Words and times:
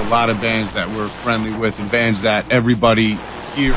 a 0.00 0.08
lot 0.08 0.30
of 0.30 0.40
bands 0.40 0.72
that 0.72 0.88
we're 0.88 1.08
friendly 1.22 1.52
with 1.52 1.78
and 1.78 1.90
bands 1.90 2.22
that 2.22 2.50
everybody 2.50 3.18
here. 3.54 3.74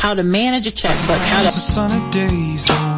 How 0.00 0.14
to 0.14 0.22
manage 0.22 0.66
a 0.66 0.70
checkbook, 0.70 1.18
how 1.18 1.42
to... 1.50 2.93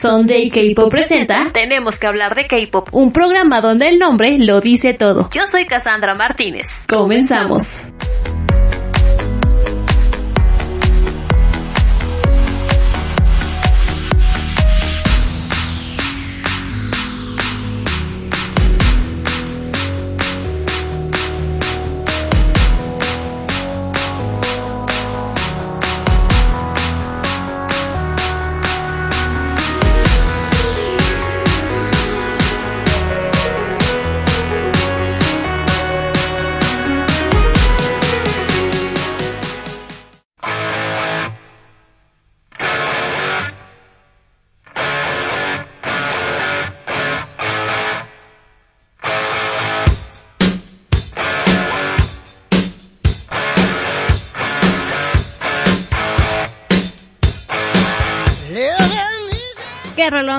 Sunday 0.00 0.48
K-Pop 0.48 0.90
presenta 0.90 1.50
Tenemos 1.52 1.98
que 1.98 2.06
hablar 2.06 2.34
de 2.34 2.46
K-Pop, 2.46 2.88
un 2.92 3.12
programa 3.12 3.60
donde 3.60 3.86
el 3.88 3.98
nombre 3.98 4.38
lo 4.38 4.62
dice 4.62 4.94
todo. 4.94 5.28
Yo 5.30 5.46
soy 5.46 5.66
Cassandra 5.66 6.14
Martínez. 6.14 6.68
Comenzamos. 6.88 7.90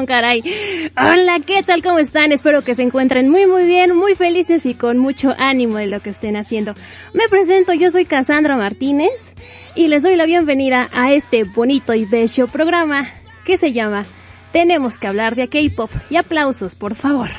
Caray. 0.06 0.42
Hola, 0.98 1.40
¿qué 1.46 1.64
tal? 1.64 1.84
¿Cómo 1.84 2.00
están? 2.00 2.32
Espero 2.32 2.64
que 2.64 2.76
se 2.76 2.84
encuentren 2.84 3.30
muy, 3.30 3.46
muy 3.46 3.66
bien, 3.66 3.96
muy 3.96 4.16
felices 4.16 4.66
y 4.66 4.74
con 4.74 4.98
mucho 4.98 5.34
ánimo 5.38 5.78
de 5.78 5.88
lo 5.88 6.00
que 6.00 6.10
estén 6.10 6.38
haciendo. 6.38 6.74
Me 7.14 7.28
presento, 7.30 7.74
yo 7.74 7.92
soy 7.92 8.06
Cassandra 8.06 8.56
Martínez 8.56 9.36
y 9.76 9.90
les 9.90 10.04
doy 10.04 10.16
la 10.16 10.26
bienvenida 10.26 10.88
a 10.94 11.12
este 11.12 11.44
bonito 11.44 11.94
y 11.94 12.06
bello 12.06 12.48
programa 12.48 13.06
que 13.46 13.58
se 13.58 13.74
llama 13.74 14.06
Tenemos 14.54 14.98
que 14.98 15.08
hablar 15.08 15.36
de 15.36 15.50
K-pop. 15.50 15.92
Y 16.10 16.16
aplausos, 16.16 16.76
por 16.76 16.96
favor. 16.96 17.30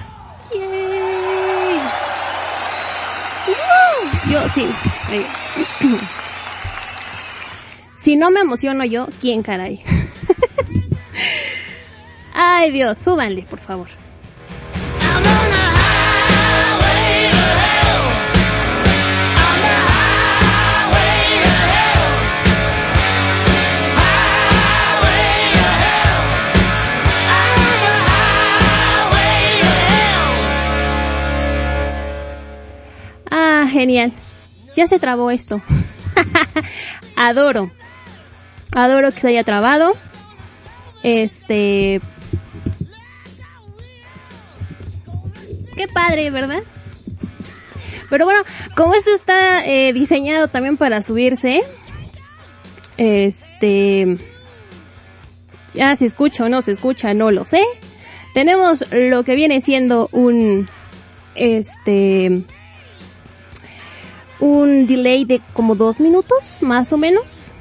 Yo 4.30 4.48
sí. 4.50 4.67
si 7.95 8.17
no 8.17 8.30
me 8.30 8.40
emociono 8.40 8.84
yo, 8.84 9.08
¿quién 9.20 9.42
caray? 9.42 9.83
Ay 12.35 12.70
Dios, 12.70 12.98
súbanle, 12.98 13.43
por 13.43 13.59
favor. 13.59 13.89
Ah, 33.31 33.67
genial. 33.70 34.13
Ya 34.77 34.87
se 34.87 34.99
trabó 34.99 35.31
esto. 35.31 35.63
Adoro. 37.17 37.70
Adoro 38.75 39.13
que 39.13 39.20
se 39.20 39.29
haya 39.29 39.45
trabado. 39.45 39.93
Este. 41.03 42.01
Qué 45.77 45.88
padre, 45.88 46.30
¿verdad? 46.30 46.62
Pero 48.10 48.27
bueno, 48.27 48.40
como 48.77 48.94
esto 48.94 49.10
está 49.14 49.64
eh, 49.64 49.92
diseñado 49.92 50.48
también 50.48 50.77
para 50.77 51.02
subirse, 51.02 51.62
este. 52.96 54.18
Ya 55.74 55.96
se 55.96 56.05
escucha 56.05 56.44
o 56.44 56.48
no 56.48 56.60
se 56.60 56.72
escucha, 56.72 57.14
no 57.14 57.30
lo 57.30 57.44
sé. 57.44 57.62
Tenemos 58.34 58.84
lo 58.90 59.24
que 59.24 59.34
viene 59.34 59.60
siendo 59.62 60.08
un. 60.12 60.68
Este. 61.34 62.44
Un 64.40 64.86
delay 64.86 65.24
de 65.24 65.40
como 65.54 65.74
dos 65.74 66.00
minutos, 66.00 66.58
más 66.60 66.92
o 66.92 66.98
menos. 66.98 67.52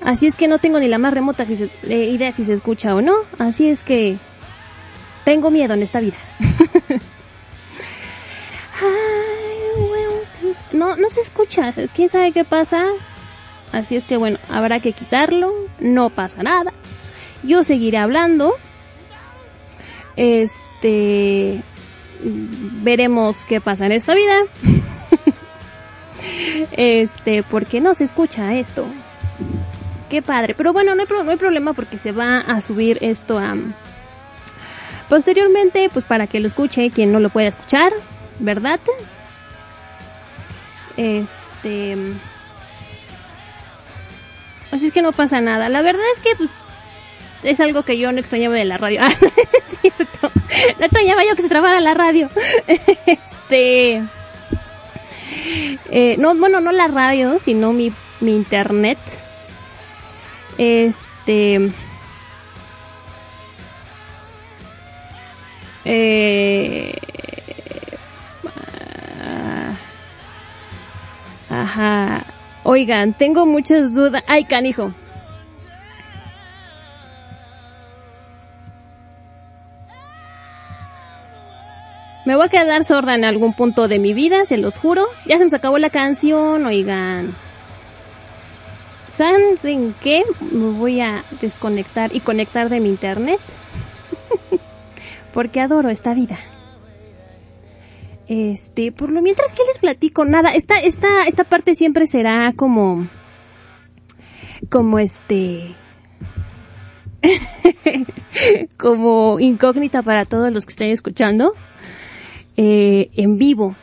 Así 0.00 0.26
es 0.26 0.34
que 0.34 0.48
no 0.48 0.58
tengo 0.58 0.80
ni 0.80 0.88
la 0.88 0.98
más 0.98 1.12
remota 1.12 1.44
eh, 1.44 2.10
idea 2.10 2.32
si 2.32 2.44
se 2.44 2.54
escucha 2.54 2.94
o 2.94 3.02
no. 3.02 3.14
Así 3.38 3.68
es 3.68 3.82
que 3.82 4.16
tengo 5.24 5.50
miedo 5.50 5.74
en 5.74 5.82
esta 5.82 6.00
vida. 6.00 6.16
No, 10.72 10.96
no 10.96 11.08
se 11.10 11.20
escucha. 11.20 11.72
¿Quién 11.94 12.08
sabe 12.08 12.32
qué 12.32 12.44
pasa? 12.44 12.86
Así 13.72 13.96
es 13.96 14.04
que 14.04 14.16
bueno, 14.16 14.38
habrá 14.48 14.80
que 14.80 14.92
quitarlo. 14.92 15.52
No 15.78 16.10
pasa 16.10 16.42
nada. 16.42 16.72
Yo 17.42 17.64
seguiré 17.64 17.98
hablando. 17.98 18.54
Este... 20.16 21.62
Veremos 22.24 23.44
qué 23.46 23.60
pasa 23.60 23.86
en 23.86 23.92
esta 23.92 24.14
vida. 24.14 24.34
este, 26.72 27.42
porque 27.42 27.80
no 27.80 27.94
se 27.94 28.04
escucha 28.04 28.54
esto. 28.54 28.86
Qué 30.08 30.22
padre. 30.22 30.54
Pero 30.54 30.72
bueno, 30.72 30.94
no 30.94 31.00
hay, 31.02 31.06
pro- 31.06 31.24
no 31.24 31.32
hay 31.32 31.36
problema 31.36 31.72
porque 31.72 31.98
se 31.98 32.12
va 32.12 32.38
a 32.38 32.60
subir 32.60 32.98
esto 33.00 33.38
a... 33.38 33.56
Posteriormente, 35.12 35.90
pues 35.92 36.06
para 36.06 36.26
que 36.26 36.40
lo 36.40 36.46
escuche 36.46 36.90
quien 36.90 37.12
no 37.12 37.20
lo 37.20 37.28
pueda 37.28 37.48
escuchar, 37.48 37.92
¿verdad? 38.38 38.80
Este... 40.96 41.98
Así 44.70 44.86
es 44.86 44.92
que 44.94 45.02
no 45.02 45.12
pasa 45.12 45.42
nada. 45.42 45.68
La 45.68 45.82
verdad 45.82 46.00
es 46.16 46.22
que, 46.22 46.36
pues, 46.36 46.50
es 47.42 47.60
algo 47.60 47.82
que 47.82 47.98
yo 47.98 48.10
no 48.10 48.20
extrañaba 48.20 48.54
de 48.54 48.64
la 48.64 48.78
radio. 48.78 49.02
Ah, 49.04 49.12
es 49.12 49.78
cierto. 49.82 50.30
No 50.78 50.86
extrañaba 50.86 51.26
yo 51.26 51.36
que 51.36 51.42
se 51.42 51.48
trabara 51.50 51.78
la 51.80 51.92
radio. 51.92 52.30
Este... 53.06 54.02
Eh, 55.90 56.16
no, 56.16 56.34
bueno, 56.36 56.62
no 56.62 56.72
la 56.72 56.88
radio, 56.88 57.38
sino 57.38 57.74
mi, 57.74 57.92
mi 58.20 58.34
internet. 58.34 58.96
Este. 60.56 61.70
Eh, 65.84 66.94
ajá. 71.50 72.24
Oigan, 72.64 73.12
tengo 73.14 73.46
muchas 73.46 73.94
dudas. 73.94 74.22
Ay, 74.26 74.44
canijo. 74.44 74.92
Me 82.24 82.36
voy 82.36 82.46
a 82.46 82.48
quedar 82.48 82.84
sorda 82.84 83.16
en 83.16 83.24
algún 83.24 83.52
punto 83.52 83.88
de 83.88 83.98
mi 83.98 84.14
vida, 84.14 84.46
se 84.46 84.56
los 84.56 84.78
juro. 84.78 85.08
Ya 85.26 85.38
se 85.38 85.44
nos 85.44 85.54
acabó 85.54 85.78
la 85.78 85.90
canción, 85.90 86.64
oigan. 86.64 87.34
¿Saben 89.10 89.94
qué? 90.00 90.22
Me 90.40 90.70
voy 90.70 91.00
a 91.00 91.24
desconectar 91.40 92.14
y 92.14 92.20
conectar 92.20 92.68
de 92.68 92.80
mi 92.80 92.88
internet. 92.88 93.40
Porque 95.32 95.60
adoro 95.60 95.88
esta 95.88 96.14
vida. 96.14 96.38
Este, 98.28 98.92
por 98.92 99.10
lo 99.10 99.20
mientras 99.20 99.52
que 99.52 99.62
les 99.66 99.78
platico, 99.78 100.24
nada, 100.24 100.54
esta, 100.54 100.78
esta, 100.78 101.26
esta 101.26 101.44
parte 101.44 101.74
siempre 101.74 102.06
será 102.06 102.52
como, 102.56 103.08
como 104.70 104.98
este, 104.98 105.74
como 108.78 109.40
incógnita 109.40 110.02
para 110.02 110.24
todos 110.24 110.52
los 110.52 110.64
que 110.66 110.70
estén 110.70 110.90
escuchando. 110.90 111.54
eh, 112.56 113.10
en 113.14 113.38
vivo. 113.38 113.76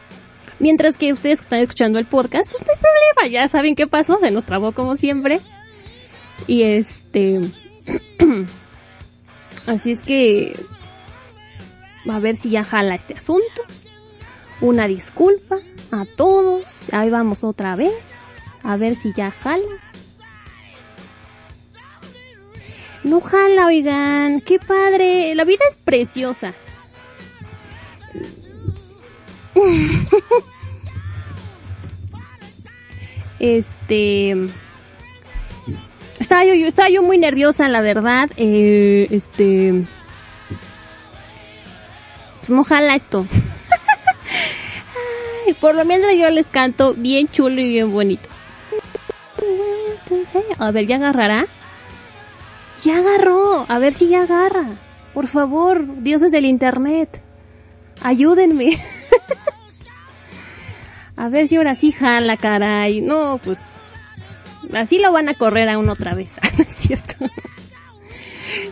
Mientras 0.60 0.98
que 0.98 1.14
ustedes 1.14 1.40
que 1.40 1.44
están 1.44 1.60
escuchando 1.62 2.00
el 2.00 2.06
podcast, 2.06 2.50
pues 2.50 2.62
no 2.66 2.74
hay 2.74 2.80
problema, 2.80 3.34
ya 3.34 3.48
saben 3.48 3.76
qué 3.76 3.88
pasó, 3.88 4.20
se 4.20 4.32
nos 4.32 4.46
trabó 4.46 4.74
como 4.74 4.98
siempre. 4.98 5.40
Y 6.48 6.64
este... 6.64 7.42
Así 9.66 9.92
es 9.92 10.04
que... 10.04 10.56
A 12.08 12.20
ver 12.20 12.36
si 12.36 12.52
ya 12.52 12.64
jala 12.64 12.96
este 12.96 13.16
asunto. 13.16 13.64
Una 14.62 14.88
disculpa 14.88 15.58
a 15.92 16.06
todos. 16.06 16.84
Ahí 16.92 17.10
vamos 17.10 17.44
otra 17.44 17.76
vez. 17.76 17.94
A 18.64 18.78
ver 18.78 18.96
si 18.96 19.14
ya 19.14 19.32
jala. 19.32 19.66
No 23.04 23.22
jala, 23.22 23.68
oigan. 23.68 24.42
Qué 24.42 24.60
padre. 24.60 25.34
La 25.36 25.46
vida 25.46 25.64
es 25.70 25.76
preciosa. 25.76 26.54
este 33.40 34.36
estaba 36.20 36.46
yo, 36.46 36.54
yo, 36.54 36.68
yo 36.90 37.02
muy 37.02 37.18
nerviosa 37.18 37.68
la 37.70 37.82
verdad 37.82 38.30
eh, 38.38 39.08
este 39.12 39.86
pues 42.50 42.58
no 42.58 42.64
jala 42.64 42.96
esto 42.96 43.28
Ay, 45.46 45.54
por 45.54 45.76
lo 45.76 45.86
menos 45.86 46.08
yo 46.18 46.32
les 46.32 46.48
canto 46.48 46.96
bien 46.96 47.28
chulo 47.28 47.62
y 47.62 47.70
bien 47.70 47.92
bonito 47.92 48.28
a 50.58 50.72
ver 50.72 50.88
ya 50.88 50.96
agarrará 50.96 51.46
ya 52.84 52.98
agarró 52.98 53.66
a 53.68 53.78
ver 53.78 53.94
si 53.94 54.10
ya 54.10 54.24
agarra 54.24 54.66
por 55.14 55.28
favor 55.28 56.02
dioses 56.02 56.32
del 56.32 56.46
internet 56.46 57.22
ayúdenme 58.02 58.80
A 61.20 61.28
ver 61.28 61.50
si 61.50 61.58
ahora 61.58 61.76
sí 61.76 61.92
jala, 61.92 62.38
caray. 62.38 63.02
No, 63.02 63.42
pues. 63.44 63.62
Así 64.74 65.00
lo 65.00 65.12
van 65.12 65.28
a 65.28 65.34
correr 65.34 65.68
a 65.68 65.78
uno 65.78 65.92
otra 65.92 66.16
vez. 66.16 66.32
¿No 66.58 66.64
es 66.64 66.74
cierto? 66.74 67.14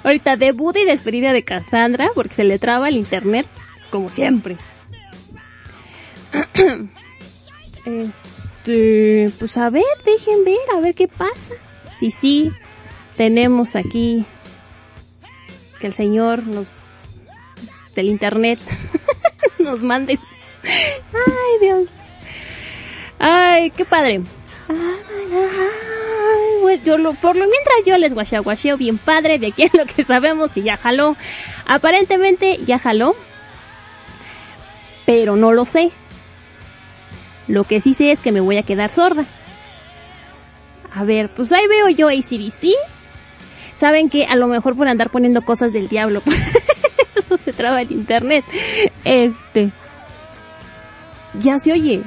Ahorita 0.05 0.37
debut 0.37 0.77
y 0.77 0.85
despedida 0.85 1.33
de 1.33 1.43
Cassandra 1.43 2.07
porque 2.15 2.35
se 2.35 2.45
le 2.45 2.57
traba 2.57 2.87
el 2.87 2.95
internet 2.95 3.47
como 3.89 4.09
siempre. 4.09 4.57
Este, 7.85 9.31
pues 9.39 9.55
a 9.55 9.69
ver, 9.69 9.85
dejen 10.03 10.43
ver, 10.43 10.57
a 10.75 10.81
ver 10.81 10.93
qué 10.93 11.07
pasa. 11.07 11.53
Sí, 11.97 12.11
sí, 12.11 12.51
tenemos 13.15 13.77
aquí 13.77 14.25
que 15.79 15.87
el 15.87 15.93
Señor 15.93 16.45
nos 16.45 16.73
del 17.95 18.07
internet 18.07 18.59
nos 19.59 19.81
mande. 19.81 20.19
Ay, 20.63 21.59
Dios. 21.61 21.87
Ay, 23.19 23.71
qué 23.71 23.85
padre. 23.85 24.21
Ay, 24.67 24.77
yo 26.83 26.97
lo, 26.97 27.13
por 27.13 27.35
lo 27.35 27.45
mientras 27.45 27.85
yo 27.85 27.97
les 27.97 28.13
guachaguacheo 28.13 28.77
bien 28.77 28.97
padre 28.97 29.39
de 29.39 29.51
quién 29.51 29.69
lo 29.73 29.85
que 29.85 30.03
sabemos 30.03 30.55
y 30.57 30.63
ya 30.63 30.77
jaló. 30.77 31.15
Aparentemente 31.65 32.57
ya 32.65 32.77
jaló. 32.79 33.15
Pero 35.07 35.37
no 35.37 35.53
lo 35.53 35.63
sé. 35.63 35.91
Lo 37.47 37.63
que 37.63 37.79
sí 37.79 37.93
sé 37.93 38.11
es 38.11 38.19
que 38.19 38.33
me 38.33 38.41
voy 38.41 38.57
a 38.57 38.63
quedar 38.63 38.89
sorda. 38.89 39.25
A 40.93 41.05
ver, 41.05 41.33
pues 41.33 41.51
ahí 41.53 41.65
veo 41.67 41.87
yo 41.89 42.09
ACDC. 42.09 42.73
Saben 43.73 44.09
que 44.09 44.25
a 44.25 44.35
lo 44.35 44.47
mejor 44.47 44.75
por 44.75 44.89
andar 44.89 45.09
poniendo 45.09 45.41
cosas 45.43 45.71
del 45.71 45.87
diablo. 45.87 46.21
Eso 47.15 47.37
se 47.37 47.53
traba 47.53 47.81
el 47.81 47.91
internet. 47.93 48.43
Este. 49.05 49.71
Ya 51.39 51.57
se 51.57 51.71
oye. 51.71 52.03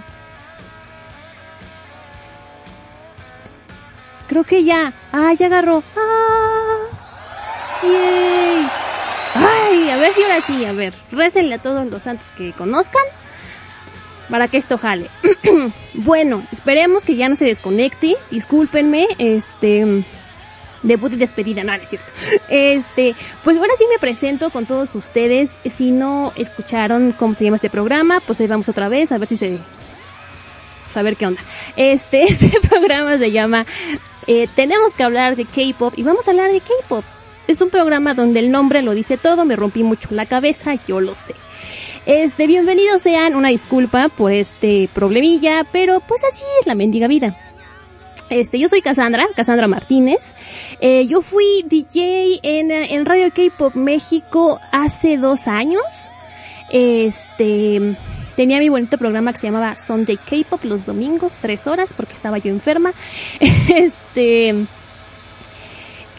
Creo 4.28 4.44
que 4.44 4.62
ya. 4.62 4.92
Ah, 5.10 5.32
ya 5.32 5.46
agarró. 5.46 5.82
Ah. 5.96 7.80
Yay. 7.82 8.68
A 9.90 9.96
ver 9.96 10.12
si 10.12 10.22
ahora 10.22 10.40
sí, 10.46 10.64
a 10.64 10.72
ver. 10.72 10.92
Récenle 11.12 11.54
a 11.54 11.58
todos 11.58 11.86
los 11.86 12.02
santos 12.02 12.28
que 12.36 12.52
conozcan. 12.52 13.02
Para 14.28 14.48
que 14.48 14.56
esto 14.56 14.78
jale. 14.78 15.08
bueno, 15.94 16.42
esperemos 16.52 17.04
que 17.04 17.16
ya 17.16 17.28
no 17.28 17.36
se 17.36 17.44
desconecte. 17.44 18.16
Discúlpenme, 18.30 19.06
este 19.18 20.04
debut 20.82 21.12
y 21.12 21.16
despedida, 21.16 21.62
no, 21.62 21.72
no 21.72 21.82
es 21.82 21.88
cierto. 21.88 22.12
Este, 22.48 23.14
pues 23.44 23.56
ahora 23.56 23.72
sí 23.76 23.84
me 23.90 23.98
presento 23.98 24.50
con 24.50 24.66
todos 24.66 24.94
ustedes. 24.94 25.50
Si 25.70 25.90
no 25.90 26.32
escucharon 26.36 27.12
cómo 27.12 27.34
se 27.34 27.44
llama 27.44 27.56
este 27.56 27.70
programa, 27.70 28.20
pues 28.20 28.40
ahí 28.40 28.46
vamos 28.46 28.68
otra 28.68 28.88
vez 28.88 29.12
a 29.12 29.18
ver 29.18 29.28
si 29.28 29.36
se 29.36 29.58
saber 30.92 31.16
qué 31.16 31.26
onda. 31.26 31.42
Este, 31.76 32.22
este 32.28 32.60
programa 32.68 33.18
se 33.18 33.30
llama 33.30 33.66
eh, 34.26 34.48
Tenemos 34.54 34.92
que 34.94 35.02
hablar 35.02 35.36
de 35.36 35.44
K-pop 35.44 35.94
y 35.96 36.02
vamos 36.02 36.26
a 36.26 36.30
hablar 36.30 36.50
de 36.50 36.60
K-pop. 36.60 37.04
Es 37.46 37.60
un 37.60 37.70
programa 37.70 38.14
donde 38.14 38.40
el 38.40 38.50
nombre 38.50 38.82
lo 38.82 38.94
dice 38.94 39.16
todo, 39.16 39.44
me 39.44 39.56
rompí 39.56 39.82
mucho 39.82 40.08
la 40.12 40.26
cabeza, 40.26 40.74
yo 40.86 41.00
lo 41.00 41.14
sé. 41.14 41.34
Este, 42.06 42.46
bienvenidos 42.46 43.02
sean, 43.02 43.36
una 43.36 43.48
disculpa 43.48 44.08
por 44.08 44.32
este 44.32 44.88
problemilla, 44.94 45.66
pero 45.70 46.00
pues 46.00 46.22
así 46.24 46.42
es 46.60 46.66
la 46.66 46.74
mendiga 46.74 47.08
vida. 47.08 47.36
Este, 48.30 48.58
yo 48.60 48.68
soy 48.68 48.80
Cassandra, 48.80 49.26
Cassandra 49.34 49.66
Martínez. 49.66 50.34
Eh, 50.80 51.06
yo 51.06 51.20
fui 51.20 51.64
DJ 51.66 52.38
en, 52.42 52.70
en 52.70 53.04
Radio 53.04 53.30
K-Pop 53.34 53.74
México 53.74 54.60
hace 54.70 55.16
dos 55.16 55.48
años. 55.48 55.82
Este, 56.70 57.96
tenía 58.36 58.60
mi 58.60 58.68
bonito 58.68 58.96
programa 58.96 59.32
que 59.32 59.38
se 59.38 59.48
llamaba 59.48 59.74
Sunday 59.76 60.16
K-Pop 60.16 60.64
los 60.64 60.86
domingos, 60.86 61.36
tres 61.40 61.66
horas, 61.66 61.92
porque 61.92 62.14
estaba 62.14 62.38
yo 62.38 62.50
enferma. 62.50 62.92
este, 63.68 64.54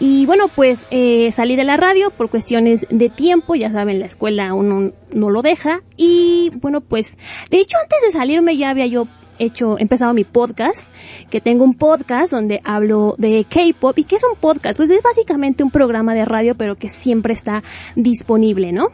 y 0.03 0.25
bueno, 0.25 0.48
pues 0.48 0.80
eh, 0.89 1.31
salí 1.31 1.56
de 1.56 1.63
la 1.63 1.77
radio 1.77 2.09
por 2.09 2.31
cuestiones 2.31 2.88
de 2.89 3.09
tiempo, 3.09 3.53
ya 3.53 3.71
saben, 3.71 4.00
la 4.00 4.07
escuela 4.07 4.51
uno 4.56 4.94
no 5.13 5.30
lo 5.30 5.44
deja. 5.44 5.83
Y 5.95 6.50
bueno, 6.56 6.81
pues, 6.81 7.19
de 7.51 7.59
hecho 7.59 7.77
antes 7.80 8.00
de 8.01 8.12
salirme 8.12 8.57
ya 8.57 8.71
había 8.71 8.88
yo 8.88 9.07
hecho, 9.38 9.77
empezado 9.77 10.12
mi 10.15 10.24
podcast, 10.24 10.89
que 11.30 11.39
tengo 11.39 11.63
un 11.63 11.75
podcast 11.75 12.31
donde 12.31 12.62
hablo 12.63 13.13
de 13.19 13.45
K-pop. 13.48 13.95
¿Y 14.00 14.06
qué 14.06 14.15
es 14.15 14.24
un 14.24 14.36
podcast? 14.39 14.75
Pues 14.75 14.89
es 14.89 15.03
básicamente 15.03 15.63
un 15.63 15.69
programa 15.69 16.15
de 16.15 16.25
radio, 16.25 16.56
pero 16.56 16.77
que 16.77 16.89
siempre 16.89 17.36
está 17.36 17.62
disponible, 17.95 18.71
¿no? 18.71 18.88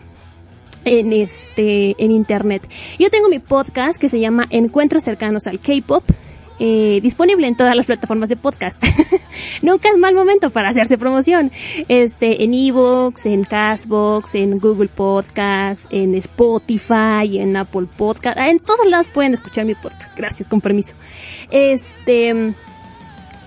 en 0.83 1.13
este 1.13 1.95
en 2.03 2.11
internet. 2.11 2.67
Yo 2.99 3.09
tengo 3.09 3.29
mi 3.29 3.39
podcast 3.39 3.97
que 3.97 4.09
se 4.09 4.19
llama 4.19 4.45
Encuentros 4.49 5.05
cercanos 5.05 5.47
al 5.47 5.61
K-pop. 5.61 6.03
Eh, 6.59 6.99
disponible 7.01 7.47
en 7.47 7.55
todas 7.55 7.75
las 7.75 7.85
plataformas 7.85 8.29
de 8.29 8.35
podcast. 8.35 8.81
Nunca 9.61 9.89
es 9.89 9.97
mal 9.97 10.15
momento 10.15 10.49
para 10.49 10.69
hacerse 10.69 10.97
promoción. 10.97 11.51
Este, 11.87 12.43
en 12.43 12.53
Evox, 12.53 13.25
en 13.25 13.43
Castbox, 13.43 14.35
en 14.35 14.59
Google 14.59 14.89
Podcast, 14.89 15.85
en 15.91 16.15
Spotify, 16.15 17.37
en 17.39 17.55
Apple 17.55 17.87
Podcast, 17.97 18.37
en 18.37 18.59
todos 18.59 18.87
lados 18.87 19.07
pueden 19.13 19.33
escuchar 19.33 19.65
mi 19.65 19.75
podcast. 19.75 20.17
Gracias, 20.17 20.49
con 20.49 20.61
permiso. 20.61 20.95
Este, 21.51 22.53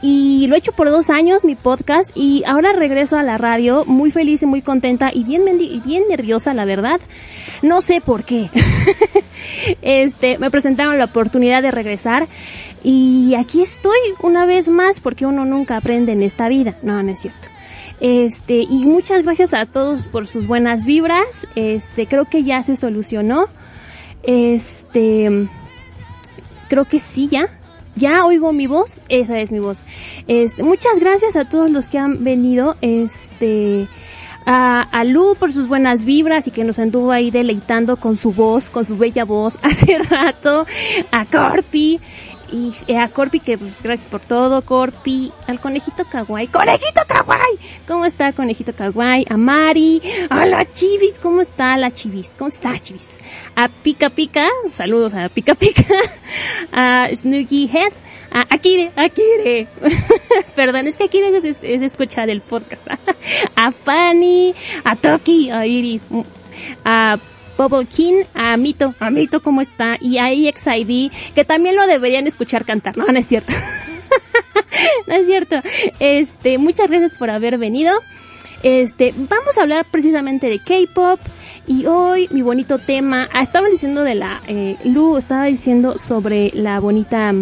y 0.02 0.47
lo 0.47 0.54
he 0.54 0.59
hecho 0.59 0.73
por 0.73 0.88
dos 0.88 1.11
años 1.11 1.45
mi 1.45 1.54
podcast 1.54 2.11
y 2.14 2.42
ahora 2.47 2.73
regreso 2.73 3.19
a 3.19 3.23
la 3.23 3.37
radio 3.37 3.85
muy 3.85 4.11
feliz 4.11 4.42
y 4.42 4.47
muy 4.47 4.62
contenta 4.62 5.11
y 5.12 5.25
bien 5.25 5.45
bien 5.85 6.04
nerviosa 6.09 6.54
la 6.54 6.64
verdad. 6.64 7.00
No 7.62 7.83
sé 7.83 8.00
por 8.00 8.25
qué. 8.25 8.50
Este 9.83 10.38
me 10.38 10.50
presentaron 10.50 10.99
la 10.99 11.07
oportunidad 11.07 11.62
de 11.62 11.71
regresar 11.71 12.28
y 12.83 13.35
aquí 13.35 13.62
estoy 13.62 13.99
una 14.23 14.47
vez 14.47 14.69
más 14.69 15.00
porque 15.00 15.26
uno 15.26 15.45
nunca 15.45 15.76
aprende 15.76 16.12
en 16.12 16.23
esta 16.23 16.49
vida. 16.49 16.76
No 16.83 17.02
no 17.02 17.12
es 17.12 17.21
cierto. 17.21 17.49
Este 18.00 18.62
y 18.62 18.87
muchas 18.87 19.23
gracias 19.23 19.52
a 19.52 19.66
todos 19.66 20.07
por 20.07 20.26
sus 20.26 20.47
buenas 20.47 20.85
vibras. 20.85 21.47
Este 21.54 22.07
creo 22.07 22.25
que 22.25 22.42
ya 22.45 22.62
se 22.62 22.76
solucionó. 22.76 23.49
Este 24.23 25.49
creo 26.69 26.87
que 26.87 27.00
sí 27.00 27.28
ya 27.28 27.60
ya 27.97 28.25
oigo 28.25 28.52
mi 28.52 28.66
voz, 28.66 29.00
esa 29.09 29.38
es 29.38 29.52
mi 29.52 29.59
voz. 29.59 29.82
Este, 30.26 30.62
muchas 30.62 30.99
gracias 31.00 31.37
a 31.37 31.49
todos 31.49 31.70
los 31.70 31.88
que 31.88 31.99
han 31.99 32.25
venido, 32.25 32.76
este, 32.80 33.88
a, 34.47 34.82
a, 34.82 35.04
Lu 35.04 35.35
por 35.38 35.52
sus 35.52 35.68
buenas 35.68 36.04
vibras 36.04 36.47
y 36.47 36.50
que 36.50 36.64
nos 36.64 36.78
anduvo 36.78 37.12
ahí 37.12 37.30
deleitando 37.30 37.97
con 37.97 38.16
su 38.16 38.32
voz, 38.32 38.70
con 38.70 38.85
su 38.85 38.97
bella 38.97 39.25
voz 39.25 39.59
hace 39.62 39.99
rato, 39.99 40.66
a 41.11 41.25
Corpi, 41.26 42.00
y 42.52 42.75
eh, 42.87 42.99
a 42.99 43.09
Corpi 43.09 43.40
que 43.40 43.59
pues, 43.59 43.83
gracias 43.83 44.09
por 44.09 44.21
todo, 44.21 44.62
Corpi, 44.62 45.33
al 45.47 45.61
conejito 45.61 46.04
kawaii, 46.04 46.49
conejito 46.49 47.00
kawaii, 47.07 47.59
¿cómo 47.87 48.04
está 48.04 48.33
conejito 48.33 48.75
kawaii? 48.75 49.26
A 49.28 49.37
Mari, 49.37 50.02
a 50.28 50.47
la 50.47 50.71
Chivis, 50.71 51.19
¿cómo 51.19 51.40
está 51.40 51.76
la 51.76 51.90
Chivis? 51.90 52.30
¿Cómo 52.38 52.49
está 52.49 52.78
Chivis? 52.78 53.19
A 53.54 53.69
Pica 53.69 54.11
Pica, 54.11 54.47
saludos 54.75 55.14
a 55.14 55.28
Pica 55.28 55.54
Pica, 55.54 55.85
a 56.73 57.09
Snooky 57.14 57.71
Head, 57.73 57.92
a 58.30 58.47
Akire, 58.54 58.90
Akire, 58.97 59.69
perdón, 60.57 60.87
es 60.87 60.97
que 60.97 61.04
Akire 61.04 61.37
es, 61.37 61.45
es 61.45 61.83
escuchar 61.83 62.30
el 62.30 62.40
podcast, 62.40 62.83
a 63.57 63.73
Fanny, 63.73 64.54
a 64.85 64.97
Toki, 64.97 65.50
a 65.50 65.66
Iris, 65.66 66.02
a 66.85 67.19
Bubble 67.61 67.85
King, 67.85 68.23
a 68.33 68.57
Mito, 68.57 68.95
a 69.00 69.11
Mito 69.11 69.43
cómo 69.43 69.61
está, 69.61 69.99
y 70.00 70.17
a 70.17 70.33
EXID, 70.33 71.12
que 71.35 71.45
también 71.45 71.76
lo 71.76 71.87
deberían 71.87 72.26
escuchar 72.26 72.64
cantar, 72.64 72.97
no, 72.97 73.05
no 73.05 73.19
es 73.19 73.26
cierto. 73.26 73.52
no 75.07 75.14
es 75.14 75.26
cierto. 75.26 75.57
Este, 75.99 76.57
muchas 76.57 76.88
gracias 76.88 77.14
por 77.17 77.29
haber 77.29 77.59
venido. 77.59 77.93
Este, 78.62 79.12
vamos 79.14 79.59
a 79.59 79.62
hablar 79.62 79.85
precisamente 79.90 80.47
de 80.47 80.59
K-pop 80.59 81.21
y 81.67 81.85
hoy 81.85 82.29
mi 82.31 82.40
bonito 82.40 82.79
tema, 82.79 83.29
ah, 83.31 83.43
estaba 83.43 83.69
diciendo 83.69 84.05
de 84.05 84.14
la, 84.14 84.40
eh, 84.49 84.76
Lu 84.85 85.19
estaba 85.19 85.45
diciendo 85.45 85.99
sobre 85.99 86.52
la 86.55 86.81
bonita 86.81 87.35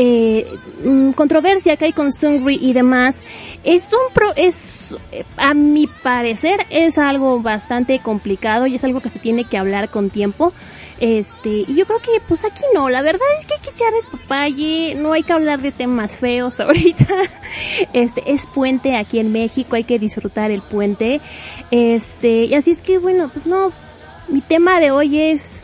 eh, 0.00 0.46
mm, 0.84 1.10
controversia 1.10 1.76
que 1.76 1.86
hay 1.86 1.92
con 1.92 2.12
Sungri 2.12 2.56
y 2.62 2.72
demás, 2.72 3.24
es 3.64 3.92
un 3.92 4.14
pro, 4.14 4.28
es, 4.36 4.96
a 5.36 5.54
mi 5.54 5.88
parecer, 5.88 6.64
es 6.70 6.98
algo 6.98 7.42
bastante 7.42 7.98
complicado 7.98 8.68
y 8.68 8.76
es 8.76 8.84
algo 8.84 9.00
que 9.00 9.08
se 9.08 9.18
tiene 9.18 9.44
que 9.44 9.58
hablar 9.58 9.90
con 9.90 10.10
tiempo. 10.10 10.52
Este, 11.00 11.64
y 11.66 11.74
yo 11.74 11.84
creo 11.84 11.98
que 11.98 12.20
pues 12.28 12.44
aquí 12.44 12.62
no, 12.74 12.88
la 12.88 13.02
verdad 13.02 13.26
es 13.40 13.46
que 13.46 13.54
hay 13.54 13.60
que 13.60 13.70
echar 13.70 13.92
papaye, 14.12 14.94
no 14.96 15.12
hay 15.12 15.24
que 15.24 15.32
hablar 15.32 15.60
de 15.60 15.72
temas 15.72 16.18
feos 16.18 16.60
ahorita. 16.60 17.08
Este, 17.92 18.22
es 18.32 18.46
puente 18.46 18.96
aquí 18.96 19.18
en 19.18 19.32
México, 19.32 19.74
hay 19.74 19.84
que 19.84 19.98
disfrutar 19.98 20.52
el 20.52 20.62
puente. 20.62 21.20
Este, 21.72 22.44
y 22.44 22.54
así 22.54 22.70
es 22.70 22.82
que 22.82 22.98
bueno, 22.98 23.30
pues 23.30 23.46
no, 23.46 23.72
mi 24.28 24.42
tema 24.42 24.78
de 24.78 24.92
hoy 24.92 25.18
es, 25.18 25.60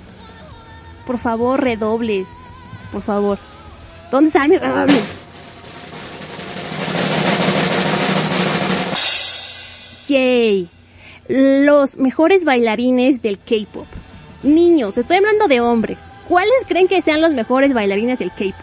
por 1.07 1.19
favor, 1.19 1.63
redobles, 1.63 2.27
por 2.91 3.03
favor. 3.03 3.39
¿Dónde 4.15 4.29
están 4.29 4.49
mis 4.49 4.61
redobles? 4.61 5.03
Yay. 10.07 10.69
Los 11.27 11.97
mejores 11.97 12.45
bailarines 12.45 13.23
del 13.23 13.41
K-pop. 13.41 13.89
Niños, 14.45 14.97
estoy 14.97 15.17
hablando 15.17 15.49
de 15.49 15.61
hombres. 15.61 15.99
¿Cuáles 16.29 16.65
creen 16.69 16.87
que 16.87 17.03
sean 17.03 17.23
los 17.23 17.33
mejores 17.33 17.75
bailarines 17.75 18.21
del 18.21 18.31
K-pop? 18.31 18.55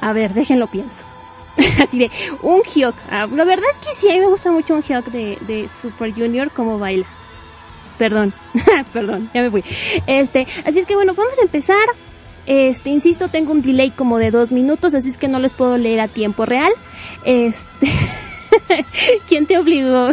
A 0.00 0.12
ver, 0.12 0.32
déjenlo 0.32 0.68
pienso. 0.68 1.02
Así 1.82 1.98
de, 1.98 2.12
un 2.42 2.62
Hyuk. 2.62 2.94
Ah, 3.10 3.26
la 3.26 3.44
verdad 3.44 3.66
es 3.72 3.84
que 3.84 3.92
sí, 3.96 4.08
a 4.08 4.12
mí 4.12 4.20
me 4.20 4.26
gusta 4.26 4.52
mucho 4.52 4.74
un 4.74 4.84
Hyuk 4.84 5.06
de, 5.06 5.36
de 5.48 5.68
Super 5.82 6.12
Junior 6.12 6.52
como 6.52 6.78
baila. 6.78 7.06
Perdón, 7.98 8.32
perdón, 8.92 9.28
ya 9.34 9.42
me 9.42 9.50
fui. 9.50 9.64
Este, 10.06 10.46
así 10.64 10.78
es 10.78 10.86
que 10.86 10.94
bueno, 10.94 11.12
vamos 11.12 11.40
a 11.40 11.42
empezar. 11.42 11.88
Este, 12.46 12.90
insisto, 12.90 13.28
tengo 13.28 13.52
un 13.52 13.62
delay 13.62 13.90
como 13.90 14.18
de 14.18 14.30
dos 14.30 14.52
minutos, 14.52 14.94
así 14.94 15.08
es 15.08 15.18
que 15.18 15.28
no 15.28 15.38
les 15.38 15.52
puedo 15.52 15.78
leer 15.78 16.00
a 16.00 16.08
tiempo 16.08 16.44
real. 16.44 16.72
Este, 17.24 17.88
¿quién 19.28 19.46
te 19.46 19.58
obligó? 19.58 20.08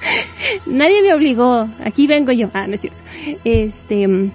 Nadie 0.66 1.02
me 1.02 1.14
obligó. 1.14 1.68
Aquí 1.84 2.06
vengo 2.06 2.32
yo. 2.32 2.50
Ah, 2.54 2.66
no 2.66 2.74
es 2.74 2.80
cierto. 2.80 3.02
Este, 3.44 4.30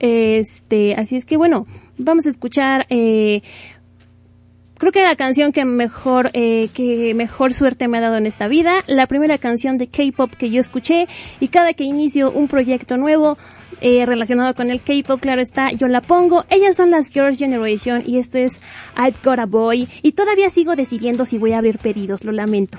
este, 0.00 0.94
así 0.94 1.16
es 1.16 1.24
que 1.24 1.36
bueno, 1.36 1.66
vamos 1.98 2.26
a 2.26 2.30
escuchar, 2.30 2.86
eh, 2.88 3.42
creo 4.78 4.92
que 4.92 5.02
la 5.02 5.14
canción 5.14 5.52
que 5.52 5.64
mejor, 5.66 6.30
eh, 6.32 6.68
que 6.72 7.14
mejor 7.14 7.52
suerte 7.52 7.86
me 7.86 7.98
ha 7.98 8.00
dado 8.00 8.16
en 8.16 8.26
esta 8.26 8.48
vida, 8.48 8.82
la 8.86 9.06
primera 9.06 9.36
canción 9.36 9.76
de 9.76 9.88
K-pop 9.88 10.32
que 10.34 10.50
yo 10.50 10.58
escuché 10.58 11.06
y 11.38 11.48
cada 11.48 11.74
que 11.74 11.84
inicio 11.84 12.32
un 12.32 12.48
proyecto 12.48 12.96
nuevo, 12.96 13.36
eh, 13.80 14.04
relacionado 14.06 14.54
con 14.54 14.70
el 14.70 14.80
K-pop, 14.80 15.20
claro 15.20 15.40
está, 15.40 15.72
yo 15.72 15.88
la 15.88 16.00
pongo. 16.00 16.44
Ellas 16.50 16.76
son 16.76 16.90
las 16.90 17.08
Girls 17.08 17.38
Generation 17.38 18.02
y 18.06 18.18
esto 18.18 18.38
es 18.38 18.60
I've 18.96 19.16
Got 19.24 19.38
a 19.38 19.46
Boy. 19.46 19.88
Y 20.02 20.12
todavía 20.12 20.50
sigo 20.50 20.76
decidiendo 20.76 21.26
si 21.26 21.38
voy 21.38 21.52
a 21.52 21.58
abrir 21.58 21.78
pedidos, 21.78 22.24
lo 22.24 22.32
lamento. 22.32 22.78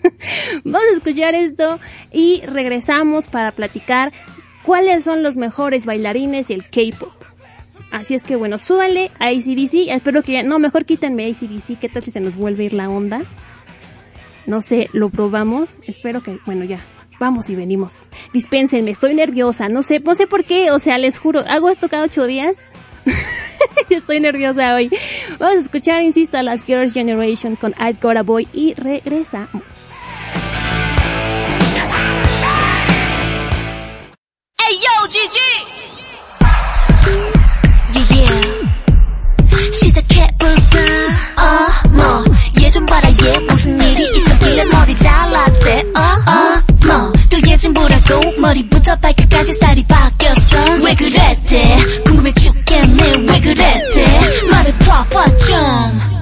Vamos 0.64 0.82
a 0.92 0.96
escuchar 0.96 1.34
esto 1.34 1.78
y 2.12 2.42
regresamos 2.42 3.26
para 3.26 3.52
platicar 3.52 4.12
cuáles 4.62 5.04
son 5.04 5.22
los 5.22 5.36
mejores 5.36 5.86
bailarines 5.86 6.48
del 6.48 6.64
K-pop. 6.64 7.12
Así 7.90 8.14
es 8.14 8.24
que 8.24 8.34
bueno, 8.34 8.58
súbanle 8.58 9.12
a 9.20 9.26
ACDC. 9.28 9.88
Espero 9.90 10.22
que 10.22 10.32
ya, 10.32 10.42
no, 10.42 10.58
mejor 10.58 10.84
quítenme 10.84 11.26
ACDC. 11.26 11.78
¿Qué 11.78 11.88
tal 11.88 12.02
si 12.02 12.10
se 12.10 12.20
nos 12.20 12.34
vuelve 12.34 12.64
a 12.64 12.66
ir 12.66 12.74
la 12.74 12.90
onda? 12.90 13.22
No 14.46 14.62
sé, 14.62 14.90
lo 14.92 15.10
probamos. 15.10 15.78
Espero 15.86 16.20
que, 16.22 16.38
bueno, 16.44 16.64
ya, 16.64 16.80
vamos 17.19 17.49
y 17.49 17.55
venimos. 17.55 18.09
Dispénsenme, 18.33 18.91
estoy 18.91 19.13
nerviosa, 19.13 19.69
no 19.69 19.83
sé, 19.83 19.99
no 19.99 20.15
sé 20.15 20.27
por 20.27 20.45
qué, 20.45 20.71
o 20.71 20.79
sea, 20.79 20.97
les 20.97 21.17
juro, 21.17 21.41
hago 21.47 21.69
esto 21.69 21.89
cada 21.89 22.03
ocho 22.03 22.25
días. 22.25 22.57
estoy 23.89 24.19
nerviosa 24.19 24.75
hoy. 24.75 24.89
Vamos 25.39 25.57
a 25.57 25.59
escuchar, 25.59 26.01
insisto, 26.01 26.37
a 26.37 26.43
las 26.43 26.63
Girls 26.65 26.93
Generation 26.93 27.55
con 27.55 27.73
I've 27.79 27.97
Got 28.01 28.17
a 28.17 28.23
Boy 28.23 28.47
y 28.53 28.73
regresamos. 28.75 29.63
Hey 34.57 34.75
yo, 34.83 35.07
GG! 35.07 35.37
Yeah, 37.91 38.05
yeah. 38.15 38.59
시작해볼까? 39.71 40.79
어, 41.37 41.92
예진보라고 47.64 48.40
머리부터 48.40 48.94
발끝까지 48.96 49.52
살이 49.54 49.84
바뀌었어. 49.86 50.56
왜 50.84 50.94
그랬대? 50.94 51.76
궁금해 52.04 52.32
죽겠네. 52.32 53.16
왜 53.30 53.40
그랬대? 53.40 54.20
말을 54.50 54.74
봐봐 54.78 55.36
좀 55.38 56.13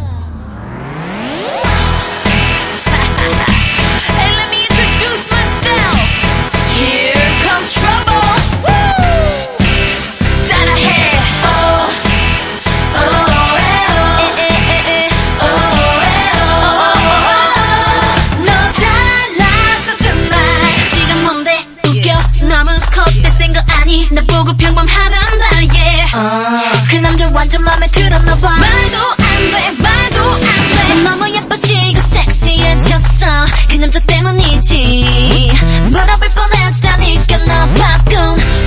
완전 27.42 27.64
맘에 27.64 27.88
들었나봐. 27.88 28.48
말도 28.48 28.98
안돼 29.18 29.82
말도 29.82 30.22
안돼. 30.22 31.02
너무 31.02 31.28
예뻐지고 31.28 32.00
섹시해졌어. 32.00 33.26
그 33.68 33.76
남자 33.76 33.98
때문이지. 34.00 35.52
물어볼 35.90 36.28
뻔했다니까 36.30 37.36
너 37.38 37.74
바꾼 37.74 38.16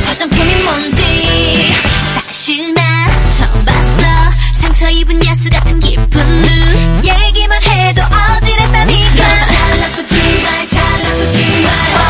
화장품이 0.07 0.55
뭔지. 0.63 1.73
사실 2.15 2.73
난 2.73 3.07
처음 3.31 3.63
봤어. 3.63 4.31
상처 4.53 4.89
입은 4.89 5.25
야수 5.25 5.49
같은 5.49 5.79
기쁜 5.79 6.41
눈. 6.41 7.01
얘기만 7.05 7.63
해도 7.63 8.01
어지럽다니까. 8.01 9.15
너 9.15 9.45
잘났어 9.45 10.05
정말 10.05 10.67
잘났어 10.67 11.31
정말 11.31 12.04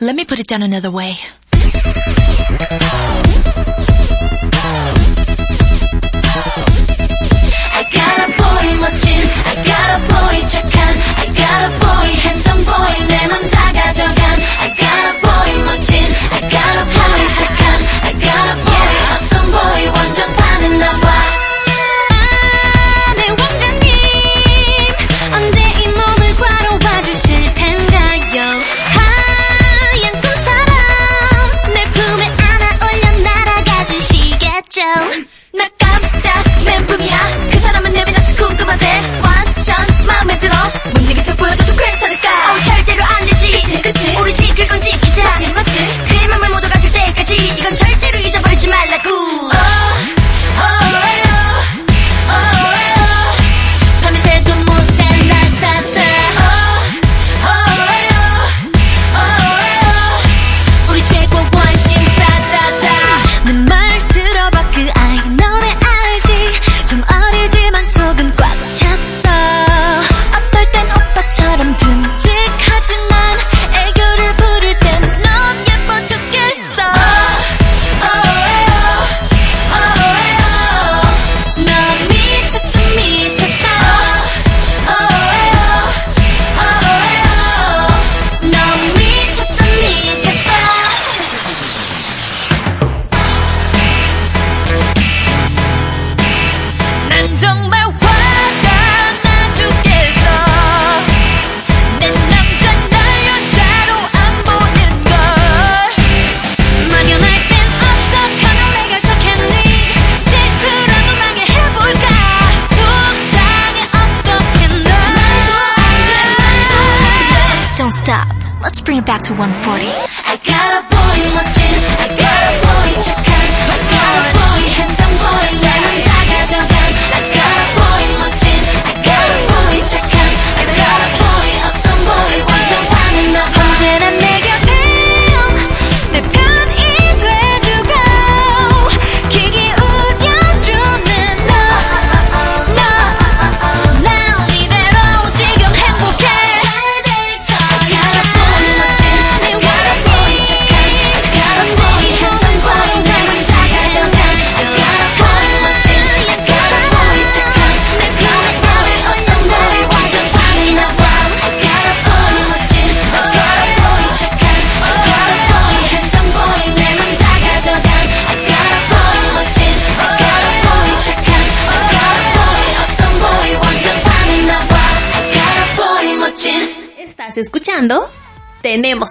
Let 0.00 0.14
me 0.14 0.24
put 0.24 0.38
it 0.38 0.46
down 0.46 0.62
another 0.62 0.90
way 0.90 1.16
I 7.76 7.82
got 7.90 8.16
a 8.22 8.28
boy 8.38 8.66
멋진 8.80 9.20
I 9.50 9.54
got 9.66 9.88
a 9.90 10.00
boy 10.10 10.36
착한 10.52 10.76
I 11.18 11.26
got 11.40 11.60
a 11.64 11.70
boy 11.82 12.08
handsome 12.22 12.62
boy 12.64 12.94
내 13.08 13.26
맘 13.30 13.34
다 13.50 13.72
가져간 13.72 14.20
I 14.62 14.68
got 14.78 15.04
a 15.10 15.14
boy 15.24 15.50
멋진 15.66 15.92
I 16.30 16.40
got 16.54 16.74
a 16.78 16.84
boy 16.94 17.22
착한 17.38 17.62
I 18.04 18.12
got 18.26 18.46
a 18.52 18.56
boy 18.68 18.94
awesome 19.10 19.50
boy 19.50 19.82
완전 19.96 20.36
반했나 20.36 21.07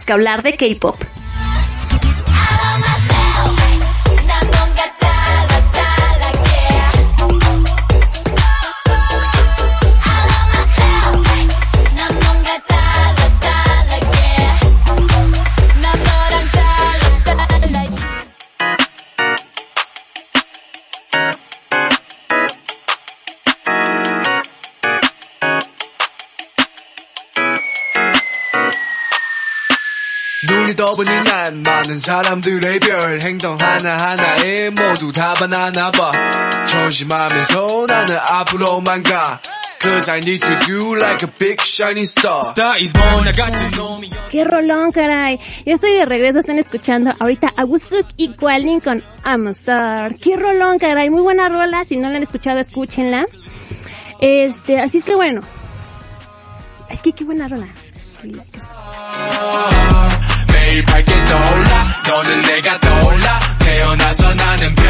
que 0.08 0.14
hablar 0.14 0.42
de 0.42 0.54
K-pop. 0.54 1.07
눈이 30.97 30.97
떠보니 30.97 31.09
난 31.23 31.63
많은 31.63 31.97
사람들의 31.97 32.79
별 32.79 33.21
행동 33.21 33.57
하나하나에 33.59 34.69
모두 34.69 35.11
다 35.11 35.33
바나나 35.33 35.91
봐 35.91 36.11
조심하면서 36.67 37.85
나는 37.87 38.17
앞으로만 38.17 39.03
가 39.03 39.39
Cause 39.79 40.09
I 40.09 40.19
need 40.19 40.39
to 40.39 40.65
do 40.65 40.95
like 40.95 41.27
a 41.27 41.31
big 41.37 41.61
shining 41.61 42.07
star 42.07 42.41
Star 42.45 42.79
is 42.79 42.93
born, 42.93 43.27
I 43.27 43.33
got 43.33 43.51
to 43.51 43.75
know 43.75 43.99
me 43.99 44.09
¡Qué 44.31 44.43
rolón, 44.43 44.91
caray! 44.91 45.39
Ya 45.65 45.75
estoy 45.75 45.91
de 45.93 46.05
regreso, 46.05 46.39
están 46.39 46.57
escuchando 46.57 47.13
ahorita 47.19 47.49
a 47.55 47.65
Wusuk 47.65 48.07
y 48.15 48.29
Kwalin 48.29 48.79
con 48.79 49.03
I'm 49.25 49.47
a 49.47 49.51
Star. 49.51 50.15
¡Qué 50.15 50.37
rolón, 50.37 50.79
caray! 50.79 51.09
Muy 51.09 51.21
buena 51.21 51.49
rola, 51.49 51.83
si 51.85 51.97
no 51.97 52.09
la 52.09 52.15
han 52.15 52.23
escuchado, 52.23 52.59
escúchenla. 52.59 53.25
Este, 54.21 54.79
así 54.79 54.99
es 54.99 55.03
que 55.03 55.15
bueno. 55.15 55.41
Es 56.89 57.01
que 57.01 57.11
qué 57.11 57.25
buena 57.25 57.49
rola. 57.49 57.67
매일 60.67 60.83
밝게 60.85 61.13
떠올라 61.25 61.83
너는 62.07 62.41
내가 62.47 62.79
떠올라 62.79 63.39
태어나서 63.59 64.33
나는 64.33 64.75
별 64.75 64.83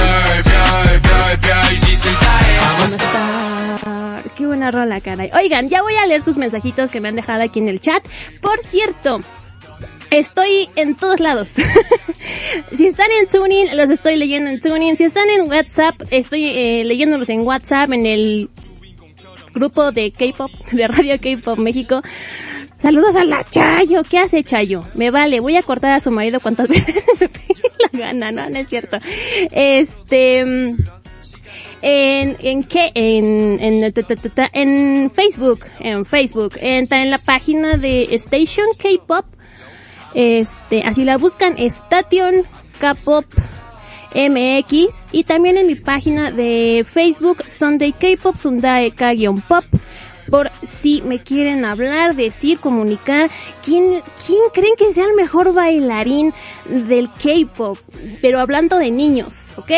별 0.43 1.01
별 1.01 1.39
별 1.41 1.77
짓을 1.79 2.11
다해 2.13 2.57
I'm 2.59 2.81
a 2.81 2.83
star 2.85 3.53
Star. 3.77 4.23
Qué 4.35 4.45
buena 4.45 4.71
rola, 4.71 4.99
caray. 5.01 5.29
Oigan, 5.33 5.69
ya 5.69 5.81
voy 5.81 5.95
a 5.95 6.05
leer 6.05 6.21
sus 6.23 6.37
mensajitos 6.37 6.89
que 6.89 6.99
me 7.01 7.09
han 7.09 7.15
dejado 7.15 7.43
aquí 7.43 7.59
en 7.59 7.67
el 7.67 7.79
chat. 7.79 8.03
Por 8.41 8.59
cierto, 8.61 9.19
estoy 10.11 10.69
en 10.75 10.95
todos 10.95 11.19
lados. 11.19 11.49
si 12.75 12.85
están 12.87 13.07
en 13.19 13.27
Tuning, 13.27 13.75
los 13.75 13.89
estoy 13.89 14.15
leyendo 14.17 14.49
en 14.49 14.59
Tuning. 14.59 14.97
Si 14.97 15.03
están 15.05 15.29
en 15.29 15.49
WhatsApp, 15.49 15.95
estoy 16.11 16.45
eh, 16.45 16.83
leyéndolos 16.85 17.29
en 17.29 17.41
WhatsApp, 17.41 17.91
en 17.91 18.05
el 18.05 18.49
grupo 19.53 19.91
de 19.91 20.11
K-pop, 20.11 20.51
de 20.71 20.87
Radio 20.87 21.15
K-pop 21.19 21.57
México. 21.59 22.01
Saludos 22.80 23.16
a 23.16 23.24
la 23.24 23.44
Chayo. 23.44 24.02
¿Qué 24.08 24.18
hace 24.18 24.44
Chayo? 24.44 24.84
Me 24.94 25.10
vale, 25.10 25.40
voy 25.40 25.56
a 25.56 25.62
cortar 25.62 25.92
a 25.92 26.00
su 26.00 26.10
marido 26.10 26.40
cuantas 26.40 26.68
veces 26.68 27.04
me 27.20 27.28
pegue 27.28 27.54
la 27.92 27.98
gana, 27.98 28.30
¿no? 28.30 28.48
No 28.48 28.58
es 28.58 28.68
cierto. 28.68 28.98
Este, 29.50 30.44
en, 31.82 32.36
en 32.40 32.64
qué, 32.64 32.90
en, 32.94 33.60
en, 33.60 33.94
en 34.52 35.10
Facebook, 35.10 35.60
en 35.80 36.04
Facebook, 36.04 36.54
está 36.60 37.02
en 37.02 37.10
la 37.10 37.18
página 37.18 37.76
de 37.76 38.14
Station 38.14 38.66
K-pop, 38.80 39.24
este, 40.14 40.82
así 40.84 41.04
la 41.04 41.18
buscan, 41.18 41.54
Station 41.58 42.46
K-pop 42.80 43.26
MX, 44.14 45.06
y 45.12 45.24
también 45.24 45.58
en 45.58 45.66
mi 45.66 45.76
página 45.76 46.30
de 46.30 46.84
Facebook, 46.88 47.44
Sunday 47.46 47.92
K-pop, 47.92 48.36
Sunday 48.36 48.90
K-pop, 48.90 49.64
por 50.30 50.50
si 50.62 51.02
me 51.02 51.20
quieren 51.20 51.64
hablar, 51.64 52.14
decir, 52.14 52.58
comunicar, 52.58 53.30
quién, 53.64 54.02
quién 54.26 54.40
creen 54.52 54.74
que 54.76 54.92
sea 54.92 55.04
el 55.04 55.14
mejor 55.14 55.52
bailarín 55.52 56.32
del 56.66 57.08
K-pop, 57.10 57.78
pero 58.20 58.40
hablando 58.40 58.78
de 58.78 58.90
niños, 58.90 59.50
¿ok? 59.56 59.70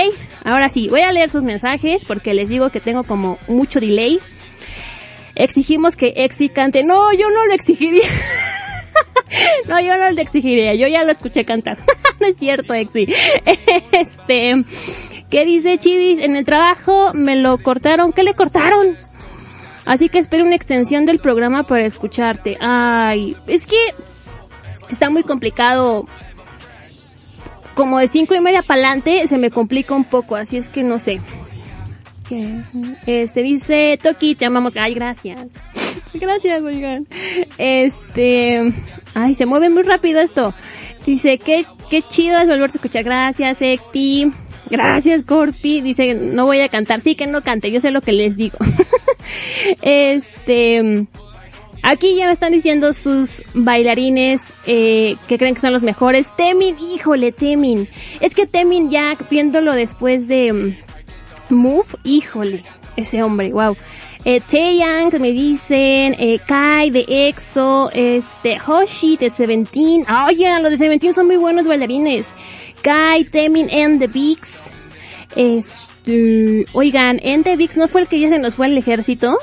Ahora 0.45 0.69
sí, 0.69 0.89
voy 0.89 1.03
a 1.03 1.13
leer 1.13 1.31
sus 1.31 1.45
mensajes 1.45 2.05
porque 2.05 2.35
les 2.35 2.49
digo 2.49 2.71
que 2.71 2.81
tengo 2.81 3.05
como 3.05 3.39
mucho 3.49 3.81
delay. 3.81 4.19
Exigimos 5.35 5.97
que 5.97 6.13
Exi 6.17 6.49
cante. 6.49 6.83
No, 6.83 7.13
yo 7.13 7.31
no 7.31 7.47
lo 7.47 7.55
exigiría. 7.55 8.05
no, 9.69 9.81
yo 9.81 9.97
no 9.97 10.11
lo 10.11 10.21
exigiría. 10.21 10.75
Yo 10.75 10.89
ya 10.89 11.05
lo 11.05 11.13
escuché 11.13 11.45
cantar. 11.45 11.79
no 12.21 12.27
es 12.27 12.37
cierto, 12.37 12.75
Exi. 12.75 13.07
este, 13.93 14.65
¿qué 15.31 15.45
dice 15.45 15.79
Chidis? 15.79 16.19
En 16.19 16.37
el 16.37 16.45
trabajo 16.45 17.13
me 17.15 17.37
lo 17.37 17.59
cortaron. 17.59 18.13
¿Qué 18.13 18.23
le 18.23 18.35
cortaron? 18.35 18.97
Así 19.85 20.09
que 20.09 20.19
espero 20.19 20.45
una 20.45 20.57
extensión 20.57 21.07
del 21.07 21.19
programa 21.19 21.63
para 21.63 21.83
escucharte. 21.83 22.57
Ay, 22.61 23.37
es 23.47 23.67
que 23.67 23.79
está 24.91 25.11
muy 25.11 25.23
complicado. 25.23 26.07
Como 27.75 27.99
de 27.99 28.09
cinco 28.09 28.35
y 28.35 28.41
media 28.41 28.63
para 28.63 28.81
adelante 28.81 29.27
se 29.29 29.39
me 29.39 29.51
complica 29.51 29.95
un 29.95 30.05
poco, 30.05 30.37
así 30.37 30.57
es 30.57 30.69
que 30.69 30.83
no 30.83 30.99
sé. 30.99 31.21
Este 33.07 33.43
dice 33.43 33.99
Toki, 34.01 34.35
te 34.35 34.47
amamos. 34.47 34.77
Ay, 34.77 34.95
gracias. 34.95 35.41
Gracias, 36.15 36.63
oigan. 36.63 37.07
Este, 37.59 38.73
ay, 39.15 39.35
se 39.35 39.47
mueve 39.47 39.71
muy 39.71 39.83
rápido 39.83 40.21
esto. 40.21 40.55
Dice, 41.07 41.39
qué, 41.39 41.65
qué 41.89 42.03
chido 42.03 42.39
es 42.39 42.49
volverte 42.49 42.77
a 42.77 42.79
escuchar. 42.79 43.05
Gracias, 43.05 43.63
Ekti. 43.63 44.31
Gracias, 44.71 45.23
Corpi. 45.25 45.81
Dice, 45.81 46.15
no 46.15 46.47
voy 46.47 46.61
a 46.61 46.69
cantar. 46.69 47.01
Sí, 47.01 47.15
que 47.15 47.27
no 47.27 47.43
cante. 47.43 47.71
Yo 47.71 47.81
sé 47.81 47.91
lo 47.91 48.01
que 48.01 48.13
les 48.13 48.37
digo. 48.37 48.59
este, 49.83 51.07
aquí 51.83 52.17
ya 52.17 52.27
me 52.27 52.33
están 52.33 52.53
diciendo 52.53 52.93
sus 52.93 53.43
bailarines 53.55 54.43
eh, 54.67 55.17
que 55.29 55.39
creen 55.39 55.55
que 55.55 55.61
son 55.61 55.73
los 55.73 55.83
mejores. 55.83 56.35
Temin, 56.37 56.77
híjole, 56.79 57.33
Temin. 57.33 57.89
Es 58.21 58.35
que 58.35 58.47
Temin 58.47 58.91
ya 58.91 59.17
viéndolo 59.31 59.75
después 59.75 60.29
de 60.29 60.53
mm, 60.53 61.55
Move, 61.55 61.87
híjole, 62.05 62.63
ese 62.97 63.23
hombre, 63.23 63.53
wow. 63.53 63.77
Eh, 64.25 64.41
Taeyang, 64.41 65.19
me 65.19 65.33
dicen, 65.33 66.15
eh, 66.19 66.39
Kai 66.47 66.91
de 66.91 67.05
EXO, 67.09 67.91
este, 67.95 68.59
Hoshi 68.61 69.17
de 69.17 69.31
Seventeen. 69.31 70.05
Oye, 70.27 70.61
los 70.61 70.71
de 70.73 70.77
Seventeen 70.79 71.15
son 71.15 71.27
muy 71.27 71.39
buenos 71.39 71.67
bailarines. 71.67 72.29
Kai, 72.83 73.25
Temin, 73.25 73.71
and 73.73 73.99
the 73.99 74.09
Bigs. 74.09 74.53
Este, 75.35 75.90
oigan, 76.73 77.21
and 77.25 77.45
the 77.45 77.57
Bigs 77.57 77.77
no 77.77 77.89
fue 77.89 78.03
el 78.03 78.09
que 78.09 78.21
ya 78.21 78.29
se 78.29 78.39
nos 78.39 78.55
fue 78.55 78.67
al 78.67 78.77
ejército. 78.77 79.37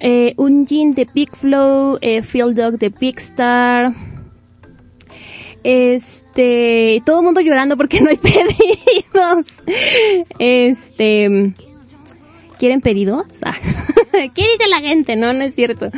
Eh, 0.00 0.34
Unjin 0.36 0.94
de 0.94 1.06
Big 1.12 1.34
Flow, 1.34 1.98
eh, 2.00 2.22
Phil 2.22 2.54
Dog 2.54 2.78
de 2.78 2.90
Big 2.90 3.18
Star. 3.18 3.92
Este, 5.64 7.02
todo 7.04 7.18
el 7.18 7.24
mundo 7.24 7.40
llorando 7.40 7.76
porque 7.76 8.00
no 8.02 8.10
hay 8.10 8.16
pedidos. 8.16 9.46
Este, 10.38 11.54
¿quieren 12.58 12.80
pedidos? 12.80 13.26
Ah. 14.18 14.30
¿Qué 14.34 14.42
dice 14.42 14.68
la 14.70 14.80
gente? 14.80 15.14
No, 15.14 15.34
no 15.34 15.44
es 15.44 15.54
cierto. 15.54 15.88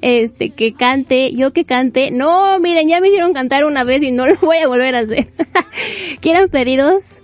Este, 0.00 0.48
que 0.48 0.72
cante, 0.72 1.34
yo 1.34 1.52
que 1.52 1.64
cante. 1.64 2.10
No, 2.10 2.58
miren, 2.58 2.88
ya 2.88 3.02
me 3.02 3.08
hicieron 3.08 3.34
cantar 3.34 3.66
una 3.66 3.84
vez 3.84 4.02
y 4.02 4.12
no 4.12 4.26
lo 4.26 4.34
voy 4.38 4.56
a 4.56 4.66
volver 4.66 4.94
a 4.94 5.00
hacer. 5.00 5.28
¿Quieren 6.20 6.48
pedidos? 6.48 7.20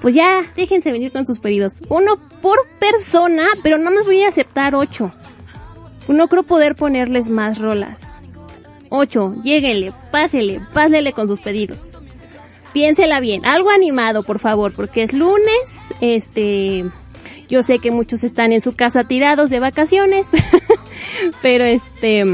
Pues 0.00 0.14
ya, 0.14 0.44
déjense 0.56 0.92
venir 0.92 1.12
con 1.12 1.26
sus 1.26 1.40
pedidos. 1.40 1.82
Uno 1.88 2.18
por 2.42 2.58
persona, 2.78 3.44
pero 3.62 3.78
no 3.78 3.90
nos 3.90 4.06
voy 4.06 4.22
a 4.22 4.28
aceptar 4.28 4.74
ocho. 4.74 5.12
No 6.08 6.28
creo 6.28 6.44
poder 6.44 6.76
ponerles 6.76 7.28
más 7.28 7.58
rolas. 7.58 8.22
8. 8.90 9.42
Lléguenle, 9.42 9.92
pásele, 10.10 10.60
pásele 10.72 11.12
con 11.12 11.26
sus 11.28 11.40
pedidos. 11.40 11.78
Piénsela 12.72 13.20
bien, 13.20 13.44
algo 13.46 13.70
animado, 13.70 14.22
por 14.22 14.38
favor, 14.38 14.72
porque 14.72 15.02
es 15.02 15.12
lunes, 15.12 15.76
este, 16.00 16.84
yo 17.48 17.62
sé 17.62 17.78
que 17.78 17.90
muchos 17.90 18.22
están 18.22 18.52
en 18.52 18.60
su 18.60 18.76
casa 18.76 19.04
tirados 19.04 19.48
de 19.50 19.60
vacaciones, 19.60 20.28
pero 21.42 21.64
este, 21.64 22.24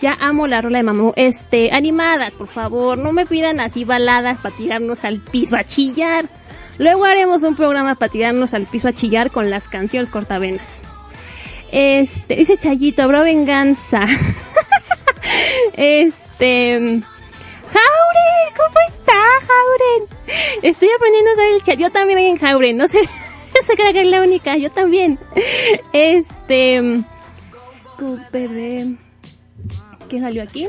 ya 0.00 0.16
amo 0.20 0.46
la 0.46 0.60
rola 0.60 0.78
de 0.78 0.84
mamú. 0.84 1.12
Este, 1.16 1.70
animadas, 1.72 2.34
por 2.34 2.48
favor, 2.48 2.98
no 2.98 3.12
me 3.12 3.26
pidan 3.26 3.60
así 3.60 3.84
baladas 3.84 4.38
para 4.38 4.56
tirarnos 4.56 5.04
al 5.04 5.20
piso 5.20 5.56
a 5.56 5.64
chillar. 5.64 6.28
Luego 6.78 7.04
haremos 7.04 7.42
un 7.42 7.56
programa 7.56 7.94
para 7.96 8.10
tirarnos 8.10 8.54
al 8.54 8.66
piso 8.66 8.88
a 8.88 8.92
chillar 8.92 9.30
con 9.30 9.50
las 9.50 9.68
canciones 9.68 10.10
cortavenas. 10.10 10.62
Este, 11.72 12.36
dice 12.36 12.56
Chayito, 12.56 13.02
habrá 13.02 13.22
venganza. 13.22 14.04
este, 15.74 17.02
Jauren, 17.72 18.54
¿cómo 18.56 18.78
está, 18.88 19.12
Jauren? 19.12 20.62
Estoy 20.62 20.88
aprendiendo 20.94 21.30
a 21.30 21.34
usar 21.34 21.46
el 21.52 21.62
chat. 21.62 21.78
Yo 21.78 21.90
también 21.90 22.18
en 22.20 22.38
Jauren, 22.38 22.76
no 22.76 22.88
sé, 22.88 23.00
se 23.66 23.74
cree 23.74 23.92
que 23.92 24.02
es 24.02 24.06
la 24.06 24.22
única, 24.22 24.56
yo 24.56 24.70
también. 24.70 25.18
Este, 25.92 27.02
bebé. 28.32 28.96
¿Qué 30.08 30.20
salió 30.20 30.42
aquí? 30.42 30.66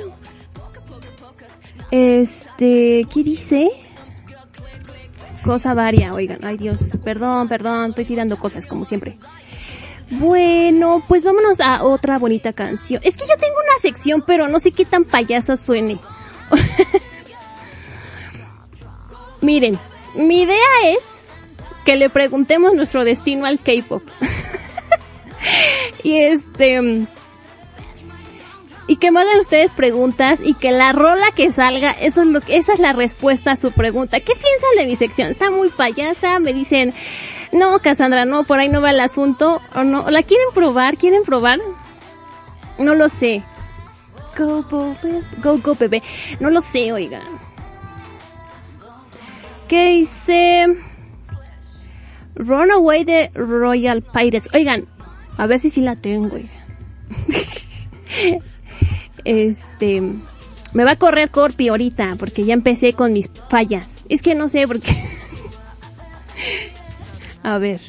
Este, 1.92 3.06
¿qué 3.12 3.24
dice? 3.24 3.70
Cosa 5.44 5.74
varia, 5.74 6.14
oigan, 6.14 6.44
ay 6.44 6.58
Dios, 6.58 6.78
perdón, 7.04 7.48
perdón, 7.48 7.92
estoy 7.92 8.06
tirando 8.06 8.38
cosas 8.38 8.68
como 8.68 8.84
siempre. 8.86 9.16
Bueno, 10.12 11.04
pues 11.08 11.24
vámonos 11.24 11.60
a 11.62 11.84
otra 11.84 12.20
bonita 12.20 12.52
canción. 12.52 13.02
Es 13.04 13.16
que 13.16 13.26
yo 13.28 13.36
tengo 13.40 13.56
una 13.56 13.80
sección, 13.80 14.24
pero 14.26 14.48
no 14.48 14.60
sé 14.60 14.72
qué 14.72 14.84
tan 14.84 15.06
payasa 15.06 15.56
suene. 15.56 16.00
Miren, 19.42 19.80
mi 20.16 20.42
idea 20.42 20.58
es 20.88 21.24
que 21.86 21.96
le 21.96 22.10
preguntemos 22.10 22.74
nuestro 22.74 23.04
destino 23.06 23.46
al 23.46 23.60
K-pop. 23.60 24.04
y 26.04 26.18
este 26.18 27.08
y 28.90 28.96
que 28.96 29.12
me 29.12 29.22
hagan 29.22 29.40
ustedes 29.40 29.72
preguntas 29.72 30.40
y 30.44 30.56
que 30.56 30.72
la 30.72 30.92
rola 30.94 31.28
que 31.36 31.52
salga, 31.52 31.92
eso 31.92 32.24
es 32.24 32.28
lo 32.28 32.42
que, 32.42 32.58
esa 32.58 32.74
es 32.74 32.80
la 32.80 32.92
respuesta 32.92 33.52
a 33.52 33.56
su 33.56 33.72
pregunta. 33.72 34.20
¿Qué 34.20 34.34
piensan 34.34 34.78
de 34.78 34.88
mi 34.88 34.96
sección? 34.96 35.30
Está 35.30 35.52
muy 35.52 35.70
payasa, 35.70 36.40
me 36.40 36.54
dicen, 36.54 36.92
no, 37.52 37.78
Cassandra, 37.80 38.26
no, 38.26 38.46
por 38.46 38.58
ahí 38.58 38.68
no 38.68 38.82
va 38.82 38.90
el 38.90 39.00
asunto, 39.00 39.62
o 39.76 39.84
no, 39.84 40.10
¿la 40.10 40.24
quieren 40.24 40.48
probar? 40.56 40.98
¿Quieren 40.98 41.22
probar? 41.24 41.60
No 42.80 42.96
lo 42.96 43.10
sé. 43.10 43.44
Go, 44.36 44.64
go, 44.64 44.96
go, 45.44 45.60
go, 45.60 45.76
bebé. 45.76 46.02
No 46.40 46.50
lo 46.50 46.60
sé, 46.60 46.92
oigan. 46.92 47.22
¿Qué 49.68 49.90
dice? 49.90 50.66
Runaway 52.34 53.04
de 53.04 53.30
Royal 53.36 54.02
Pirates. 54.02 54.50
Oigan, 54.52 54.88
a 55.38 55.46
ver 55.46 55.60
si 55.60 55.70
sí 55.70 55.82
la 55.82 55.96
tengo. 55.96 56.38
este, 59.26 60.02
me 60.74 60.84
va 60.84 60.92
a 60.92 60.96
correr 60.96 61.30
Corpi 61.30 61.70
ahorita 61.70 62.16
porque 62.18 62.46
ya 62.46 62.54
empecé 62.54 62.94
con 62.94 63.14
mis 63.14 63.30
fallas. 63.50 63.88
Es 64.08 64.22
que 64.22 64.36
no 64.36 64.50
sé 64.50 64.68
por 64.68 64.80
qué. 64.80 64.92
a 67.44 67.58
ver. 67.58 67.82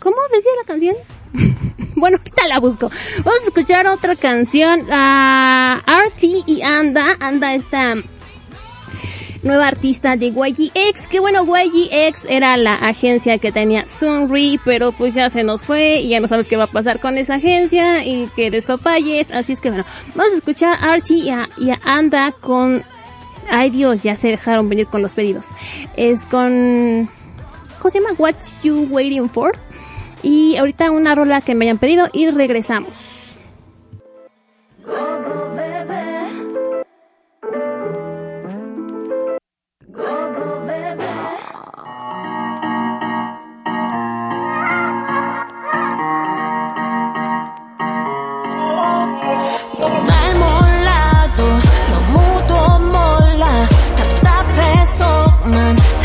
¿Cómo 0.00 0.16
decía 0.32 0.50
la 0.60 0.66
canción? 0.66 0.96
bueno, 1.96 2.18
ahorita 2.18 2.48
la 2.48 2.60
busco. 2.60 2.90
Vamos 3.18 3.40
a 3.40 3.44
escuchar 3.44 3.86
otra 3.86 4.16
canción. 4.16 4.86
a 4.90 5.82
RT 5.86 6.22
y 6.46 6.62
Anda. 6.62 7.16
Anda 7.20 7.54
esta 7.54 7.94
nueva 9.44 9.68
artista 9.68 10.16
de 10.16 10.28
YGX, 10.28 11.06
que 11.08 11.20
bueno, 11.20 11.44
YGX 11.44 12.24
era 12.28 12.56
la 12.56 12.74
agencia 12.74 13.38
que 13.38 13.52
tenía 13.52 13.88
Sunri, 13.88 14.58
pero 14.64 14.92
pues 14.92 15.14
ya 15.14 15.30
se 15.30 15.44
nos 15.44 15.62
fue 15.62 16.00
y 16.00 16.08
ya 16.08 16.20
no 16.20 16.28
sabes 16.28 16.48
qué 16.48 16.56
va 16.56 16.64
a 16.64 16.68
pasar 16.68 16.98
con 16.98 17.18
esa 17.18 17.34
agencia 17.34 18.04
y 18.04 18.28
que 18.34 18.50
despapalles, 18.50 19.30
así 19.30 19.52
es 19.52 19.60
que 19.60 19.68
bueno, 19.68 19.84
vamos 20.14 20.32
a 20.32 20.36
escuchar 20.36 20.74
a 20.74 20.92
Archie 20.92 21.30
y 21.58 21.70
Anda 21.84 22.32
con... 22.40 22.82
Ay 23.50 23.68
Dios, 23.68 24.02
ya 24.02 24.16
se 24.16 24.28
dejaron 24.28 24.70
venir 24.70 24.86
con 24.86 25.02
los 25.02 25.12
pedidos. 25.12 25.46
Es 25.96 26.22
con... 26.24 27.08
¿Cómo 27.78 27.90
se 27.90 28.00
llama? 28.00 28.14
What 28.16 28.36
You 28.62 28.88
Waiting 28.90 29.28
For? 29.28 29.52
Y 30.22 30.56
ahorita 30.56 30.90
una 30.90 31.14
rola 31.14 31.42
que 31.42 31.54
me 31.54 31.66
hayan 31.66 31.76
pedido 31.76 32.08
y 32.14 32.30
regresamos. 32.30 33.14
나 55.46 56.03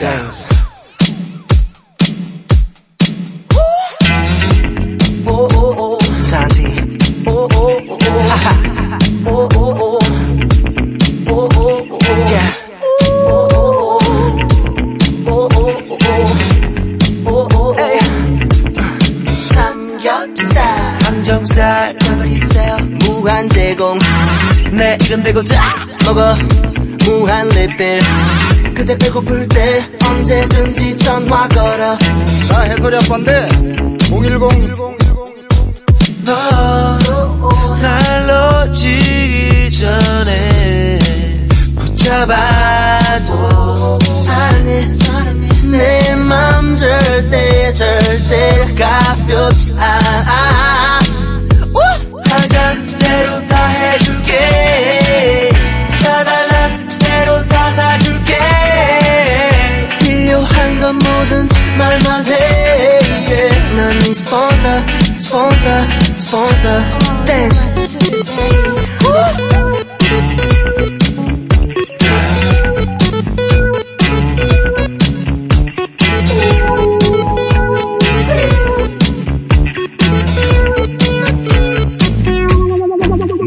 dance. 0.00 0.48
Oh 5.26 5.48
oh 5.52 5.74
oh, 5.76 5.98
Santi. 6.22 6.66
Oh 7.26 7.48
oh 7.52 7.80
oh, 7.90 8.22
ha 8.30 8.98
Oh 9.26 9.48
oh 9.54 9.72
oh, 9.80 9.98
oh 11.28 11.48
oh 11.54 11.86
oh, 11.90 12.16
yeah. 12.32 12.50
Oh 13.12 13.48
oh 13.52 13.68
oh, 14.00 14.28
oh 15.28 15.48
oh 15.54 15.72
oh, 16.06 16.24
oh 17.26 17.48
oh 17.52 17.74
oh. 17.76 17.98
삼겹살, 19.52 21.00
삼겹살, 21.02 21.94
무한 23.04 23.48
제공. 23.50 23.98
내 24.72 24.96
이름 25.04 25.22
대고 25.22 25.44
쫙 25.44 25.74
먹어. 26.06 26.36
무한 27.04 27.48
리필. 27.50 27.98
그대 28.80 28.96
배고플 28.96 29.46
때 29.48 29.86
언제든지 30.06 30.96
전화 30.96 31.46
걸어. 31.48 31.98
나 32.48 32.60
해설이 32.62 32.96
아빠인데 32.96 33.46
010 34.08 34.40
너날 36.24 38.26
놓치기 38.26 39.68
전에 39.70 40.98
붙잡아도 41.76 43.34
사랑해 44.24 44.88
사랑해. 44.88 45.48
내 45.70 46.14
맘 46.16 46.74
절대 46.78 47.74
절대 47.74 48.74
가볍지 48.78 49.74
않아 49.76 50.59
말만 61.90 62.24
해 62.26 62.30
yeah. 62.30 63.74
난네 63.74 64.14
스폰서 64.14 64.86
스폰서 65.18 65.88
스폰서 66.18 67.24
댄스 67.24 67.66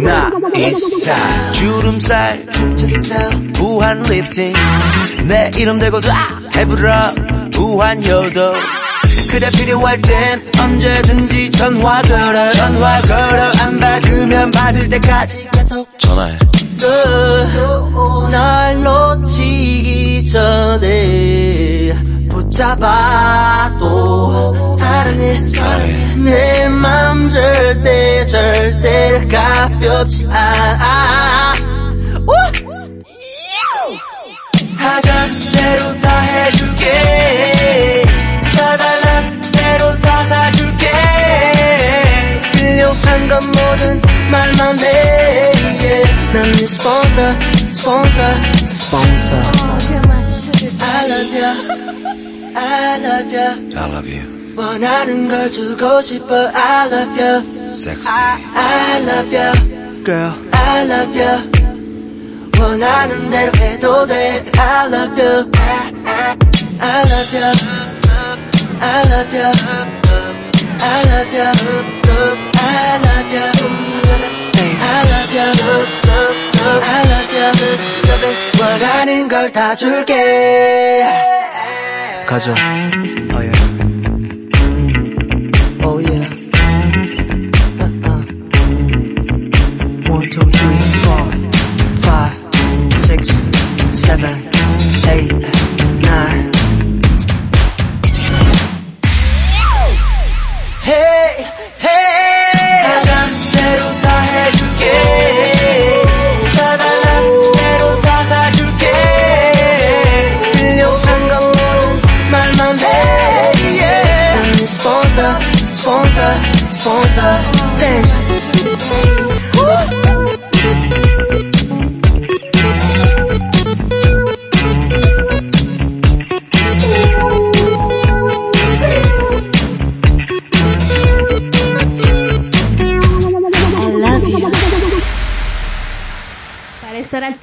나 0.04 0.32
주름살 1.54 2.40
무한 3.58 4.04
립팅 4.04 4.54
내 5.30 5.50
이름 5.58 5.80
대고 5.80 6.02
다 6.02 6.42
해부러 6.58 7.43
무한 7.74 7.98
효도 8.06 8.54
그대 9.32 9.50
필요할 9.58 10.00
땐 10.02 10.42
언제든지 10.62 11.50
전화 11.52 12.04
걸어 12.04 12.52
전화 12.54 13.02
걸어. 13.02 13.52
안 13.62 13.80
받으면 13.80 14.52
받을 14.52 14.88
때까지 14.90 15.48
계속 15.52 15.90
전화해. 15.98 16.38
날 18.32 18.84
놓치기 18.84 20.28
전에 20.28 21.96
붙잡아도 22.30 23.74
사랑해. 24.76 25.42
사랑해. 25.42 26.16
내 26.18 26.70
맘 26.70 27.28
절대 27.30 28.28
절대 28.28 29.28
가볍지 29.32 30.28
않아 30.30 31.53
필요한 43.73 43.73
건 43.73 43.73
뭐든 43.73 44.03
말만 44.31 44.79
해 44.79 44.85
yeah. 44.85 46.33
난네 46.33 46.67
스폰서 46.67 47.41
스폰서 47.73 48.23
스폰서 48.67 49.43
I 50.81 51.07
love 51.11 51.35
you 51.35 51.53
I 52.55 53.01
love 53.01 53.37
you 53.37 53.51
I 53.77 53.91
love 53.91 54.09
you. 54.11 54.55
원하는 54.57 55.29
걸 55.29 55.53
주고 55.53 56.01
싶어 56.03 56.35
I 56.55 56.89
love 56.89 57.23
you 57.23 57.69
Sexy. 57.69 58.09
I, 58.09 58.41
I 58.55 59.03
love 59.03 59.33
you 59.33 60.05
Girl 60.05 60.33
I 60.53 60.85
love 60.85 61.21
you 61.21 61.53
원하는 62.61 63.31
대로 63.31 63.53
해도 63.57 64.07
돼 64.07 64.45
I 64.59 64.87
love 64.89 65.23
you 65.23 65.51
I, 65.55 65.93
I, 66.05 66.37
I 66.81 67.03
love 67.03 67.37
you 67.37 67.53
I 68.81 69.03
love 69.09 69.37
you 69.37 69.53
I 70.81 71.03
love 71.05 71.33
you 71.35 72.52
I 72.64 72.98
love 73.06 73.30
you 73.36 73.48
I 74.80 75.00
love 75.12 75.32
you 75.38 75.48
I 76.84 77.04
love 77.12 77.34
you 77.34 77.52
원하는 78.62 79.28
걸 79.28 79.52
다 79.52 79.76
줄게 79.76 81.04
가져 82.28 82.54
Oh 82.54 83.42
yeah 83.44 83.60
Oh 85.84 86.00
yeah 86.00 86.28
uh-uh. 87.84 88.22
One, 90.10 90.30
two, 90.30 90.46
three, 90.50 90.80
four, 91.04 91.26
five, 92.06 92.34
six, 93.08 93.22
seven, 93.92 94.36
eight, 95.10 95.32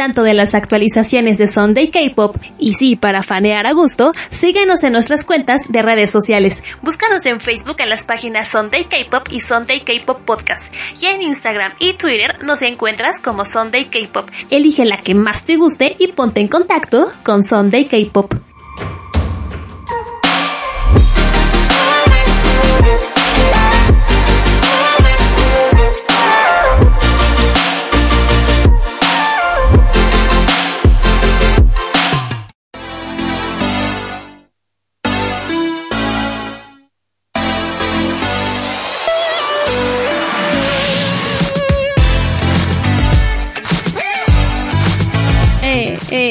tanto 0.00 0.22
de 0.22 0.32
las 0.32 0.54
actualizaciones 0.54 1.36
de 1.36 1.46
Sunday 1.46 1.88
K-Pop 1.88 2.34
y 2.58 2.72
sí, 2.72 2.96
para 2.96 3.20
fanear 3.20 3.66
a 3.66 3.74
gusto, 3.74 4.14
síguenos 4.30 4.82
en 4.82 4.94
nuestras 4.94 5.24
cuentas 5.24 5.60
de 5.68 5.82
redes 5.82 6.10
sociales. 6.10 6.64
Búscanos 6.80 7.26
en 7.26 7.38
Facebook 7.38 7.76
en 7.80 7.90
las 7.90 8.04
páginas 8.04 8.48
Sunday 8.48 8.84
K-Pop 8.84 9.28
y 9.30 9.40
Sunday 9.40 9.80
K-Pop 9.80 10.20
Podcast. 10.24 10.72
Y 11.02 11.04
en 11.04 11.20
Instagram 11.20 11.74
y 11.78 11.92
Twitter 11.98 12.42
nos 12.42 12.62
encuentras 12.62 13.20
como 13.20 13.44
Sunday 13.44 13.90
K-Pop. 13.90 14.30
Elige 14.48 14.86
la 14.86 14.96
que 14.96 15.14
más 15.14 15.44
te 15.44 15.56
guste 15.56 15.96
y 15.98 16.12
ponte 16.12 16.40
en 16.40 16.48
contacto 16.48 17.12
con 17.22 17.44
Sunday 17.44 17.84
K-Pop. 17.84 18.49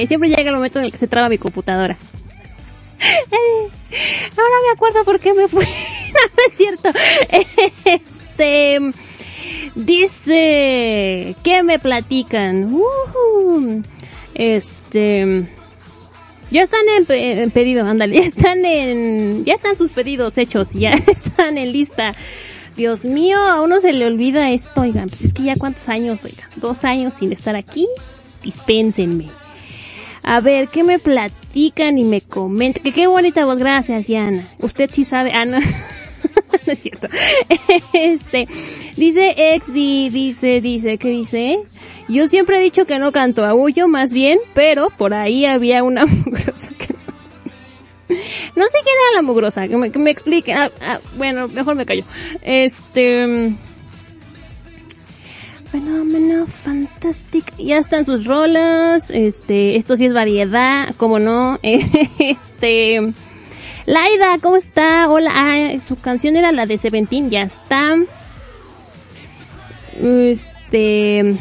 Siempre 0.09 0.27
llega 0.29 0.49
el 0.49 0.55
momento 0.55 0.79
en 0.79 0.85
el 0.85 0.91
que 0.91 0.97
se 0.97 1.07
traba 1.07 1.29
mi 1.29 1.37
computadora. 1.37 1.95
Ahora 2.99 4.55
me 4.65 4.71
acuerdo 4.73 5.05
por 5.05 5.19
qué 5.19 5.33
me 5.33 5.47
fui. 5.47 5.63
es 6.47 6.57
cierto. 6.57 6.89
Este, 7.85 8.79
dice, 9.75 11.35
¿qué 11.43 11.63
me 11.63 11.79
platican? 11.79 12.73
Uh, 12.73 13.81
este, 14.33 15.47
ya 16.49 16.63
están 16.63 16.81
en, 17.11 17.51
pedido, 17.51 17.85
ándale, 17.85 18.15
ya 18.15 18.23
están 18.23 18.65
en, 18.65 19.45
ya 19.45 19.53
están 19.53 19.77
sus 19.77 19.91
pedidos 19.91 20.37
hechos, 20.37 20.73
ya 20.73 20.89
están 21.07 21.57
en 21.57 21.71
lista. 21.71 22.15
Dios 22.75 23.05
mío, 23.05 23.37
a 23.37 23.61
uno 23.61 23.79
se 23.79 23.93
le 23.93 24.05
olvida 24.05 24.51
esto, 24.51 24.81
oigan, 24.81 25.09
pues 25.09 25.25
es 25.25 25.33
que 25.33 25.43
ya 25.43 25.55
cuántos 25.55 25.87
años, 25.87 26.23
oigan, 26.23 26.49
dos 26.55 26.83
años 26.83 27.13
sin 27.15 27.31
estar 27.31 27.55
aquí, 27.55 27.87
dispénsenme. 28.41 29.27
A 30.23 30.41
ver, 30.41 30.69
¿qué 30.69 30.83
me 30.83 30.99
platican 30.99 31.97
y 31.97 32.03
me 32.03 32.21
comentan? 32.21 32.83
Que 32.83 32.91
qué 32.91 33.07
bonita 33.07 33.45
voz, 33.45 33.57
gracias, 33.57 34.07
Yana. 34.07 34.47
Usted 34.59 34.89
sí 34.93 35.05
sabe, 35.05 35.31
ah, 35.33 35.45
no, 35.45 35.59
no 36.67 36.73
es 36.73 36.79
cierto. 36.79 37.07
Este, 37.93 38.47
dice 38.95 39.55
Exdi, 39.55 40.09
dice, 40.09 40.61
dice, 40.61 40.97
¿qué 40.97 41.09
dice? 41.09 41.59
Yo 42.07 42.27
siempre 42.27 42.57
he 42.57 42.61
dicho 42.61 42.85
que 42.85 42.97
no 42.97 43.11
canto 43.11 43.45
aullo, 43.45 43.87
más 43.87 44.13
bien, 44.13 44.39
pero 44.53 44.89
por 44.89 45.13
ahí 45.13 45.45
había 45.45 45.83
una 45.83 46.05
mugrosa 46.25 46.69
que 46.77 46.93
no... 48.55 48.65
sé 48.65 48.77
quién 48.83 48.95
era 48.95 49.15
la 49.15 49.21
mugrosa, 49.21 49.67
que 49.67 49.77
me, 49.77 49.91
que 49.91 49.99
me 49.99 50.09
explique. 50.09 50.53
Ah, 50.53 50.71
ah, 50.81 50.99
bueno, 51.17 51.47
mejor 51.47 51.75
me 51.75 51.85
callo. 51.85 52.03
Este... 52.41 53.53
Fenómeno 55.71 56.47
fantástico. 56.47 57.47
Ya 57.59 57.77
están 57.77 58.03
sus 58.03 58.25
rolas. 58.25 59.09
Este, 59.09 59.75
esto 59.75 59.97
sí 59.97 60.05
es 60.05 60.13
variedad, 60.13 60.95
como 60.95 61.19
no. 61.19 61.59
Este, 61.63 63.13
Laida, 63.85 64.37
¿cómo 64.41 64.57
está? 64.57 65.09
Hola, 65.09 65.31
ah, 65.33 65.79
su 65.87 65.95
canción 65.95 66.35
era 66.35 66.51
la 66.51 66.65
de 66.65 66.77
Seventeen, 66.77 67.29
ya 67.29 67.43
está. 67.43 67.95
Este, 70.01 71.35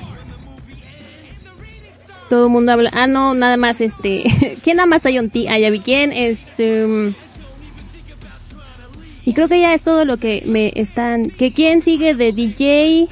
todo 2.28 2.46
el 2.46 2.52
mundo 2.52 2.72
habla. 2.72 2.90
Ah, 2.92 3.06
no, 3.06 3.34
nada 3.34 3.56
más 3.56 3.80
este. 3.80 4.24
¿Quién 4.64 4.76
nada 4.76 4.86
más 4.86 5.04
hay 5.06 5.18
un 5.18 5.30
ti? 5.30 5.46
Ah, 5.48 5.58
ya 5.58 5.70
vi 5.70 5.80
quién. 5.80 6.12
Este. 6.12 7.14
Y 9.24 9.34
creo 9.34 9.48
que 9.48 9.60
ya 9.60 9.74
es 9.74 9.82
todo 9.82 10.04
lo 10.04 10.16
que 10.16 10.42
me 10.46 10.72
están. 10.74 11.30
¿Que 11.30 11.52
quién 11.52 11.82
sigue 11.82 12.14
de 12.14 12.32
DJ? 12.32 13.08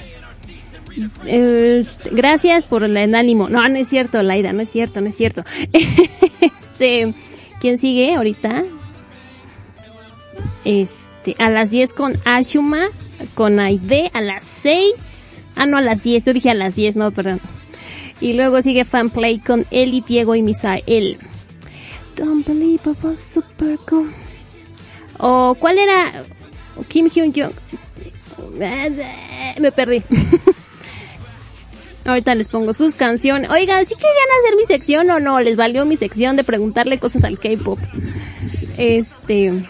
Eh, 1.26 1.84
gracias 2.10 2.64
por 2.64 2.84
el 2.84 2.96
ánimo. 3.14 3.48
No, 3.48 3.66
no 3.68 3.76
es 3.76 3.88
cierto, 3.88 4.22
Laida, 4.22 4.52
no 4.52 4.62
es 4.62 4.70
cierto, 4.70 5.00
no 5.00 5.08
es 5.08 5.16
cierto. 5.16 5.42
este. 5.72 7.14
¿Quién 7.60 7.78
sigue 7.78 8.14
ahorita? 8.14 8.64
Este. 10.64 11.34
A 11.38 11.50
las 11.50 11.70
10 11.70 11.92
con 11.92 12.14
Ashuma. 12.24 12.88
Con 13.34 13.60
Aide. 13.60 14.10
A 14.14 14.20
las 14.20 14.42
6. 14.42 14.92
Ah, 15.56 15.66
no, 15.66 15.78
a 15.78 15.82
las 15.82 16.02
10. 16.02 16.24
Yo 16.24 16.32
dije 16.32 16.50
a 16.50 16.54
las 16.54 16.76
10, 16.76 16.96
no, 16.96 17.10
perdón. 17.10 17.40
Y 18.20 18.32
luego 18.32 18.62
sigue 18.62 18.84
Fanplay 18.84 19.38
con 19.38 19.66
Eli, 19.70 20.02
Diego 20.06 20.34
y 20.34 20.42
Misael. 20.42 21.18
Don't 22.16 22.46
believe 22.46 22.80
I 22.86 23.16
super 23.16 23.78
cool. 23.88 24.10
O, 25.18 25.54
¿cuál 25.54 25.78
era? 25.78 26.24
Kim 26.88 27.08
Hyun 27.08 27.32
Jung. 27.32 27.52
Me 28.58 29.72
perdí. 29.72 30.02
Ahorita 32.06 32.34
les 32.34 32.48
pongo 32.48 32.72
sus 32.72 32.94
canciones. 32.94 33.50
Oigan, 33.50 33.84
¿sí 33.84 33.94
querían 33.94 34.14
hacer 34.40 34.56
mi 34.56 34.64
sección 34.66 35.10
o 35.10 35.18
no? 35.20 35.40
¿Les 35.40 35.56
valió 35.56 35.84
mi 35.84 35.96
sección 35.96 36.36
de 36.36 36.44
preguntarle 36.44 36.98
cosas 36.98 37.24
al 37.24 37.38
K-pop? 37.38 37.78
Este... 38.78 39.50
no 39.52 39.64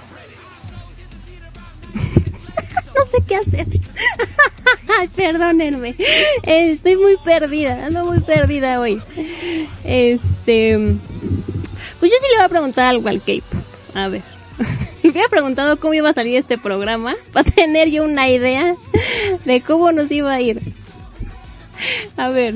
sé 3.10 3.18
qué 3.26 3.36
hacer. 3.36 3.66
Perdónenme. 5.16 5.94
Estoy 6.42 6.96
muy 6.96 7.16
perdida, 7.24 7.86
ando 7.86 8.04
muy 8.04 8.20
perdida 8.20 8.80
hoy. 8.80 9.00
Este, 9.84 10.76
pues 11.98 12.12
yo 12.12 12.18
sí 12.20 12.26
le 12.30 12.36
voy 12.36 12.44
a 12.44 12.48
preguntar 12.48 12.84
algo 12.86 13.08
al 13.08 13.20
Cape. 13.20 13.42
A 13.94 14.08
ver. 14.08 14.22
Me 15.02 15.10
hubiera 15.10 15.28
preguntado 15.28 15.78
cómo 15.78 15.94
iba 15.94 16.10
a 16.10 16.14
salir 16.14 16.36
este 16.36 16.58
programa 16.58 17.14
para 17.32 17.50
tener 17.50 17.90
yo 17.90 18.04
una 18.04 18.28
idea 18.28 18.74
de 19.44 19.60
cómo 19.60 19.92
nos 19.92 20.10
iba 20.10 20.34
a 20.34 20.40
ir. 20.40 20.60
A 22.16 22.28
ver. 22.28 22.54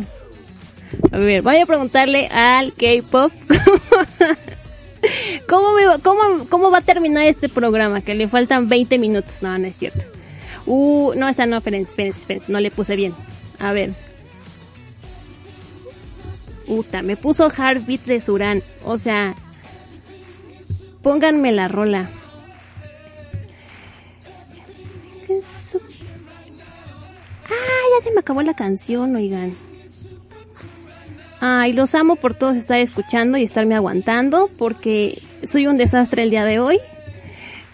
A 1.12 1.18
ver, 1.18 1.42
voy 1.42 1.59
a 1.59 1.66
preguntarle 1.66 2.26
al 2.28 2.72
K-pop 2.74 3.33
¿Cómo, 5.48 5.68
cómo, 6.02 6.20
¿Cómo 6.48 6.70
va 6.70 6.78
a 6.78 6.83
terminar 6.83 7.24
este 7.24 7.48
programa? 7.48 8.02
Que 8.02 8.14
le 8.14 8.28
faltan 8.28 8.68
20 8.68 8.98
minutos. 8.98 9.42
No, 9.42 9.56
no 9.59 9.66
es 9.66 9.76
cierto. 9.76 10.04
Uh, 10.66 11.12
no, 11.16 11.28
esa 11.28 11.46
no, 11.46 11.59
espérense, 11.59 11.90
espérense, 11.90 12.20
espérense, 12.20 12.52
no 12.52 12.61
le 12.61 12.70
puse 12.70 12.96
bien. 12.96 13.14
A 13.59 13.72
ver. 13.72 13.92
Puta, 16.66 17.02
me 17.02 17.16
puso 17.16 17.51
Heartbeat 17.51 18.03
de 18.03 18.20
Suran. 18.20 18.62
O 18.84 18.99
sea, 18.99 19.34
pónganme 21.03 21.53
la 21.53 21.68
rola. 21.68 22.11
Ya 27.91 28.05
se 28.05 28.12
me 28.12 28.20
acabó 28.20 28.43
la 28.43 28.55
canción, 28.55 29.16
oigan. 29.16 29.55
Ay, 31.41 31.72
los 31.72 31.95
amo 31.95 32.16
por 32.16 32.34
todos 32.34 32.57
estar 32.57 32.78
escuchando 32.78 33.38
y 33.38 33.45
estarme 33.45 33.74
aguantando 33.74 34.49
porque 34.59 35.22
soy 35.43 35.66
un 35.66 35.78
desastre 35.78 36.22
el 36.22 36.30
día 36.30 36.45
de 36.45 36.61
hoy. 36.61 36.78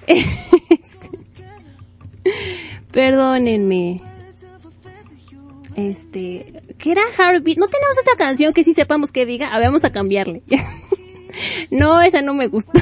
Perdónenme. 2.93 4.01
Este, 5.75 6.63
¿qué 6.79 6.93
era 6.93 7.03
Heartbeat? 7.19 7.59
No 7.59 7.69
tenemos 7.69 7.99
otra 8.01 8.17
canción 8.17 8.55
que 8.55 8.65
sí 8.65 8.73
sepamos 8.73 9.13
que 9.13 9.27
diga. 9.27 9.49
A 9.49 9.59
vamos 9.59 9.85
a 9.85 9.93
cambiarle. 9.93 10.43
no, 11.71 12.01
esa 12.01 12.23
no 12.23 12.33
me 12.33 12.47
gustó. 12.47 12.81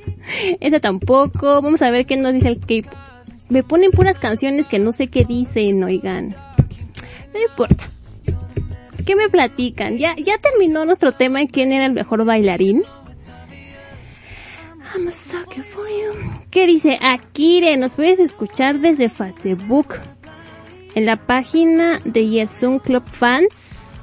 esa 0.60 0.80
tampoco. 0.80 1.62
Vamos 1.62 1.82
a 1.82 1.90
ver 1.90 2.06
qué 2.06 2.16
nos 2.16 2.34
dice 2.34 2.48
el 2.48 2.60
Cape. 2.60 2.90
Me 3.48 3.62
ponen 3.62 3.90
puras 3.90 4.18
canciones 4.18 4.68
que 4.68 4.78
no 4.78 4.92
sé 4.92 5.08
qué 5.08 5.24
dicen, 5.24 5.82
oigan. 5.82 6.36
No 7.36 7.42
importa. 7.42 7.86
¿Qué 9.06 9.14
me 9.14 9.28
platican? 9.28 9.98
Ya, 9.98 10.16
ya 10.16 10.38
terminó 10.38 10.86
nuestro 10.86 11.12
tema 11.12 11.42
en 11.42 11.48
quién 11.48 11.70
era 11.70 11.84
el 11.84 11.92
mejor 11.92 12.24
bailarín. 12.24 12.82
I'm 14.94 15.06
a 15.08 15.12
sucker 15.12 15.62
for 15.62 15.86
you. 15.86 16.14
¿Qué 16.50 16.66
dice? 16.66 16.98
Akire, 17.02 17.76
nos 17.76 17.94
puedes 17.94 18.18
escuchar 18.20 18.78
desde 18.78 19.10
Facebook. 19.10 19.96
En 20.94 21.04
la 21.04 21.16
página 21.16 22.00
de 22.06 22.26
Yesun 22.26 22.78
Club 22.78 23.04
Fans. 23.06 23.94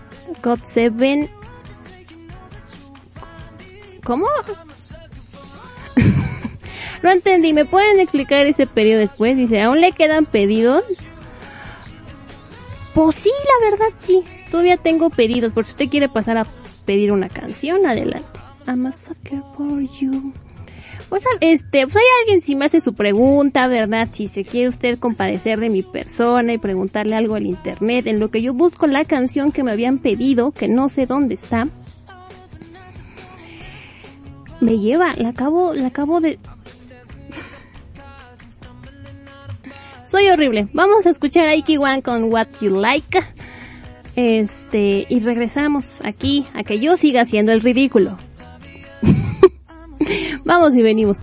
God 0.43 0.59
7. 0.63 1.27
¿Cómo? 4.03 4.27
no 7.01 7.09
entendí. 7.09 7.53
¿Me 7.53 7.65
pueden 7.65 7.99
explicar 7.99 8.45
ese 8.45 8.67
pedido 8.67 8.99
después? 8.99 9.36
Dice, 9.36 9.59
¿aún 9.63 9.81
le 9.81 9.91
quedan 9.91 10.25
pedidos? 10.25 10.84
Pues 12.93 13.15
sí, 13.15 13.31
la 13.31 13.71
verdad 13.71 13.97
sí. 13.99 14.23
Todavía 14.51 14.77
tengo 14.77 15.09
pedidos. 15.09 15.53
Por 15.53 15.65
si 15.65 15.71
usted 15.71 15.89
quiere 15.89 16.09
pasar 16.09 16.37
a 16.37 16.45
pedir 16.85 17.11
una 17.11 17.29
canción, 17.29 17.85
adelante. 17.85 18.39
I'm 18.67 18.85
a 18.85 18.91
sucker 18.91 19.41
for 19.57 19.81
you. 19.99 20.33
Pues 21.09 21.23
este, 21.41 21.83
pues 21.83 21.95
hay 21.97 22.03
alguien 22.21 22.41
si 22.41 22.55
me 22.55 22.65
hace 22.65 22.79
su 22.79 22.93
pregunta, 22.93 23.67
¿verdad? 23.67 24.07
Si 24.11 24.27
se 24.27 24.43
quiere 24.43 24.69
usted 24.69 24.97
compadecer 24.97 25.59
de 25.59 25.69
mi 25.69 25.83
persona 25.83 26.53
y 26.53 26.57
preguntarle 26.57 27.15
algo 27.15 27.35
al 27.35 27.45
internet, 27.45 28.07
en 28.07 28.19
lo 28.19 28.31
que 28.31 28.41
yo 28.41 28.53
busco 28.53 28.87
la 28.87 29.05
canción 29.05 29.51
que 29.51 29.63
me 29.63 29.71
habían 29.71 29.99
pedido, 29.99 30.51
que 30.51 30.67
no 30.67 30.89
sé 30.89 31.05
dónde 31.05 31.35
está. 31.35 31.67
Me 34.59 34.79
lleva, 34.79 35.13
la 35.15 35.29
acabo, 35.29 35.73
la 35.73 35.87
acabo 35.87 36.19
de... 36.19 36.39
Soy 40.12 40.28
horrible. 40.28 40.68
Vamos 40.72 41.06
a 41.06 41.11
escuchar 41.11 41.48
a 41.48 41.54
Iki 41.54 41.76
One 41.78 42.02
con 42.02 42.24
What 42.32 42.48
You 42.61 42.80
Like. 42.80 43.20
Este, 44.16 45.06
y 45.09 45.20
regresamos 45.20 46.00
aquí 46.04 46.46
a 46.54 46.62
que 46.64 46.80
yo 46.80 46.96
siga 46.96 47.22
haciendo 47.22 47.52
el 47.52 47.61
ridículo. 47.61 48.18
Vamos 50.44 50.74
y 50.74 50.82
venimos. 50.82 51.18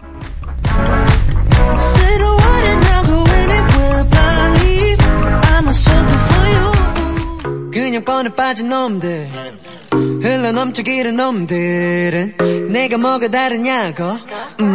그냥 7.72 8.06
뻔해 8.06 8.30
빠진 8.36 8.70
놈들 8.70 9.30
흘러 10.22 10.52
넘쳐 10.52 10.82
기른 10.82 11.18
놈들은 11.18 12.70
내가 12.72 12.98
뭐가 12.98 13.28
다르냐고 13.28 14.04
음 14.62 14.69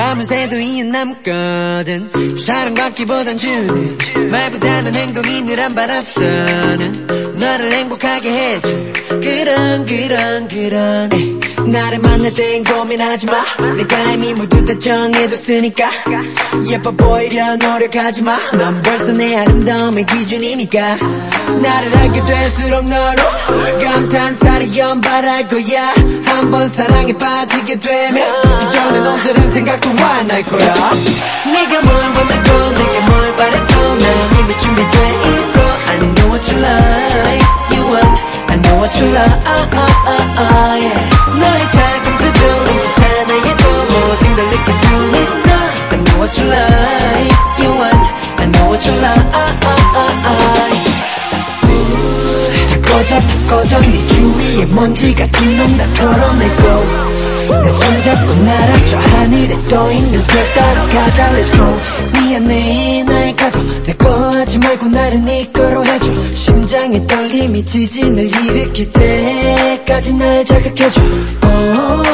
밤을 0.00 0.24
새도 0.24 0.58
이유 0.58 0.86
남거든. 0.86 2.10
사랑 2.38 2.72
받기보단 2.72 3.36
주는 3.36 3.98
말보다는 4.30 4.94
행동이 4.94 5.42
늘 5.42 5.60
한발 5.60 5.90
앞서는 5.90 7.36
너를 7.38 7.70
행복하게 7.70 8.30
해줄 8.30 8.92
그런 9.20 9.84
그런 9.84 10.48
그런 10.48 11.39
나를 11.66 11.98
만날 12.00 12.32
땐 12.34 12.64
고민하지 12.64 13.26
마. 13.26 13.32
내가 13.76 14.02
이미 14.12 14.34
모두 14.34 14.64
다 14.64 14.78
정해뒀으니까. 14.78 15.90
예뻐 16.68 16.90
보이려 16.92 17.56
노력하지 17.56 18.22
마넌 18.22 18.82
벌써 18.82 19.12
내 19.12 19.36
아름다움의 19.36 20.04
기준이니까. 20.06 20.80
나를 21.62 21.96
알게 21.98 22.20
될수록 22.24 22.84
너로 22.84 23.22
감탄사를 23.82 24.76
연발할 24.76 25.48
거야. 25.48 25.94
한 26.26 26.50
번 26.50 26.68
사랑에 26.70 27.12
빠지게 27.12 27.78
되면 27.78 28.42
기존의 28.60 29.00
놈들은 29.02 29.52
생각도 29.52 29.90
안할 29.90 30.42
거야. 30.44 30.74
네가 31.52 31.80
뭘 31.82 31.94
원하고 31.96 32.70
내가 32.70 33.06
뭘 33.06 33.36
바라고 33.36 33.94
난 33.94 34.38
이미 34.38 34.58
준비돼 34.58 35.18
있어. 35.20 35.60
I 35.90 35.98
know 36.14 36.32
what 36.32 36.50
you 36.50 36.60
like. 36.62 37.46
You 37.72 37.82
want 37.92 38.29
I 38.69 38.69
know 38.69 38.75
what 38.77 38.93
you 38.99 39.07
like 39.07 39.39
ah, 39.45 39.69
ah, 39.73 39.93
ah, 40.05 40.41
ah, 40.43 40.75
yeah. 40.79 41.01
너의 41.39 41.69
작은 41.71 42.05
표정 42.17 42.41
눈짓 42.65 42.85
하나에도 42.99 43.63
모든 43.91 44.35
걸 44.35 44.39
느낄 44.49 44.67
수 44.73 44.85
있어 45.15 45.47
I 45.91 45.97
know 46.03 46.17
what 46.19 46.31
you 46.39 46.47
like 46.49 47.33
You 47.61 47.69
want 47.79 48.05
I 48.37 48.45
know 48.51 48.65
what 48.69 48.81
you 48.85 48.93
like 49.01 49.27
ah, 49.33 49.39
ah, 49.65 49.68
꺼져 53.50 53.78
네 53.80 53.88
주위에 54.06 54.64
먼지 54.66 55.12
같은 55.14 55.56
놈 55.56 55.76
다 55.76 55.84
털어내고 55.94 56.62
내 57.62 57.72
손잡고 57.72 58.32
날아 58.34 58.84
저 58.84 58.96
하늘에 58.96 59.60
떠있는 59.68 60.22
별 60.26 60.48
따라 60.50 60.86
가자 60.86 61.30
Let's 61.30 61.56
go. 61.56 61.80
미안해 62.12 63.02
날 63.04 63.36
가도 63.36 63.60
내거 63.86 64.08
하지 64.30 64.58
말고 64.58 64.86
나를 64.86 65.24
네 65.24 65.44
거로 65.52 65.84
해줘. 65.84 66.34
심장의 66.34 67.06
떨림이 67.08 67.64
지진을 67.64 68.24
일으킬 68.24 68.92
때까지 68.92 70.12
날 70.14 70.44
자극해줘. 70.44 71.00
oh, 71.00 72.06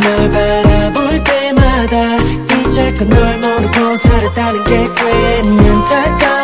널 0.00 0.30
바라볼 0.30 1.22
때마다 1.22 2.16
이제껏 2.68 3.08
널 3.08 3.38
모르고 3.38 3.96
살았다는 3.96 4.64
게 4.64 4.70
괜히 4.96 5.68
안타까워. 5.68 6.43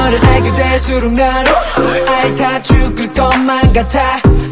너를 0.00 0.18
알게 0.24 0.52
될수록 0.54 1.12
아이 2.08 2.36
다 2.36 2.62
죽을 2.62 3.12
것만 3.14 3.72
같아. 3.72 3.98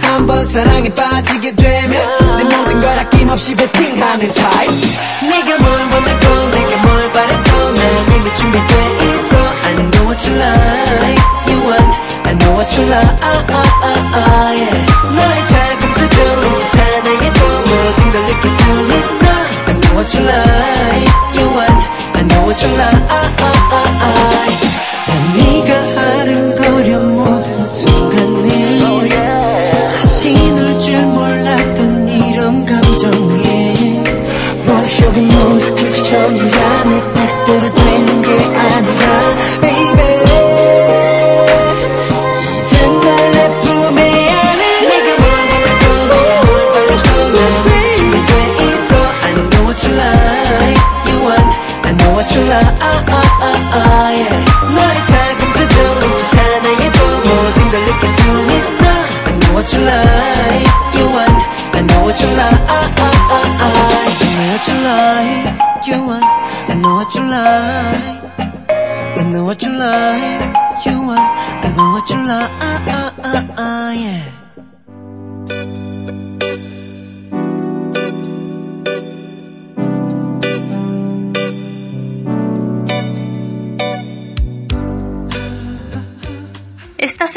한 0.03 0.27
번 0.27 0.45
사랑에 0.47 0.89
빠지게 0.95 1.55
되면 1.55 1.93
내 2.39 2.57
모든 2.57 2.81
걸 2.81 2.99
아낌없이 2.99 3.55
베팅하는 3.55 4.33
타입. 4.35 4.71
네가 5.23 5.57
뭘 5.59 5.81
원하고 5.93 6.49
내가 6.51 6.83
뭘 6.83 7.13
바라고 7.13 7.71
난 7.73 8.15
이미 8.17 8.35
준비돼 8.35 8.95
있어. 8.97 9.37
I 9.65 9.75
know 9.91 10.07
what 10.09 10.29
you 10.29 10.39
like. 10.39 11.23
You 11.49 11.59
want 11.69 11.99
I 12.25 12.33
know 12.35 12.53
what 12.57 12.77
you 12.79 12.89
like 12.89 13.17
ah, 13.23 13.47
ah, 13.49 13.85
ah, 13.85 14.17
ah, 14.17 14.53
yeah. 14.55 14.87
너의 15.17 15.47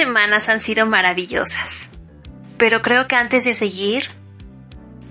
semanas 0.02 0.50
han 0.50 0.60
sido 0.60 0.88
maravillosas. 0.88 1.90
Pero 2.58 2.82
creo 2.82 3.08
que 3.08 3.16
antes 3.16 3.44
de 3.44 3.54
seguir, 3.54 4.10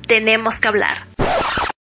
tenemos 0.09 0.61
que 0.61 0.67
hablar. 0.67 1.07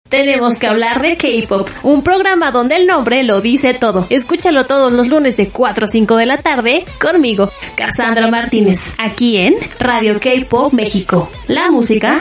Tenemos 0.09 0.59
que 0.59 0.69
hablar 0.69 1.01
de 1.01 1.17
K-Pop, 1.17 1.69
un 1.83 2.05
programa 2.05 2.53
donde 2.53 2.77
el 2.77 2.87
nombre 2.87 3.25
lo 3.25 3.41
dice 3.41 3.75
todo. 3.75 4.07
Escúchalo 4.09 4.67
todos 4.67 4.93
los 4.93 5.09
lunes 5.09 5.37
de 5.37 5.49
4 5.49 5.87
a 5.87 5.89
5 5.89 6.17
de 6.17 6.27
la 6.27 6.39
tarde 6.39 6.85
conmigo, 7.01 7.51
Cassandra 7.77 8.29
Martínez, 8.29 8.95
aquí 8.99 9.39
en 9.39 9.55
Radio 9.81 10.21
K-Pop 10.21 10.73
México. 10.73 11.29
La 11.49 11.73
música 11.73 12.21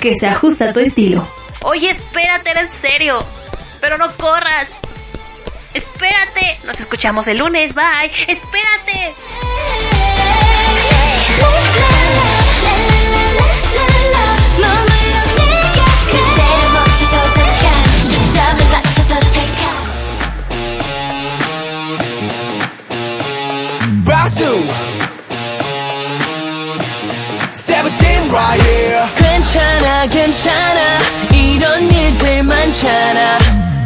que 0.00 0.16
se 0.16 0.26
ajusta 0.26 0.68
a 0.68 0.72
tu 0.74 0.80
estilo. 0.80 1.26
Oye, 1.62 1.88
espérate, 1.90 2.50
era 2.50 2.60
en 2.60 2.72
serio. 2.72 3.24
Pero 3.80 3.96
no 3.96 4.10
corras. 4.18 4.68
Espérate. 5.73 6.59
Nos 6.63 6.79
escuchamos 6.79 7.27
el 7.27 7.37
lunes. 7.37 7.73
Bye. 7.73 8.11
Espérate. 8.27 9.13
그대를 16.07 16.69
멈춰줘 16.73 17.15
잠깐 17.33 17.65
초점을 18.05 18.59
맞춰서 18.71 19.19
take 19.27 19.65
박수 24.05 24.39
Seventeen 27.51 28.29
right 28.29 28.61
here 28.63 29.05
괜찮아 29.15 30.07
괜찮아 30.07 30.79
이런 31.33 31.91
일들 31.91 32.43
많잖아 32.43 33.37
꼬일 33.37 33.43
대로 33.43 33.43
꼬인 33.43 33.43
일들 33.43 33.78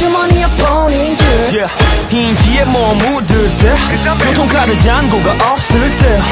주머니에 0.00 0.46
보낸 0.56 1.14
줄. 1.14 1.28
Yeah. 1.52 1.68
흰 2.08 2.34
뒤에 2.34 2.64
뭐 2.64 2.94
묻을 2.94 3.56
때 3.56 3.76
교통 4.24 4.48
카드 4.48 4.74
잔고가 4.78 5.36
없을 5.52 5.96
때. 5.98 6.22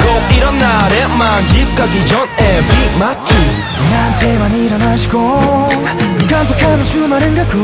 꼭 0.00 0.36
이런 0.36 0.56
날에만 0.56 1.46
집 1.46 1.74
가기 1.74 2.06
전에 2.06 2.60
빅 2.68 2.96
맞기. 2.96 3.34
나한테만 3.90 4.52
일어나시고 4.52 5.68
깜빡하면 6.30 6.84
주말은 6.84 7.34
가고 7.34 7.58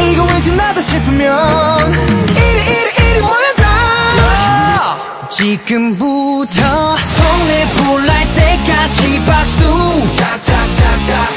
이거 0.00 0.24
왠지 0.24 0.52
나다 0.52 0.80
싶으면 0.80 1.92
이리 2.36 2.60
이리 2.62 3.10
이리 3.10 3.20
모여라 3.20 4.96
지금부터 5.28 6.96
손에 6.96 7.66
불날 7.74 8.34
때까지 8.34 9.22
박수. 9.26 10.16
착착착착 10.16 11.36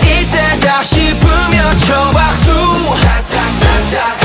이때 0.00 0.58
다 0.60 0.82
싶으면 1.22 1.76
저 1.76 2.10
박수. 2.10 2.50
탁탁탁탁 3.00 4.21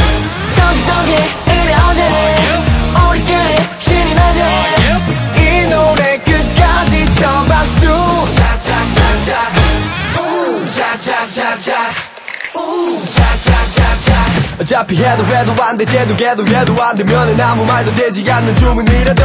어차피 14.68 14.98
해도 14.98 15.26
해도 15.26 15.56
안돼 15.64 15.86
쟤도 15.86 16.14
걔도 16.18 16.46
해도 16.46 16.84
안 16.84 16.98
되면은 16.98 17.40
아무 17.40 17.64
말도 17.64 17.96
되지 17.96 18.30
않는 18.30 18.54
주문이라도. 18.54 19.24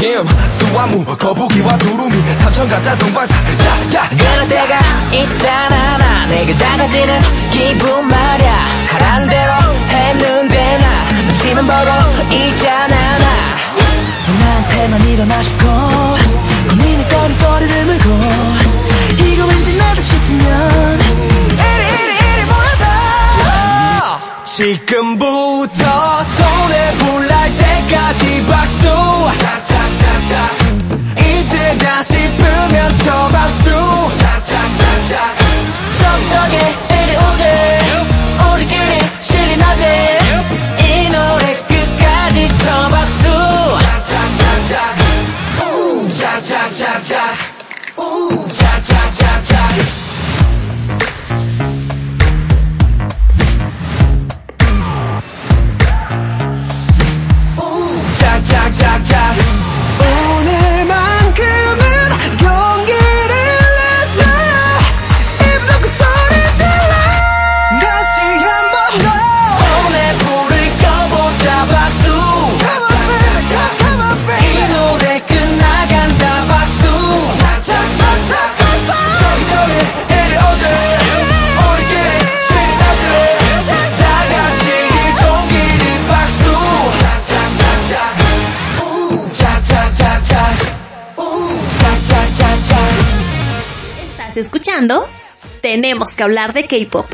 김 0.00 0.24
수화무 0.58 1.04
거북이와 1.04 1.78
두루미 1.78 2.36
삼천가짜 2.36 2.98
동방사 2.98 3.32
야야. 3.94 4.08
그럴 4.08 4.48
때가 4.48 4.78
있잖아 5.12 5.96
나 5.96 6.26
내가 6.26 6.54
작아지는 6.56 7.20
기분 7.50 8.08
말야. 8.08 8.52
하라는 8.88 9.28
대로 9.28 9.52
했는데 9.90 10.78
나 10.78 11.22
눈치만 11.22 11.66
보고 11.68 12.34
있잖아 12.34 13.18
나. 13.18 13.26
나한테만 14.40 15.06
일어나 15.06 15.42
싶고 15.42 15.66
고민의 16.68 17.08
거리거리를 17.08 17.84
물고 17.84 18.10
이거 19.24 19.46
왠지 19.46 19.72
나다 19.76 20.00
싶으면 20.00 20.89
지금부터 24.60 26.24
손에 26.24 26.90
불날 26.98 27.56
때까지 27.56 28.44
박수. 28.44 28.88
이때다 31.16 32.02
싶으면 32.02 32.94
저 32.96 33.28
박수. 33.28 33.70
착착착착 34.18 35.38
점점에 35.98 36.74
내려오지 36.90 37.42
우리끼리 38.52 38.98
실린 39.20 39.58
낮에 39.58 40.19
Tenemos 95.60 96.14
que 96.16 96.22
hablar 96.22 96.54
de 96.54 96.64
K-pop. 96.64 97.04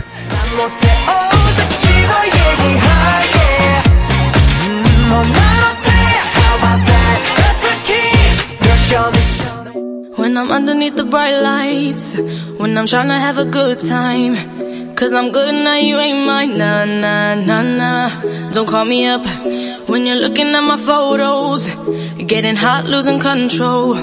When 10.17 10.37
I'm 10.37 10.53
underneath 10.53 10.95
the 10.95 11.05
bright 11.05 11.41
lights, 11.41 12.17
when 12.59 12.79
I'm 12.79 12.87
trying 12.87 13.09
to 13.09 13.19
have 13.19 13.39
a 13.39 13.45
good 13.47 13.81
time. 13.81 14.95
Cause 14.95 15.13
I'm 15.13 15.31
good 15.31 15.53
now, 15.53 15.77
you 15.77 15.99
ain't 15.99 16.27
mine, 16.27 16.57
nah, 16.57 16.85
nah, 16.85 17.35
nah, 17.35 17.63
nah. 17.63 18.51
Don't 18.53 18.67
call 18.67 18.85
me 18.85 19.07
up 19.07 19.27
when 19.89 20.07
you're 20.07 20.17
looking 20.17 20.55
at 20.55 20.63
my 20.63 20.77
photos. 20.77 21.69
Getting 22.27 22.57
hot, 22.57 22.87
losing 22.87 23.19
control. 23.19 23.95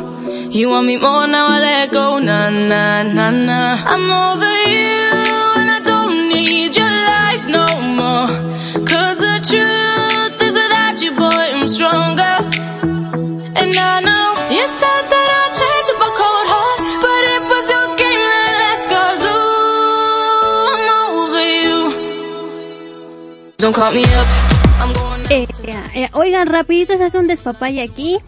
You 0.54 0.70
want 0.70 0.86
me 0.86 0.98
more, 0.98 1.26
now 1.26 1.48
I 1.48 1.60
let 1.60 1.92
go, 1.92 2.20
nah, 2.20 2.52
nah, 2.52 3.02
nah, 3.02 3.32
nah. 3.32 3.84
I'm 3.94 4.06
over 4.30 4.56
you 4.70 5.02
and 5.60 5.72
I 5.78 5.80
don't 5.84 6.30
need 6.30 6.76
your 6.78 6.94
lies 7.10 7.48
no 7.48 7.66
more. 8.00 8.30
Cause 8.86 9.18
the 9.18 9.36
truth 9.50 10.42
is 10.48 10.54
without 10.54 11.02
you, 11.02 11.12
boy, 11.18 11.44
I'm 11.58 11.68
stronger. 11.68 12.36
And 13.62 13.74
I 13.74 13.94
know 14.08 14.28
you 14.54 14.66
said 14.80 15.04
that 15.14 15.28
I'd 15.42 15.52
change 15.60 15.88
up 15.94 16.06
a 16.06 16.10
cold 16.22 16.48
heart, 16.54 16.80
but 17.02 17.24
it 17.34 17.44
was 17.52 17.66
your 17.74 17.88
game 17.98 18.24
that 18.62 18.80
cause 18.94 19.24
I'm 20.70 20.86
over 21.18 21.50
you. 21.66 21.80
Don't 23.58 23.74
call 23.74 23.92
me 23.92 24.04
up, 24.04 24.28
I'm 24.80 24.94
going 24.94 25.14
Eh, 25.32 25.48
eh, 25.66 26.04
eh, 26.04 26.10
oigan, 26.14 26.48
rapidito, 26.48 26.96
se 26.96 27.06
hace 27.06 27.18
un 27.18 27.26
despapalle 27.26 27.82
aquí. 27.82 28.20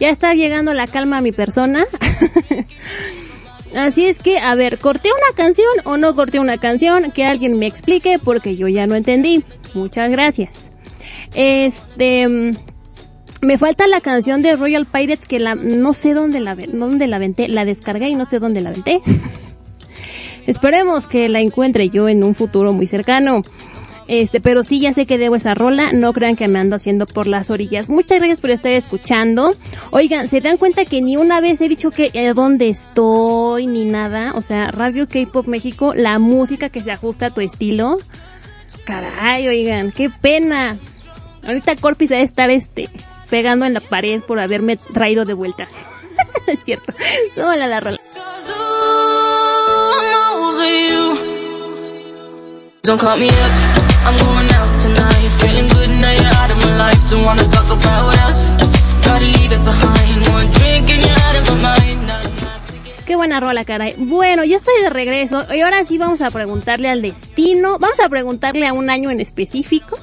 Ya 0.00 0.08
está 0.08 0.34
llegando 0.34 0.72
la 0.72 0.86
calma 0.86 1.18
a 1.18 1.20
mi 1.20 1.30
persona. 1.30 1.86
Así 3.74 4.06
es 4.06 4.18
que, 4.18 4.38
a 4.38 4.54
ver, 4.54 4.78
¿corté 4.78 5.10
una 5.12 5.36
canción 5.36 5.68
o 5.84 5.96
no 5.96 6.16
corté 6.16 6.40
una 6.40 6.58
canción? 6.58 7.12
Que 7.12 7.24
alguien 7.24 7.58
me 7.58 7.66
explique 7.66 8.18
porque 8.18 8.56
yo 8.56 8.66
ya 8.66 8.86
no 8.86 8.96
entendí. 8.96 9.44
Muchas 9.74 10.10
gracias. 10.10 10.70
Este, 11.34 12.26
mm, 12.26 12.56
me 13.42 13.58
falta 13.58 13.86
la 13.86 14.00
canción 14.00 14.42
de 14.42 14.56
Royal 14.56 14.86
Pirates 14.86 15.28
que 15.28 15.38
la, 15.38 15.54
no 15.54 15.92
sé 15.92 16.14
dónde 16.14 16.40
la, 16.40 16.56
dónde 16.56 17.06
la 17.06 17.18
venté, 17.18 17.48
la 17.48 17.64
descargué 17.64 18.08
y 18.08 18.14
no 18.14 18.24
sé 18.24 18.38
dónde 18.38 18.60
la 18.60 18.70
venté. 18.70 19.00
Esperemos 20.46 21.06
que 21.06 21.28
la 21.28 21.40
encuentre 21.40 21.90
yo 21.90 22.08
en 22.08 22.24
un 22.24 22.34
futuro 22.34 22.72
muy 22.72 22.86
cercano. 22.86 23.42
Este, 24.10 24.40
pero 24.40 24.64
sí, 24.64 24.80
ya 24.80 24.92
sé 24.92 25.06
que 25.06 25.18
debo 25.18 25.36
esa 25.36 25.54
rola. 25.54 25.92
No 25.92 26.12
crean 26.12 26.34
que 26.34 26.48
me 26.48 26.58
ando 26.58 26.74
haciendo 26.74 27.06
por 27.06 27.28
las 27.28 27.48
orillas. 27.48 27.88
Muchas 27.88 28.18
gracias 28.18 28.40
por 28.40 28.50
estar 28.50 28.72
escuchando. 28.72 29.54
Oigan, 29.92 30.28
¿se 30.28 30.40
dan 30.40 30.56
cuenta 30.56 30.84
que 30.84 31.00
ni 31.00 31.16
una 31.16 31.40
vez 31.40 31.60
he 31.60 31.68
dicho 31.68 31.92
que 31.92 32.10
eh, 32.12 32.32
dónde 32.34 32.68
estoy 32.68 33.68
ni 33.68 33.84
nada? 33.84 34.32
O 34.34 34.42
sea, 34.42 34.72
Radio 34.72 35.06
K-Pop 35.06 35.46
México, 35.46 35.94
la 35.94 36.18
música 36.18 36.70
que 36.70 36.82
se 36.82 36.90
ajusta 36.90 37.26
a 37.26 37.30
tu 37.30 37.40
estilo. 37.40 37.98
Caray, 38.84 39.46
oigan, 39.46 39.92
qué 39.92 40.10
pena. 40.10 40.76
Ahorita 41.46 41.76
Corpi 41.76 42.08
se 42.08 42.14
debe 42.14 42.26
estar 42.26 42.50
este, 42.50 42.88
pegando 43.30 43.64
en 43.64 43.74
la 43.74 43.80
pared 43.80 44.22
por 44.22 44.40
haberme 44.40 44.76
traído 44.76 45.24
de 45.24 45.34
vuelta. 45.34 45.68
es 46.48 46.64
cierto. 46.64 46.92
Súbala 47.32 47.68
la 47.68 47.78
rola. 47.78 48.00
Qué 63.04 63.16
buena 63.16 63.38
rola, 63.38 63.66
caray. 63.66 63.96
Bueno, 63.98 64.44
ya 64.44 64.56
estoy 64.56 64.80
de 64.82 64.88
regreso. 64.88 65.44
Y 65.54 65.60
ahora 65.60 65.84
sí 65.84 65.98
vamos 65.98 66.22
a 66.22 66.30
preguntarle 66.30 66.88
al 66.88 67.02
destino. 67.02 67.78
Vamos 67.78 68.00
a 68.00 68.08
preguntarle 68.08 68.66
a 68.66 68.72
un 68.72 68.88
año 68.88 69.10
en 69.10 69.20
específico. 69.20 69.98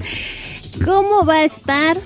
¿Cómo 0.84 1.26
va 1.26 1.36
a 1.36 1.44
estar? 1.44 1.98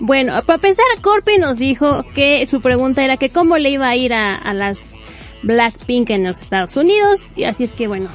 Bueno, 0.00 0.32
para 0.46 0.54
empezar, 0.54 0.84
Corpi 1.02 1.36
nos 1.36 1.58
dijo 1.58 2.02
que 2.14 2.46
su 2.46 2.62
pregunta 2.62 3.04
era 3.04 3.18
que 3.18 3.28
cómo 3.28 3.58
le 3.58 3.70
iba 3.70 3.88
a 3.88 3.96
ir 3.96 4.14
a, 4.14 4.36
a 4.36 4.54
las 4.54 4.94
Blackpink 5.42 6.08
en 6.10 6.24
los 6.24 6.40
Estados 6.40 6.76
Unidos. 6.76 7.20
Y 7.36 7.44
así 7.44 7.64
es 7.64 7.72
que 7.72 7.88
bueno, 7.88 8.08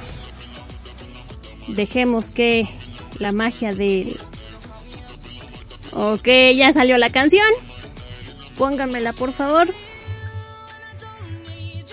dejemos 1.75 2.29
que 2.29 2.67
la 3.19 3.31
magia 3.31 3.73
de... 3.73 4.17
Ok, 5.91 6.27
ya 6.55 6.71
salió 6.73 6.97
la 6.97 7.09
canción. 7.09 7.47
Pónganmela 8.57 9.13
por 9.13 9.33
favor. 9.33 9.73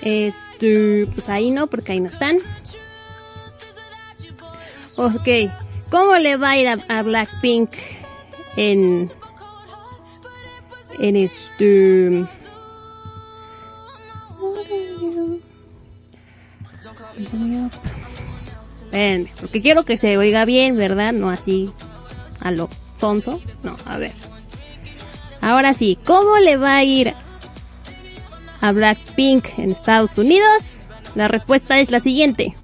Este, 0.03 1.07
pues 1.13 1.29
ahí 1.29 1.51
no, 1.51 1.67
porque 1.67 1.93
ahí 1.93 2.01
no 2.01 2.09
están. 2.09 2.39
Ok, 4.97 5.29
¿cómo 5.91 6.15
le 6.17 6.37
va 6.37 6.51
a 6.51 6.59
ir 6.59 6.69
a, 6.69 6.79
a 6.89 7.03
Blackpink 7.03 7.71
en, 8.57 9.13
en 10.99 11.17
este, 11.17 12.27
Espérenme, 18.87 19.31
porque 19.41 19.61
quiero 19.61 19.85
que 19.85 19.99
se 19.99 20.17
oiga 20.17 20.45
bien, 20.45 20.77
¿verdad? 20.77 21.13
No 21.13 21.31
así 21.31 21.71
a 22.41 22.51
lo 22.51 22.69
sonso. 22.97 23.41
No, 23.63 23.77
a 23.85 23.99
ver. 23.99 24.13
Ahora 25.41 25.75
sí, 25.75 25.99
¿cómo 26.05 26.37
le 26.39 26.57
va 26.57 26.77
a 26.77 26.85
ir 26.85 27.15
a 28.61 28.73
Blackpink 28.73 29.59
en 29.59 29.71
Estados 29.71 30.19
Unidos? 30.19 30.85
La 31.15 31.29
respuesta 31.29 31.79
es 31.79 31.91
la 31.91 32.01
siguiente. 32.01 32.57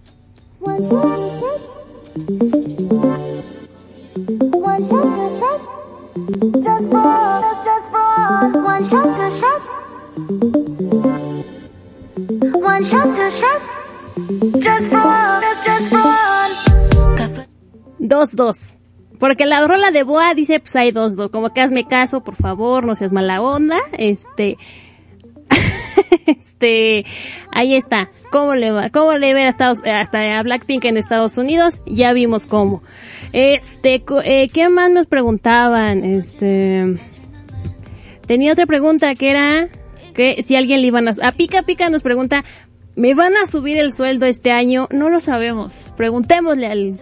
Dos, 17.99 18.35
dos. 18.35 18.77
Porque 19.19 19.47
la 19.47 19.67
rola 19.67 19.91
de 19.93 20.03
Boa 20.03 20.35
dice, 20.35 20.59
pues 20.61 20.75
hay 20.77 20.91
dos, 20.91 21.15
dos. 21.17 21.31
Como 21.31 21.53
que 21.53 21.61
hazme 21.61 21.87
caso, 21.87 22.25
por 22.25 22.35
favor, 22.37 22.85
no 22.85 22.95
seas 22.95 23.13
mala 23.13 23.41
onda. 23.41 23.79
Este, 23.93 24.59
este, 26.27 27.05
ahí 27.53 27.75
está. 27.75 28.11
¿Cómo 28.31 28.55
le 28.55 28.73
va? 28.73 28.91
¿Cómo 28.91 29.13
le 29.13 29.35
ve 29.35 29.45
a 29.45 29.49
Estados, 29.49 29.79
hasta 29.85 30.39
a 30.39 30.43
Blackpink 30.43 30.85
en 30.85 30.97
Estados 30.97 31.39
Unidos? 31.39 31.81
Ya 31.87 32.13
vimos 32.13 32.47
cómo. 32.47 32.83
Este, 33.33 34.03
eh, 34.25 34.49
¿qué 34.49 34.69
más 34.69 34.91
nos 34.91 35.07
preguntaban? 35.07 36.05
Este, 36.05 36.99
tenía 38.27 38.53
otra 38.53 38.67
pregunta 38.67 39.15
que 39.15 39.31
era 39.31 39.69
que 40.15 40.43
si 40.43 40.57
alguien 40.57 40.81
le 40.81 40.89
iban 40.89 41.09
a, 41.09 41.13
a 41.23 41.33
Pica 41.33 41.63
Pica 41.63 41.89
nos 41.89 42.03
pregunta, 42.03 42.45
¿me 42.95 43.15
van 43.15 43.37
a 43.37 43.47
subir 43.47 43.79
el 43.79 43.93
sueldo 43.93 44.27
este 44.27 44.51
año? 44.53 44.89
No 44.91 45.09
lo 45.11 45.21
sabemos. 45.21 45.73
Preguntémosle 45.97 46.67
al, 46.67 47.01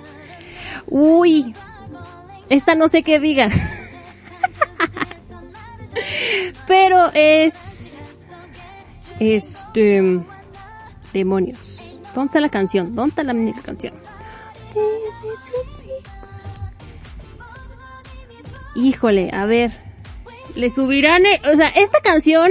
uy, 0.86 1.54
esta 2.48 2.74
no 2.74 2.88
sé 2.88 3.02
qué 3.02 3.18
diga. 3.20 3.48
Pero 6.66 7.10
es... 7.14 7.98
Este... 9.20 10.20
Demonios. 11.12 11.96
¿Dónde 12.14 12.28
está 12.28 12.40
la 12.40 12.48
canción? 12.50 12.94
¿Dónde 12.94 13.10
está 13.10 13.22
la 13.24 13.32
única 13.32 13.62
canción? 13.62 13.94
Híjole, 18.74 19.30
a 19.32 19.46
ver. 19.46 19.72
Le 20.54 20.70
subirán... 20.70 21.24
el- 21.26 21.40
o 21.46 21.56
sea, 21.56 21.68
esta 21.68 22.00
canción... 22.00 22.50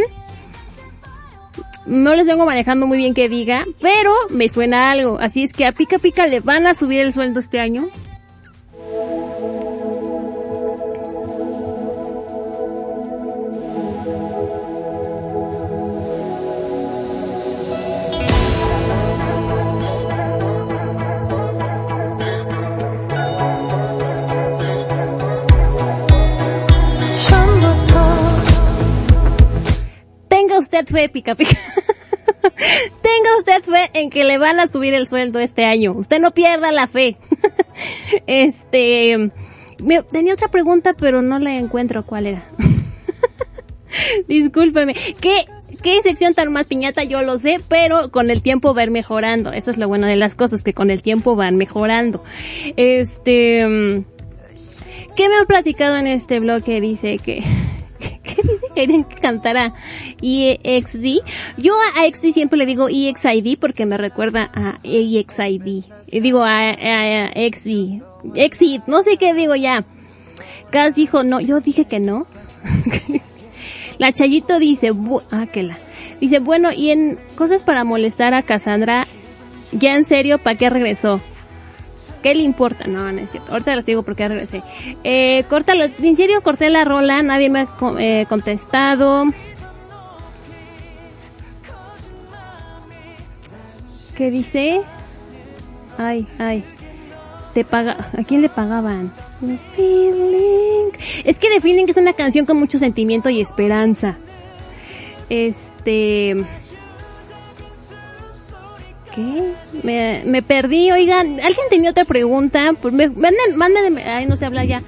No 1.87 2.15
les 2.15 2.27
vengo 2.27 2.45
manejando 2.45 2.85
muy 2.85 2.97
bien 2.97 3.13
que 3.13 3.29
diga, 3.29 3.65
pero 3.79 4.11
me 4.29 4.49
suena 4.49 4.91
algo. 4.91 5.19
Así 5.19 5.43
es 5.43 5.53
que 5.53 5.65
a 5.65 5.71
Pica 5.71 5.99
Pica 5.99 6.27
le 6.27 6.41
van 6.41 6.67
a 6.67 6.73
subir 6.73 6.99
el 6.99 7.13
sueldo 7.13 7.39
este 7.39 7.61
año. 7.61 7.87
Usted 30.79 30.93
fe, 30.93 31.09
pica 31.09 31.35
pica. 31.35 31.51
Tenga 33.01 33.37
usted 33.37 33.63
fe 33.63 33.99
en 33.99 34.09
que 34.09 34.23
le 34.23 34.37
van 34.37 34.59
a 34.59 34.67
subir 34.67 34.93
el 34.93 35.07
sueldo 35.07 35.39
este 35.39 35.65
año. 35.65 35.93
Usted 35.93 36.19
no 36.19 36.31
pierda 36.31 36.71
la 36.71 36.87
fe. 36.87 37.17
este, 38.27 39.31
tenía 40.11 40.33
otra 40.33 40.49
pregunta, 40.49 40.93
pero 40.93 41.21
no 41.21 41.39
la 41.39 41.55
encuentro 41.55 42.05
cuál 42.05 42.27
era. 42.27 42.43
Discúlpeme. 44.27 44.93
¿Qué, 45.19 45.45
qué 45.81 46.01
sección 46.01 46.33
tan 46.33 46.51
más 46.51 46.67
piñata 46.67 47.03
yo 47.03 47.21
lo 47.21 47.37
sé, 47.39 47.59
pero 47.67 48.11
con 48.11 48.29
el 48.29 48.41
tiempo 48.41 48.73
va 48.73 48.85
mejorando. 48.87 49.51
Eso 49.51 49.71
es 49.71 49.77
lo 49.77 49.87
bueno 49.87 50.07
de 50.07 50.15
las 50.15 50.35
cosas, 50.35 50.63
que 50.63 50.73
con 50.73 50.89
el 50.89 51.01
tiempo 51.01 51.35
van 51.35 51.57
mejorando. 51.57 52.23
Este... 52.75 53.67
mm, 53.67 54.05
¿Qué 55.15 55.29
me 55.29 55.35
han 55.35 55.47
platicado 55.47 55.97
en 55.97 56.05
este 56.05 56.39
blog 56.39 56.63
que 56.63 56.79
dice 56.79 57.17
que... 57.17 57.43
Querían 58.75 59.03
que 59.03 59.15
cantara 59.17 59.73
EXD. 60.21 61.19
Yo 61.57 61.73
a 61.95 62.05
XD 62.09 62.33
siempre 62.33 62.57
le 62.57 62.65
digo 62.65 62.87
EXID 62.89 63.57
porque 63.59 63.85
me 63.85 63.97
recuerda 63.97 64.49
a 64.53 64.77
EXID. 64.83 65.83
Y 66.11 66.19
digo 66.19 66.43
a, 66.43 66.69
a, 66.69 67.25
a 67.25 67.31
XD. 67.33 68.01
XD, 68.35 68.87
no 68.87 69.01
sé 69.03 69.17
qué 69.17 69.33
digo 69.33 69.55
ya. 69.55 69.85
Cas 70.71 70.95
dijo 70.95 71.23
no, 71.23 71.39
yo 71.39 71.59
dije 71.61 71.85
que 71.85 71.99
no. 71.99 72.27
la 73.97 74.11
Chayito 74.11 74.59
dice, 74.59 74.93
bu- 74.93 75.23
ah, 75.31 75.45
que 75.51 75.63
la. 75.63 75.77
Dice, 76.19 76.39
bueno, 76.39 76.71
y 76.71 76.89
en 76.91 77.19
cosas 77.35 77.63
para 77.63 77.83
molestar 77.83 78.33
a 78.33 78.41
Cassandra, 78.41 79.07
ya 79.71 79.95
en 79.95 80.05
serio, 80.05 80.37
¿para 80.39 80.57
qué 80.57 80.69
regresó? 80.69 81.21
¿Qué 82.21 82.35
le 82.35 82.43
importa? 82.43 82.87
No, 82.87 83.11
no 83.11 83.19
es 83.19 83.31
cierto. 83.31 83.51
Ahorita 83.51 83.75
les 83.75 83.85
digo 83.85 84.03
por 84.03 84.15
qué 84.15 84.27
regresé. 84.27 84.63
Eh, 85.03 85.43
córtalo. 85.49 85.85
En 85.85 86.15
serio, 86.15 86.41
corté 86.41 86.69
la 86.69 86.83
rola. 86.83 87.21
Nadie 87.21 87.49
me 87.49 87.61
ha 87.61 87.67
eh, 87.99 88.25
contestado. 88.27 89.25
¿Qué 94.15 94.31
dice? 94.31 94.81
Ay, 95.97 96.27
ay. 96.39 96.63
Te 97.53 97.63
paga... 97.63 98.09
¿A 98.17 98.23
quién 98.23 98.41
le 98.41 98.49
pagaban? 98.49 99.13
Feeling. 99.75 100.91
Es 101.23 101.37
que 101.37 101.49
The 101.49 101.61
Feeling 101.61 101.85
es 101.87 101.97
una 101.97 102.13
canción 102.13 102.45
con 102.45 102.57
mucho 102.57 102.79
sentimiento 102.79 103.29
y 103.29 103.41
esperanza. 103.41 104.17
Este... 105.29 106.35
Me, 109.83 110.23
me 110.25 110.41
perdí, 110.43 110.91
oigan, 110.91 111.39
alguien 111.39 111.65
tenía 111.69 111.91
otra 111.91 112.05
pregunta, 112.05 112.73
pues 112.81 112.93
me, 112.93 113.07
manden, 113.07 113.55
manden, 113.55 113.97
ay, 113.97 114.25
no 114.27 114.37
se 114.37 114.45
habla 114.45 114.63
ya. 114.63 114.81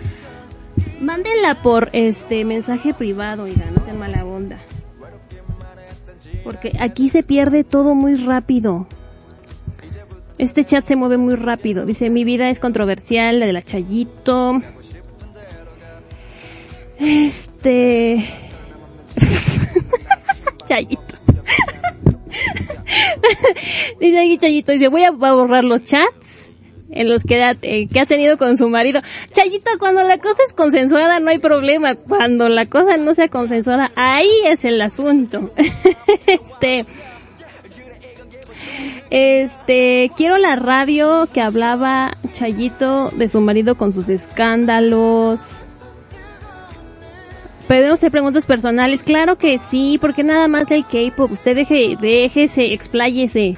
Mándenla 1.02 1.56
por 1.64 1.90
este 1.94 2.46
mensaje 2.46 2.94
privado, 2.94 3.44
oigan, 3.44 3.74
no 3.74 3.84
sean 3.84 3.98
mala 3.98 4.26
onda. 4.26 4.60
Porque 6.44 6.74
aquí 6.80 7.10
se 7.10 7.24
pierde 7.24 7.64
todo 7.64 7.96
muy 7.96 8.16
rápido. 8.16 8.88
Este 10.38 10.64
chat 10.64 10.86
se 10.86 10.96
mueve 10.96 11.18
muy 11.18 11.36
rápido. 11.36 11.86
Dice, 11.86 12.10
mi 12.10 12.24
vida 12.24 12.50
es 12.50 12.60
controversial, 12.60 13.40
la 13.40 13.46
de 13.46 13.54
la 13.54 13.62
Chayito. 13.62 14.62
Este... 16.98 18.26
Chayito. 20.66 21.04
dice 24.00 24.20
aquí 24.20 24.38
Chayito, 24.38 24.72
dice, 24.72 24.88
voy 24.88 25.04
a 25.04 25.12
borrar 25.12 25.64
los 25.64 25.84
chats 25.84 26.50
en 26.92 27.08
los 27.08 27.24
que, 27.24 27.42
ha- 27.44 27.56
eh, 27.62 27.88
que 27.88 28.00
ha 28.00 28.06
tenido 28.06 28.38
con 28.38 28.58
su 28.58 28.68
marido. 28.70 29.02
Chayito, 29.32 29.70
cuando 29.80 30.04
la 30.08 30.18
cosa 30.18 30.38
es 30.48 30.54
consensuada 30.54 31.20
no 31.20 31.30
hay 31.30 31.38
problema. 31.40 31.96
Cuando 31.96 32.50
la 32.50 32.66
cosa 32.66 32.98
no 32.98 33.14
sea 33.14 33.28
consensuada, 33.28 33.92
ahí 33.96 34.32
es 34.46 34.66
el 34.66 34.82
asunto. 34.82 35.52
este... 36.28 36.86
Este, 39.12 40.12
quiero 40.16 40.38
la 40.38 40.56
radio 40.56 41.28
que 41.34 41.42
hablaba 41.42 42.12
Chayito 42.34 43.10
de 43.10 43.28
su 43.28 43.42
marido 43.42 43.74
con 43.76 43.92
sus 43.92 44.08
escándalos. 44.08 45.64
Podemos 47.70 48.00
hacer 48.00 48.10
preguntas 48.12 48.46
personales, 48.46 49.04
claro 49.04 49.38
que 49.38 49.60
sí, 49.70 49.98
porque 50.02 50.24
nada 50.24 50.48
más 50.48 50.70
el 50.72 50.84
K-pop, 50.86 51.32
usted 51.32 51.56
deje, 51.56 51.96
déjese, 52.02 52.74
expláyese. 52.74 53.56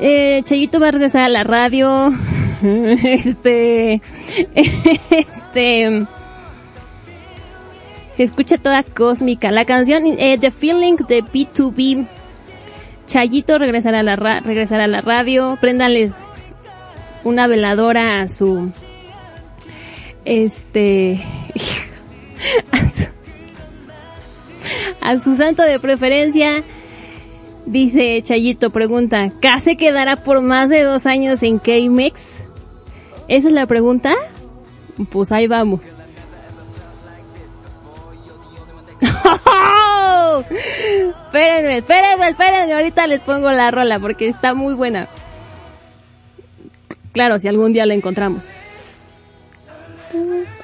Eh, 0.00 0.40
Chayito 0.44 0.78
va 0.80 0.88
a 0.88 0.90
regresar 0.92 1.22
a 1.22 1.28
la 1.28 1.42
radio. 1.44 2.12
este, 2.62 3.94
este, 4.54 6.06
se 8.16 8.22
escucha 8.22 8.56
toda 8.56 8.84
cósmica. 8.84 9.50
La 9.50 9.64
canción 9.64 10.04
eh, 10.06 10.38
The 10.40 10.52
Feeling 10.52 10.96
de 11.08 11.24
B2B. 11.24 12.06
Chayito 13.08 13.58
regresará 13.58 13.98
a 14.00 14.02
la 14.04 14.14
ra- 14.16 14.40
regresará 14.40 14.84
a 14.84 14.88
la 14.88 15.00
radio. 15.00 15.58
Préndanles 15.60 16.12
una 17.24 17.48
veladora 17.48 18.20
a 18.22 18.28
su, 18.28 18.70
este, 20.24 21.20
a 25.00 25.18
su, 25.20 25.34
santo 25.34 25.62
de 25.62 25.78
preferencia. 25.78 26.62
Dice 27.66 28.20
Chayito, 28.22 28.70
pregunta, 28.70 29.30
¿K 29.40 29.58
se 29.60 29.76
quedará 29.76 30.16
por 30.16 30.42
más 30.42 30.68
de 30.68 30.82
dos 30.82 31.06
años 31.06 31.42
en 31.42 31.58
K-Mex? 31.58 32.20
¿Esa 33.26 33.48
es 33.48 33.54
la 33.54 33.66
pregunta? 33.66 34.14
Pues 35.10 35.32
ahí 35.32 35.46
vamos. 35.46 35.80
espérenme, 41.26 41.78
espérenme, 41.78 42.28
espérenme, 42.28 42.74
ahorita 42.74 43.06
les 43.06 43.20
pongo 43.20 43.50
la 43.50 43.70
rola 43.70 43.98
porque 43.98 44.28
está 44.28 44.52
muy 44.54 44.74
buena. 44.74 45.08
Claro, 47.12 47.38
si 47.38 47.48
algún 47.48 47.72
día 47.72 47.86
la 47.86 47.94
encontramos. 47.94 48.50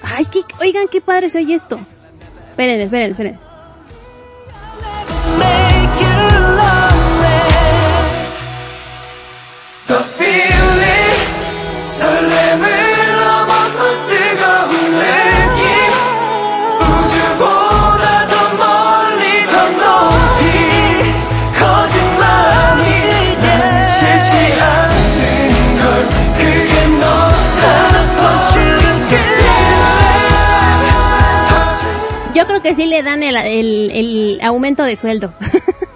Ay, 0.02 0.26
qué, 0.26 0.40
oigan, 0.60 0.86
qué 0.88 1.00
padre 1.00 1.30
se 1.30 1.38
oye 1.38 1.54
esto. 1.54 1.80
Esperen, 2.50 2.80
esperen, 2.80 3.10
esperen. 3.12 3.49
The 9.86 9.98
feeling, 9.98 11.18
so 11.88 12.06
let 12.06 12.60
me 12.60 12.89
Yo 32.33 32.45
creo 32.45 32.61
que 32.61 32.75
sí 32.75 32.85
le 32.85 33.01
dan 33.01 33.23
el, 33.23 33.35
el, 33.37 33.91
el 33.91 34.39
aumento 34.43 34.83
de 34.83 34.97
sueldo. 34.97 35.33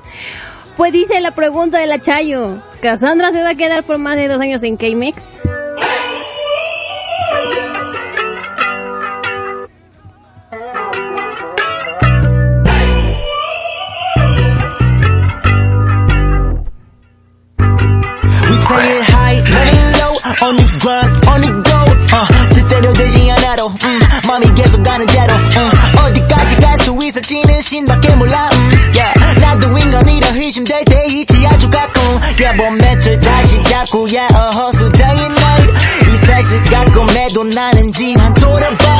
pues 0.77 0.93
dice 0.93 1.19
la 1.19 1.31
pregunta 1.31 1.79
de 1.79 1.87
la 1.87 1.99
Chayo. 1.99 2.61
¿Cassandra 2.81 3.31
se 3.31 3.43
va 3.43 3.49
a 3.49 3.55
quedar 3.55 3.83
por 3.83 3.97
más 3.97 4.15
de 4.15 4.27
dos 4.29 4.39
años 4.39 4.63
en 4.63 4.77
K-Mex? 4.77 5.15
We 17.59 17.65
take 18.65 18.89
it 18.89 19.03
high, 19.11 19.37
let 19.43 19.73
it 19.75 19.87
low, 19.99 20.13
on 20.47 20.55
the 20.55 20.65
grind, 20.81 21.09
on 21.27 21.39
the 21.41 21.51
go, 21.67 21.79
uh, 22.15 22.27
뜻대로 22.55 22.93
되지 22.93 23.31
않아도, 23.31 23.67
음, 23.67 23.99
마음이 24.27 24.45
계속 24.55 24.81
가는 24.83 25.05
대로, 25.05 25.33
음, 25.35 25.35
어디까지 25.35 25.47
갈 25.49 25.69
수 25.69 25.72
있을지는 27.06 27.60
신밖에 27.60 28.14
몰라, 28.16 28.48
음, 28.52 28.70
yeah, 28.94 29.40
나도 29.40 29.76
인간이라 29.76 30.28
의심될 30.34 30.84
때 30.84 30.96
있지 31.08 31.46
아주 31.46 31.68
가끔, 31.68 32.00
yeah, 32.38 32.56
몸매트 32.56 33.20
다시 33.20 33.62
잡고, 33.64 34.06
yeah, 34.06 34.28
night, 34.32 34.93
이 36.34 36.42
세상 36.42 36.84
가끔해도 36.84 37.44
나는 37.44 37.82
지만 37.92 38.34
돌아봐, 38.34 38.98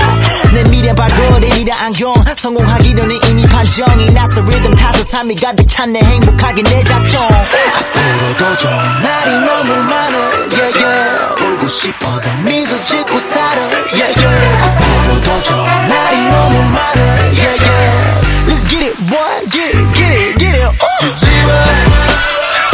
내 0.53 0.62
미래 0.70 0.93
발걸음이라 0.95 1.76
안경, 1.76 2.14
성공하기 2.37 2.95
전에 2.95 3.18
이미 3.28 3.43
판정이 3.43 4.07
났어, 4.12 4.41
리듬 4.41 4.70
타서 4.70 5.03
삶이 5.05 5.35
가득 5.37 5.64
찬내 5.68 5.99
행복하게 5.99 6.62
내 6.62 6.85
작정, 6.85 7.22
앞으로도 7.24 8.57
좋은 8.57 9.03
날이 9.03 9.30
너무 9.41 9.82
많아. 9.82 10.18
Yeah, 10.55 10.85
yeah. 10.85 11.45
울고 11.45 11.68
싶어 11.68 12.20
더 12.20 12.32
미소 12.45 12.85
짓고 12.85 13.18
살아. 13.18 13.61
Yeah, 13.93 14.26
yeah. 14.26 14.64
앞으로도 14.64 15.43
좋은 15.43 15.89
날이 15.89 16.16
너무 16.30 16.62
많아. 16.70 17.01
Yeah, 17.35 17.64
yeah. 17.64 18.47
Let's 18.47 18.64
get 18.68 18.82
it 18.85 18.97
boy 19.11 19.51
get 19.51 19.74
it 19.74 19.95
get 19.95 20.12
it 20.12 20.39
get 20.39 20.55
it 20.55 20.66
oh. 20.66 20.72
주지마 21.01 21.64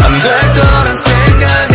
안될 0.02 0.52
거란 0.54 0.96
생각 0.96 1.69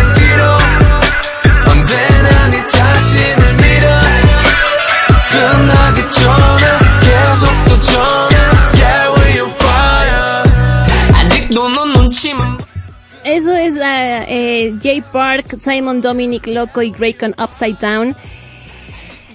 Eso 13.24 13.52
es 13.54 13.76
eh, 13.84 14.76
Jay 14.82 15.02
Park, 15.02 15.58
Simon 15.60 16.00
Dominic 16.00 16.46
Loco 16.48 16.82
y 16.82 16.92
Graycon 16.92 17.34
Upside 17.38 17.78
Down. 17.82 18.16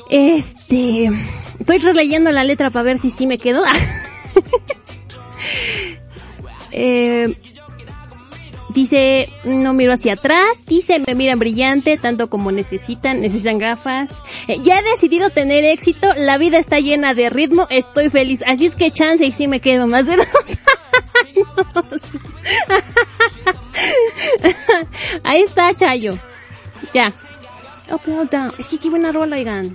Este, 0.09 1.11
estoy 1.59 1.79
releyendo 1.79 2.31
la 2.31 2.45
letra 2.45 2.71
para 2.71 2.85
ver 2.85 2.99
si 2.99 3.11
sí 3.11 3.27
me 3.27 3.39
quedo. 3.39 3.63
Eh, 6.73 7.35
dice, 8.73 9.29
no 9.45 9.73
miro 9.73 9.93
hacia 9.93 10.15
atrás. 10.15 10.49
Dice, 10.67 11.03
me 11.07 11.15
miran 11.15 11.39
brillante, 11.39 11.97
tanto 11.97 12.29
como 12.29 12.53
necesitan, 12.53 13.21
necesitan 13.21 13.59
gafas. 13.59 14.11
Eh, 14.49 14.59
ya 14.63 14.79
he 14.79 14.83
decidido 14.83 15.31
tener 15.31 15.65
éxito, 15.65 16.09
la 16.17 16.39
vida 16.39 16.59
está 16.59 16.81
llena 16.81 17.15
de 17.15 17.31
ritmo, 17.31 17.67
estoy 17.71 18.11
feliz. 18.11 18.43
Así 18.47 18.67
es 18.67 18.77
que 18.77 18.91
chance 18.91 19.25
y 19.25 19.33
sí 19.33 19.47
me 19.47 19.61
quedo 19.61 19.87
más 19.87 20.07
de 20.07 20.17
dos 20.17 20.27
años. 21.25 22.01
Ahí 25.25 25.43
está, 25.43 25.75
Chayo. 25.75 26.19
Ya. 26.93 27.13
And 27.91 28.31
down. 28.31 28.53
Es 28.59 28.69
que 28.69 28.79
qué 28.79 28.89
buena 28.89 29.11
rola, 29.11 29.37
oigan. 29.37 29.73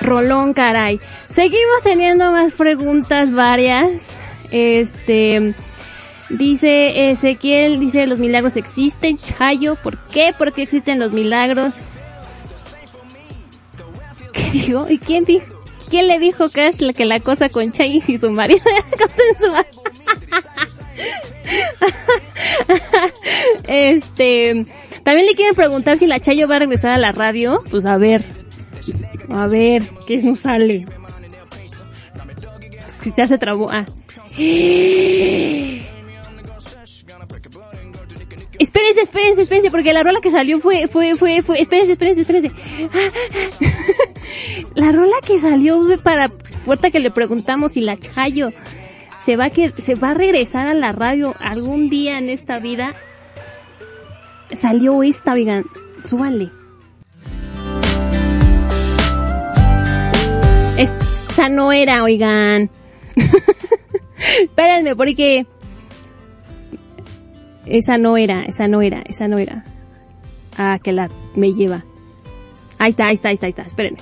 Rolón, 0.00 0.54
caray. 0.54 1.00
Seguimos 1.28 1.82
teniendo 1.82 2.30
más 2.32 2.52
preguntas 2.52 3.32
varias. 3.32 3.90
Este, 4.50 5.54
dice 6.30 7.10
Ezequiel, 7.10 7.80
dice 7.80 8.06
los 8.06 8.18
milagros 8.18 8.56
existen. 8.56 9.18
Chayo, 9.18 9.76
¿por 9.76 9.98
qué? 10.08 10.34
¿Por 10.36 10.52
qué 10.52 10.62
existen 10.62 10.98
los 10.98 11.12
milagros? 11.12 11.74
¿Qué 14.32 14.50
dijo? 14.52 14.86
¿Y 14.88 14.98
quién 14.98 15.24
dijo? 15.24 15.46
¿Quién 15.88 16.06
le 16.06 16.18
dijo 16.18 16.50
que 16.50 16.66
es 16.66 16.82
la 16.82 16.92
que 16.92 17.06
la 17.06 17.20
cosa 17.20 17.48
con 17.48 17.72
Chay 17.72 18.02
y 18.06 18.18
su 18.18 18.30
marido 18.30 18.62
este, 23.68 24.66
también 25.02 25.26
le 25.26 25.34
quieren 25.34 25.54
preguntar 25.54 25.96
si 25.96 26.06
la 26.06 26.20
Chayo 26.20 26.48
va 26.48 26.56
a 26.56 26.60
regresar 26.60 26.90
a 26.90 26.98
la 26.98 27.12
radio. 27.12 27.60
Pues 27.70 27.86
a 27.86 27.96
ver, 27.96 28.24
a 29.30 29.46
ver, 29.46 29.82
¿qué 30.06 30.18
nos 30.18 30.40
sale? 30.40 30.84
Si 33.00 33.12
ya 33.16 33.26
se 33.26 33.38
trabó. 33.38 33.70
Ah. 33.70 33.86
Espérense, 38.58 39.02
espérense, 39.02 39.42
espérense, 39.42 39.70
porque 39.70 39.92
la 39.92 40.02
rola 40.02 40.20
que 40.20 40.30
salió 40.30 40.58
fue, 40.58 40.88
fue, 40.88 41.16
fue, 41.16 41.42
fue, 41.42 41.60
espérense, 41.60 41.92
espérense, 41.92 42.22
espérense. 42.22 42.50
La 44.74 44.92
rola 44.92 45.16
que 45.26 45.38
salió 45.38 45.80
para, 46.02 46.28
puerta 46.64 46.90
que 46.90 47.00
le 47.00 47.10
preguntamos 47.10 47.72
si 47.72 47.80
la 47.80 47.96
Chayo 47.96 48.50
se 49.24 49.36
va 49.36 49.46
a 49.46 49.50
que, 49.50 49.70
se 49.70 49.94
va 49.94 50.10
a 50.10 50.14
regresar 50.14 50.68
a 50.68 50.74
la 50.74 50.92
radio 50.92 51.34
algún 51.38 51.88
día 51.88 52.18
en 52.18 52.30
esta 52.30 52.58
vida. 52.58 52.94
Salió 54.54 55.02
esta, 55.02 55.34
oigan, 55.34 55.64
súbanle. 56.04 56.50
Esa 60.76 61.48
no 61.48 61.72
era, 61.72 62.02
oigan. 62.02 62.70
Espérenme, 64.42 64.96
porque... 64.96 65.46
Esa 67.68 67.98
no 67.98 68.16
era, 68.16 68.44
esa 68.44 68.66
no 68.66 68.80
era, 68.82 69.02
esa 69.06 69.28
no 69.28 69.38
era. 69.38 69.64
Ah, 70.56 70.78
que 70.82 70.92
la 70.92 71.10
me 71.34 71.52
lleva. 71.52 71.84
Ahí 72.78 72.90
está, 72.90 73.06
ahí 73.08 73.14
está, 73.14 73.28
ahí 73.28 73.34
está, 73.34 73.46
ahí 73.46 73.50
está. 73.50 73.62
Espérenme. 73.62 73.98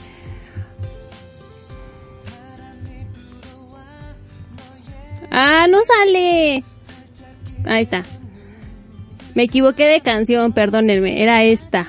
Ah, 5.31 5.67
no 5.69 5.79
sale. 5.85 6.63
Ahí 7.65 7.83
está. 7.83 8.05
Me 9.35 9.43
equivoqué 9.43 9.85
de 9.85 10.01
canción, 10.01 10.53
perdónenme. 10.53 11.23
Era 11.23 11.43
esta. 11.43 11.89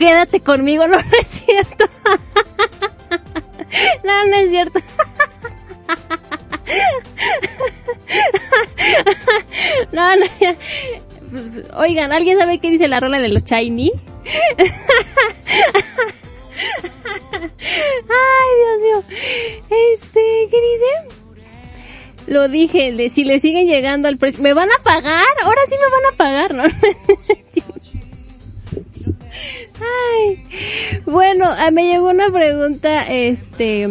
Quédate 0.00 0.40
conmigo. 0.40 0.86
No, 0.88 0.96
es 0.96 1.26
cierto. 1.28 1.84
No, 4.02 4.24
no 4.26 4.36
es 4.36 4.50
cierto. 4.50 4.80
No, 9.92 10.16
no. 10.16 10.26
Oigan, 11.76 12.12
¿alguien 12.12 12.38
sabe 12.38 12.58
qué 12.58 12.70
dice 12.70 12.88
la 12.88 12.98
rola 12.98 13.20
de 13.20 13.28
los 13.28 13.44
Shiny? 13.44 13.92
Ay, 18.08 18.50
Dios 18.58 18.80
mío. 18.82 19.04
Este, 19.92 20.48
¿qué 20.50 20.60
dice? 20.60 21.20
Lo 22.26 22.48
dije, 22.48 23.10
si 23.10 23.24
le 23.24 23.40
siguen 23.40 23.66
llegando 23.66 24.08
al 24.08 24.18
precio. 24.18 24.40
¿Me 24.40 24.54
van 24.54 24.68
a 24.70 24.82
pagar? 24.82 25.26
Ahora 25.42 25.60
sí 25.68 25.74
me 25.74 25.88
van 25.90 26.12
a 26.12 26.16
pagar, 26.16 26.54
¿no? 26.54 26.64
Ay, 29.80 31.00
bueno, 31.06 31.46
ah, 31.48 31.70
me 31.70 31.84
llegó 31.84 32.10
una 32.10 32.30
pregunta, 32.30 33.06
este, 33.06 33.88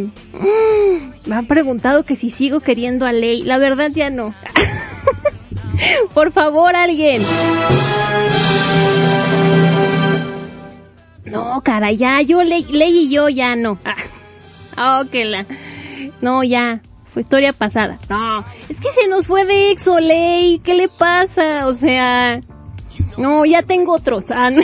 me 1.25 1.35
han 1.35 1.47
preguntado 1.47 2.03
que 2.03 2.15
si 2.15 2.29
sigo 2.29 2.59
queriendo 2.59 3.05
a 3.05 3.11
Ley, 3.11 3.43
la 3.43 3.57
verdad 3.57 3.89
ya 3.93 4.09
no. 4.09 4.33
Por 6.13 6.31
favor, 6.31 6.75
alguien. 6.75 7.23
No, 11.25 11.61
cara, 11.63 11.91
ya, 11.91 12.21
yo, 12.21 12.43
Ley, 12.43 12.65
Ley 12.69 13.05
y 13.05 13.09
yo 13.09 13.29
ya 13.29 13.55
no. 13.55 13.79
Ah, 14.75 15.03
la, 15.13 15.45
no, 16.21 16.43
ya, 16.43 16.81
fue 17.05 17.21
historia 17.21 17.53
pasada. 17.53 17.97
No, 18.09 18.43
es 18.67 18.77
que 18.77 18.91
se 18.91 19.07
nos 19.07 19.25
fue 19.25 19.45
de 19.45 19.71
Exo, 19.71 19.99
Ley, 19.99 20.59
¿qué 20.59 20.75
le 20.75 20.87
pasa? 20.87 21.65
O 21.67 21.73
sea, 21.73 22.41
no, 23.17 23.45
ya 23.45 23.63
tengo 23.63 23.93
otros. 23.93 24.25
Ah. 24.29 24.49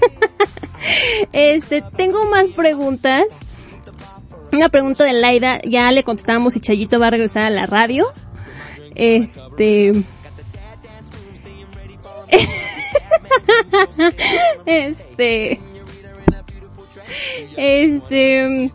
Este, 1.32 1.82
tengo 1.96 2.24
más 2.26 2.46
preguntas. 2.54 3.24
Una 4.52 4.68
pregunta 4.68 5.04
de 5.04 5.12
Laida, 5.12 5.60
ya 5.62 5.90
le 5.92 6.04
contestamos 6.04 6.54
si 6.54 6.60
Chayito 6.60 6.98
va 6.98 7.08
a 7.08 7.10
regresar 7.10 7.44
a 7.44 7.50
la 7.50 7.66
radio. 7.66 8.06
Este. 8.94 9.92
Este. 14.66 15.60
Este. 17.56 18.70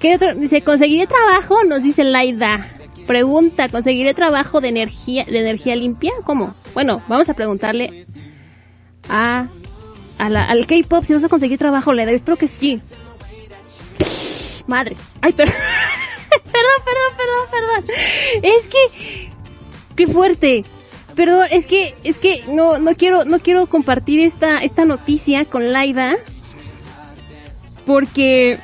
¿Qué 0.00 0.14
otro? 0.14 0.34
Dice, 0.34 0.62
¿conseguiré 0.62 1.06
trabajo? 1.06 1.64
Nos 1.64 1.82
dice 1.82 2.04
Laida. 2.04 2.72
Pregunta, 3.06 3.68
¿conseguiré 3.68 4.14
trabajo 4.14 4.60
de 4.60 4.68
energía, 4.68 5.24
de 5.24 5.38
energía 5.38 5.76
limpia? 5.76 6.12
¿Cómo? 6.24 6.54
Bueno, 6.74 7.00
vamos 7.08 7.28
a 7.28 7.34
preguntarle 7.34 8.06
a, 9.08 9.46
a 10.18 10.28
la, 10.30 10.44
al 10.44 10.66
K-pop 10.66 11.04
si 11.04 11.12
vas 11.12 11.24
a 11.24 11.28
conseguir 11.28 11.58
trabajo, 11.58 11.92
Laida. 11.92 12.10
Yo 12.10 12.16
espero 12.16 12.36
que 12.36 12.48
sí. 12.48 12.80
Madre. 14.66 14.96
Ay, 15.20 15.32
perdón. 15.32 15.54
perdón, 16.28 16.82
perdón, 16.84 17.16
perdón, 17.16 17.84
perdón. 17.84 17.96
Es 18.42 18.66
que, 18.66 19.30
qué 19.96 20.06
fuerte. 20.06 20.64
Perdón, 21.14 21.46
es 21.50 21.66
que, 21.66 21.94
es 22.04 22.18
que 22.18 22.44
no, 22.48 22.78
no 22.78 22.94
quiero, 22.94 23.24
no 23.24 23.38
quiero 23.38 23.66
compartir 23.66 24.20
esta, 24.20 24.58
esta 24.58 24.84
noticia 24.84 25.44
con 25.44 25.72
Laida. 25.72 26.16
Porque, 27.86 28.58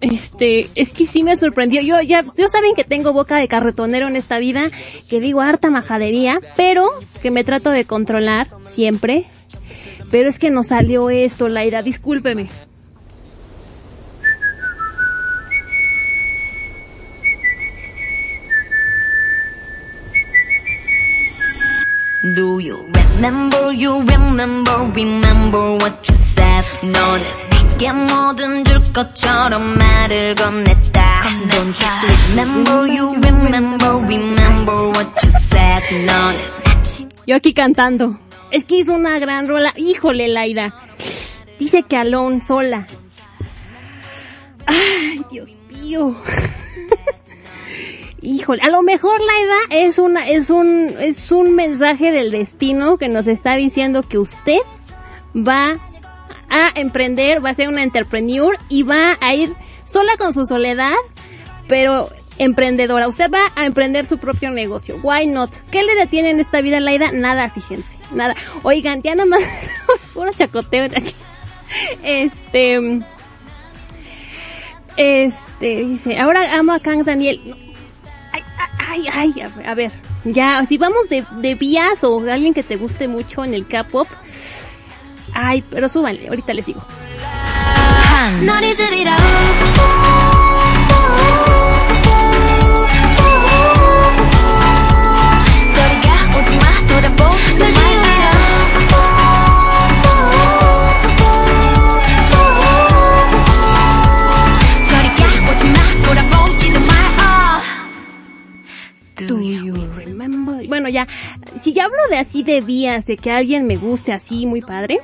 este, 0.00 0.68
es 0.74 0.90
que 0.90 1.06
sí 1.06 1.22
me 1.22 1.36
sorprendió. 1.36 1.80
Yo 1.82 2.00
ya, 2.02 2.24
yo 2.36 2.48
saben 2.48 2.74
que 2.74 2.84
tengo 2.84 3.12
boca 3.12 3.36
de 3.36 3.48
carretonero 3.48 4.08
en 4.08 4.16
esta 4.16 4.38
vida, 4.38 4.70
que 5.08 5.20
digo 5.20 5.40
harta 5.40 5.70
majadería, 5.70 6.40
pero 6.56 6.88
que 7.22 7.30
me 7.30 7.44
trato 7.44 7.70
de 7.70 7.84
controlar 7.84 8.46
siempre. 8.64 9.26
Pero 10.10 10.28
es 10.28 10.38
que 10.38 10.50
nos 10.50 10.68
salió 10.68 11.10
esto, 11.10 11.48
Laida, 11.48 11.82
discúlpeme. 11.82 12.48
Do 22.34 22.58
you 22.58 22.90
remember, 22.92 23.72
you 23.72 24.00
remember, 24.00 25.76
what 25.80 26.08
you 26.08 26.14
said 26.14 26.64
너는 26.82 27.45
내게 27.75 27.91
뭐든 27.91 28.63
줄 28.63 28.93
것처럼 28.93 29.77
말을 29.77 30.35
건넸다 30.35 31.01
Don't 31.49 31.79
you 31.79 31.89
remember, 32.35 32.87
you 32.87 33.13
remember, 33.13 33.91
remember 34.07 34.87
what 34.89 35.07
you 35.23 35.29
said, 35.29 35.83
넌 36.05 36.35
Yo 37.27 37.35
aquí 37.35 37.53
cantando. 37.53 38.19
Es 38.49 38.65
que 38.65 38.79
hizo 38.79 38.93
una 38.93 39.19
gran 39.19 39.47
rola. 39.47 39.73
Híjole, 39.77 40.27
Laira. 40.27 40.73
Dice 41.59 41.83
que 41.83 41.95
Alone 41.95 42.41
sola. 42.41 42.87
Ay, 44.65 45.21
Dios 45.29 45.49
mío. 45.69 46.15
Híjole, 48.21 48.61
a 48.61 48.69
lo 48.69 48.81
mejor 48.81 49.19
Laida 49.19 49.83
es 49.87 49.97
una 49.97 50.27
es 50.27 50.49
un 50.49 50.95
es 50.99 51.31
un 51.31 51.55
mensaje 51.55 52.11
del 52.11 52.29
destino 52.31 52.97
que 52.97 53.07
nos 53.07 53.25
está 53.25 53.55
diciendo 53.55 54.03
que 54.03 54.19
usted 54.19 54.59
va 55.35 55.79
a 56.50 56.70
emprender, 56.74 57.44
va 57.44 57.50
a 57.50 57.54
ser 57.54 57.68
una 57.68 57.82
entrepreneur 57.82 58.58
y 58.68 58.82
va 58.82 59.16
a 59.20 59.34
ir 59.34 59.54
sola 59.84 60.16
con 60.18 60.32
su 60.32 60.44
soledad, 60.46 60.94
pero 61.68 62.10
emprendedora. 62.38 63.08
Usted 63.08 63.30
va 63.30 63.40
a 63.54 63.66
emprender 63.66 64.06
su 64.06 64.18
propio 64.18 64.50
negocio. 64.50 64.98
Why 65.02 65.26
not? 65.26 65.52
¿Qué 65.70 65.82
le 65.82 65.94
detiene 65.94 66.30
en 66.30 66.40
esta 66.40 66.60
vida, 66.60 66.80
Laida? 66.80 67.12
Nada, 67.12 67.48
fíjense. 67.50 67.96
Nada. 68.12 68.34
Oigan, 68.62 69.02
ya 69.02 69.14
nomás, 69.14 69.42
puro 70.14 70.32
chacoteo. 70.32 70.86
Este, 72.02 73.00
este, 74.96 75.84
dice, 75.84 76.18
ahora 76.18 76.56
amo 76.56 76.72
a 76.72 76.80
Kang 76.80 77.04
Daniel. 77.04 77.40
No. 77.44 77.56
Ay, 78.78 79.06
ay, 79.12 79.32
ay, 79.36 79.64
a 79.64 79.74
ver. 79.74 79.92
Ya, 80.24 80.64
si 80.64 80.78
vamos 80.78 81.08
de, 81.08 81.24
de 81.40 81.54
vías 81.54 82.02
o 82.02 82.20
de 82.20 82.32
alguien 82.32 82.54
que 82.54 82.62
te 82.62 82.76
guste 82.76 83.08
mucho 83.08 83.44
en 83.44 83.54
el 83.54 83.66
K-pop. 83.66 84.08
Ay, 85.38 85.62
pero 85.68 85.86
súbanle, 85.88 86.28
ahorita 86.28 86.54
les 86.54 86.64
digo. 86.64 86.80
Bueno, 110.68 110.88
ya, 110.88 111.06
si 111.60 111.72
ya 111.72 111.84
hablo 111.84 111.96
de 112.10 112.18
así 112.18 112.42
de 112.42 112.60
vías, 112.60 113.06
de 113.06 113.16
que 113.16 113.30
alguien 113.30 113.66
me 113.66 113.76
guste 113.76 114.12
así 114.12 114.46
muy 114.46 114.60
padre, 114.60 114.98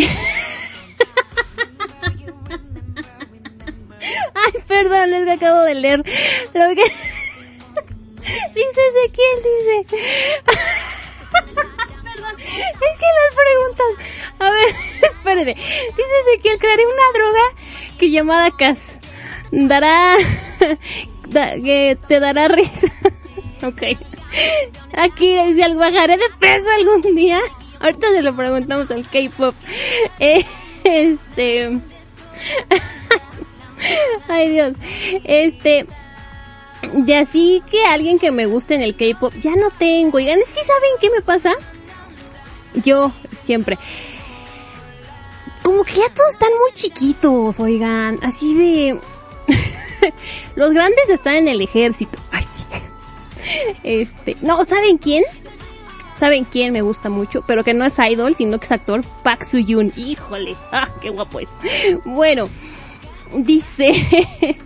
Ay, 4.34 4.52
perdón, 4.66 5.12
es 5.14 5.24
que 5.24 5.32
acabo 5.32 5.60
de 5.62 5.74
leer 5.74 5.98
lo 5.98 6.04
que... 6.74 6.82
dice 8.54 8.80
Ezequiel, 8.88 9.38
dice... 9.42 9.76
es 12.48 12.94
que 12.98 13.08
las 13.18 13.34
preguntas... 13.34 13.86
A 14.38 14.50
ver, 14.50 14.74
espérate. 15.02 15.54
Dice 15.54 16.14
Ezequiel, 16.30 16.58
crearé 16.58 16.84
una 16.86 17.12
droga 17.14 17.42
que 17.98 18.10
llamada 18.10 18.50
Cas 18.56 18.98
dará... 19.50 20.16
da- 21.28 21.54
que 21.54 21.98
te 22.06 22.20
dará 22.20 22.48
risa. 22.48 22.86
ok. 23.62 23.82
Aquí 24.96 25.36
dice, 25.46 25.64
"Al- 25.64 25.76
bajaré 25.78 26.16
de 26.18 26.28
peso 26.38 26.68
algún 26.70 27.02
día. 27.16 27.40
Ahorita 27.80 28.10
se 28.10 28.22
lo 28.22 28.34
preguntamos 28.34 28.90
al 28.90 29.06
K-pop. 29.06 29.54
Eh, 30.18 30.44
este... 30.84 31.68
Ay 34.28 34.50
Dios. 34.50 34.76
Este... 35.24 35.86
De 36.92 37.16
así 37.16 37.62
que 37.70 37.84
alguien 37.84 38.18
que 38.18 38.30
me 38.30 38.46
guste 38.46 38.74
en 38.74 38.82
el 38.82 38.96
K-pop, 38.96 39.34
ya 39.42 39.54
no 39.56 39.68
tengo. 39.78 40.16
Oigan, 40.16 40.38
es 40.38 40.48
¿saben 40.48 40.90
qué 41.00 41.10
me 41.10 41.20
pasa? 41.20 41.52
Yo, 42.74 43.12
siempre. 43.42 43.78
Como 45.62 45.84
que 45.84 45.94
ya 45.94 46.08
todos 46.10 46.30
están 46.30 46.50
muy 46.50 46.72
chiquitos, 46.72 47.60
oigan. 47.60 48.18
Así 48.22 48.54
de... 48.54 49.00
Los 50.56 50.70
grandes 50.70 51.08
están 51.08 51.34
en 51.34 51.48
el 51.48 51.60
ejército. 51.60 52.18
Ay, 52.32 52.44
sí. 52.52 52.64
Este, 53.82 54.36
no, 54.40 54.64
¿saben 54.64 54.98
quién? 54.98 55.24
¿Saben 56.18 56.44
quién 56.44 56.72
me 56.72 56.82
gusta 56.82 57.08
mucho? 57.08 57.42
Pero 57.46 57.62
que 57.62 57.74
no 57.74 57.84
es 57.84 57.96
idol, 57.98 58.34
sino 58.34 58.58
que 58.58 58.64
es 58.64 58.72
actor. 58.72 59.02
Park 59.22 59.44
Soo-yoon. 59.44 59.92
Híjole. 59.96 60.56
Ah, 60.72 60.88
qué 61.00 61.10
guapo 61.10 61.40
es. 61.40 61.48
Bueno, 62.04 62.48
dice, 63.34 63.92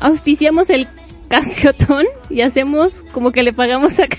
auspiciamos 0.00 0.68
el 0.70 0.86
canciontón 1.28 2.04
y 2.28 2.42
hacemos 2.42 3.02
como 3.12 3.32
que 3.32 3.42
le 3.42 3.52
pagamos 3.52 3.98
acá. 3.98 4.18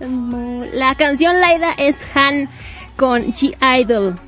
La 0.72 0.94
canción 0.96 1.40
Laida 1.40 1.72
es 1.78 1.96
Han 2.14 2.48
con 2.96 3.32
G-Idol. 3.32 4.18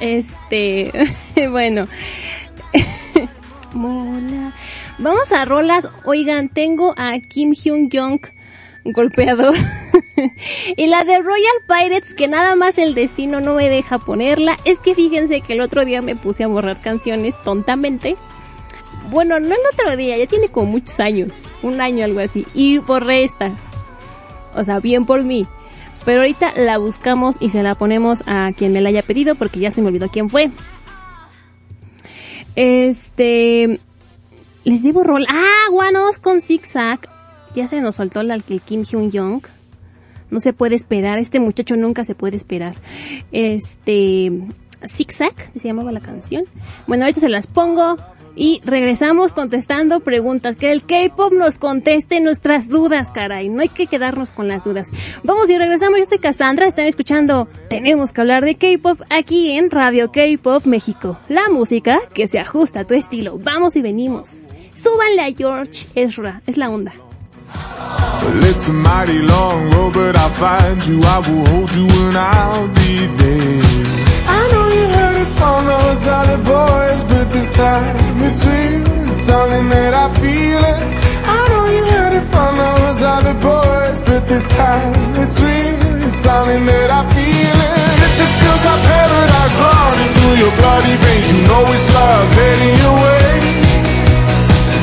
Este, 0.00 0.92
bueno. 1.50 1.88
Mola. 3.72 4.52
Vamos 4.98 5.32
a 5.32 5.44
rolas. 5.44 5.84
Oigan, 6.04 6.48
tengo 6.48 6.94
a 6.96 7.18
Kim 7.20 7.52
Hyun 7.52 7.88
Jong 7.90 8.20
golpeador. 8.92 9.54
y 10.76 10.86
la 10.86 11.04
de 11.04 11.18
Royal 11.20 11.54
Pirates, 11.66 12.14
que 12.14 12.28
nada 12.28 12.56
más 12.56 12.78
el 12.78 12.94
destino 12.94 13.40
no 13.40 13.54
me 13.54 13.68
deja 13.68 13.98
ponerla. 13.98 14.56
Es 14.64 14.80
que 14.80 14.94
fíjense 14.94 15.40
que 15.40 15.54
el 15.54 15.60
otro 15.60 15.84
día 15.84 16.02
me 16.02 16.16
puse 16.16 16.44
a 16.44 16.48
borrar 16.48 16.80
canciones 16.80 17.40
tontamente. 17.42 18.16
Bueno, 19.10 19.40
no 19.40 19.46
el 19.46 19.60
otro 19.72 19.96
día, 19.96 20.18
ya 20.18 20.26
tiene 20.26 20.48
como 20.48 20.72
muchos 20.72 21.00
años. 21.00 21.30
Un 21.62 21.80
año, 21.80 22.04
algo 22.04 22.20
así. 22.20 22.46
Y 22.54 22.78
borré 22.78 23.24
esta. 23.24 23.52
O 24.54 24.64
sea, 24.64 24.80
bien 24.80 25.06
por 25.06 25.22
mí. 25.22 25.46
Pero 26.04 26.20
ahorita 26.20 26.54
la 26.56 26.78
buscamos 26.78 27.36
y 27.40 27.50
se 27.50 27.62
la 27.62 27.74
ponemos 27.74 28.22
a 28.26 28.50
quien 28.56 28.72
me 28.72 28.80
la 28.80 28.88
haya 28.88 29.02
pedido 29.02 29.34
porque 29.34 29.60
ya 29.60 29.70
se 29.70 29.82
me 29.82 29.88
olvidó 29.88 30.08
quién 30.08 30.28
fue. 30.28 30.50
Este... 32.56 33.80
Les 34.64 34.82
debo 34.82 35.02
rol. 35.02 35.24
Ah, 35.30 35.70
guanos 35.70 36.18
con 36.18 36.42
zigzag. 36.42 37.08
Ya 37.58 37.66
se 37.66 37.80
nos 37.80 37.96
soltó 37.96 38.22
la 38.22 38.36
el 38.36 38.44
Kim 38.44 38.84
Hyun 38.84 39.10
Young. 39.10 39.42
No 40.30 40.38
se 40.38 40.52
puede 40.52 40.76
esperar. 40.76 41.18
Este 41.18 41.40
muchacho 41.40 41.74
nunca 41.74 42.04
se 42.04 42.14
puede 42.14 42.36
esperar. 42.36 42.76
Este... 43.32 44.30
Zigzag, 44.86 45.34
se 45.60 45.66
llamaba 45.66 45.90
la 45.90 45.98
canción. 45.98 46.44
Bueno, 46.86 47.02
ahorita 47.02 47.18
se 47.18 47.28
las 47.28 47.48
pongo. 47.48 47.96
Y 48.36 48.60
regresamos 48.64 49.32
contestando 49.32 49.98
preguntas. 49.98 50.54
Que 50.54 50.70
el 50.70 50.84
K-pop 50.84 51.32
nos 51.32 51.56
conteste 51.56 52.20
nuestras 52.20 52.68
dudas, 52.68 53.10
caray. 53.10 53.48
No 53.48 53.60
hay 53.60 53.70
que 53.70 53.88
quedarnos 53.88 54.30
con 54.30 54.46
las 54.46 54.62
dudas. 54.62 54.92
Vamos 55.24 55.50
y 55.50 55.58
regresamos. 55.58 55.98
Yo 55.98 56.04
soy 56.04 56.18
Cassandra. 56.18 56.68
Están 56.68 56.86
escuchando 56.86 57.48
Tenemos 57.68 58.12
que 58.12 58.20
hablar 58.20 58.44
de 58.44 58.54
K-pop 58.54 59.00
aquí 59.10 59.50
en 59.50 59.72
Radio 59.72 60.12
K-pop 60.12 60.64
México. 60.64 61.18
La 61.28 61.48
música 61.48 61.98
que 62.14 62.28
se 62.28 62.38
ajusta 62.38 62.82
a 62.82 62.84
tu 62.84 62.94
estilo. 62.94 63.36
Vamos 63.40 63.74
y 63.74 63.82
venimos. 63.82 64.46
Súbanle 64.72 65.22
a 65.22 65.34
George 65.36 65.88
Ezra. 65.96 66.40
Es 66.46 66.56
la 66.56 66.70
onda. 66.70 66.94
Well, 67.54 68.44
it's 68.44 68.68
a 68.68 68.72
mighty 68.72 69.18
long 69.18 69.70
road, 69.70 69.94
but 69.94 70.16
I'll 70.16 70.28
find 70.30 70.84
you. 70.86 71.00
I 71.02 71.18
will 71.26 71.46
hold 71.46 71.74
you 71.74 71.86
and 72.06 72.16
I'll 72.16 72.68
be 72.68 73.06
there. 73.20 73.62
I 74.28 74.40
know 74.52 74.66
you 74.76 74.86
heard 74.96 75.16
it 75.24 75.30
from 75.38 75.60
those 75.66 76.06
other 76.06 76.38
boys, 76.44 77.00
but 77.04 77.24
this 77.32 77.52
time 77.54 78.22
it's 78.22 78.44
real. 78.44 79.10
It's 79.10 79.20
something 79.22 79.68
that 79.68 79.94
I 79.94 80.06
feel 80.20 80.62
it. 80.72 80.80
I 81.24 81.40
know 81.48 81.64
you 81.76 81.84
heard 81.94 82.14
it 82.20 82.26
from 82.32 82.52
those 82.56 83.02
other 83.02 83.34
boys, 83.34 84.00
but 84.02 84.28
this 84.28 84.46
time 84.48 85.14
it's 85.16 85.40
real. 85.40 86.04
It's 86.06 86.20
something 86.20 86.64
that 86.66 86.90
I 86.90 87.02
feel 87.14 87.58
it. 87.68 87.74
If 88.06 88.14
it 88.24 88.32
feels 88.40 88.64
like 88.68 88.82
paradise 88.92 89.56
running 89.60 90.12
through 90.16 90.36
your 90.42 90.54
bloody 90.60 90.96
veins, 91.02 91.26
you 91.32 91.40
know 91.48 91.64
it's 91.72 91.88
love 91.94 92.28
heading 92.34 92.76
your 92.84 92.94
way. 92.94 93.27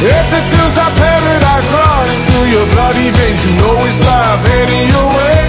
If 0.02 0.28
it 0.38 0.44
feels 0.50 0.76
like 0.76 0.94
paradise 0.96 1.70
running 1.72 2.22
through 2.26 2.48
your 2.54 2.66
bloody 2.72 3.08
veins, 3.10 3.40
you 3.44 3.52
know 3.60 3.76
it's 3.84 4.00
love 4.04 4.40
heading 4.48 4.88
your 4.94 5.08
way. 5.16 5.40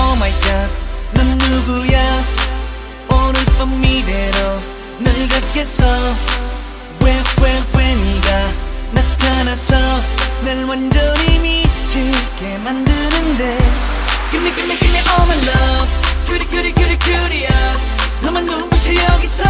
Oh 0.00 0.16
my 0.20 0.32
god, 0.44 0.70
넌 1.14 1.38
누구야? 1.38 2.24
오늘 3.10 3.44
밤 3.56 3.70
미래로 3.80 4.60
널 5.00 5.28
갖겠어. 5.28 5.84
왜, 7.04 7.22
왜, 7.40 7.60
왜 7.74 7.94
네가 7.94 8.52
나타나서 8.92 9.76
날 10.44 10.64
완전히 10.64 11.38
미치게 11.38 12.58
만드는데. 12.64 13.91
Give 14.33 14.41
me, 14.41 14.49
give 14.57 14.67
me, 14.67 14.75
give 14.81 14.91
me 14.91 14.99
all 15.13 15.25
my 15.29 15.37
love 15.45 15.89
Cutie, 16.25 16.45
cutie, 16.49 16.73
cutie, 16.73 16.97
curious 17.05 17.81
너만 18.23 18.45
눈부셔 18.45 18.95
여기서 18.95 19.43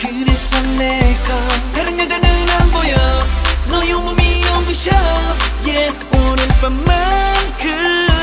그래서 0.00 0.60
내가 0.62 1.48
다른 1.74 1.98
여자는 2.00 2.50
안 2.50 2.70
보여 2.72 2.96
너의 3.70 3.92
온몸이 3.92 4.40
눈부셔 4.40 4.90
Yeah 5.64 5.96
오늘 6.12 6.48
밤만큼 6.60 8.13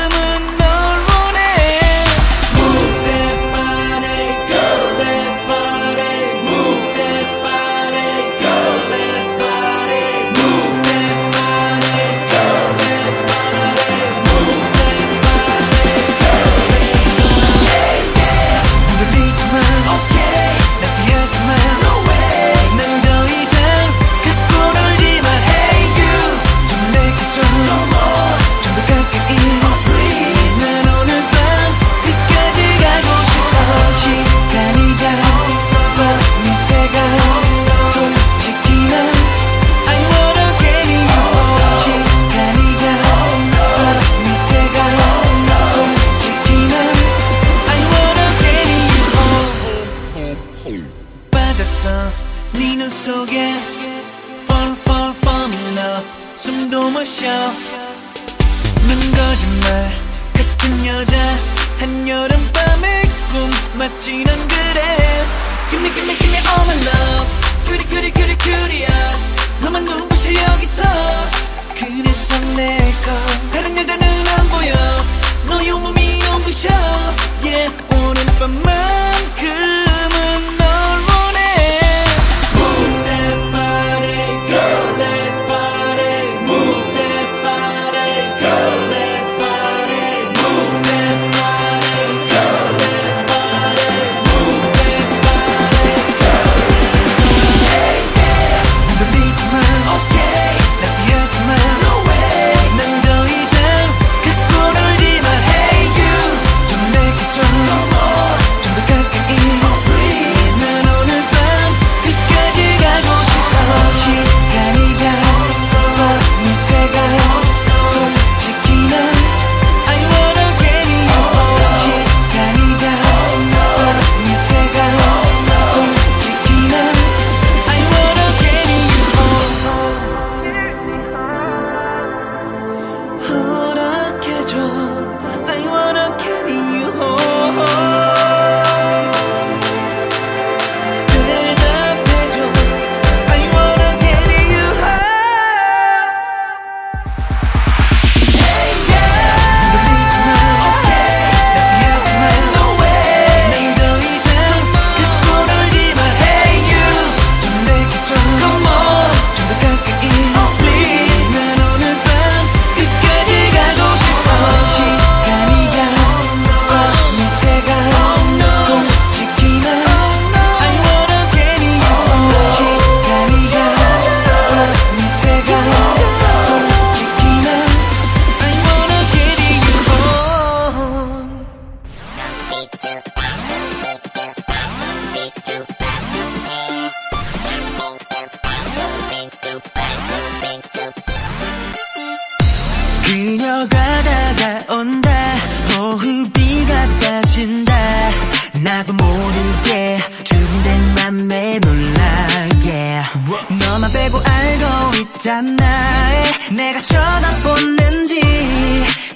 내가 206.50 206.80
쳐다보는지 206.82 208.20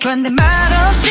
그런데 0.03 0.31
말없이 0.31 1.11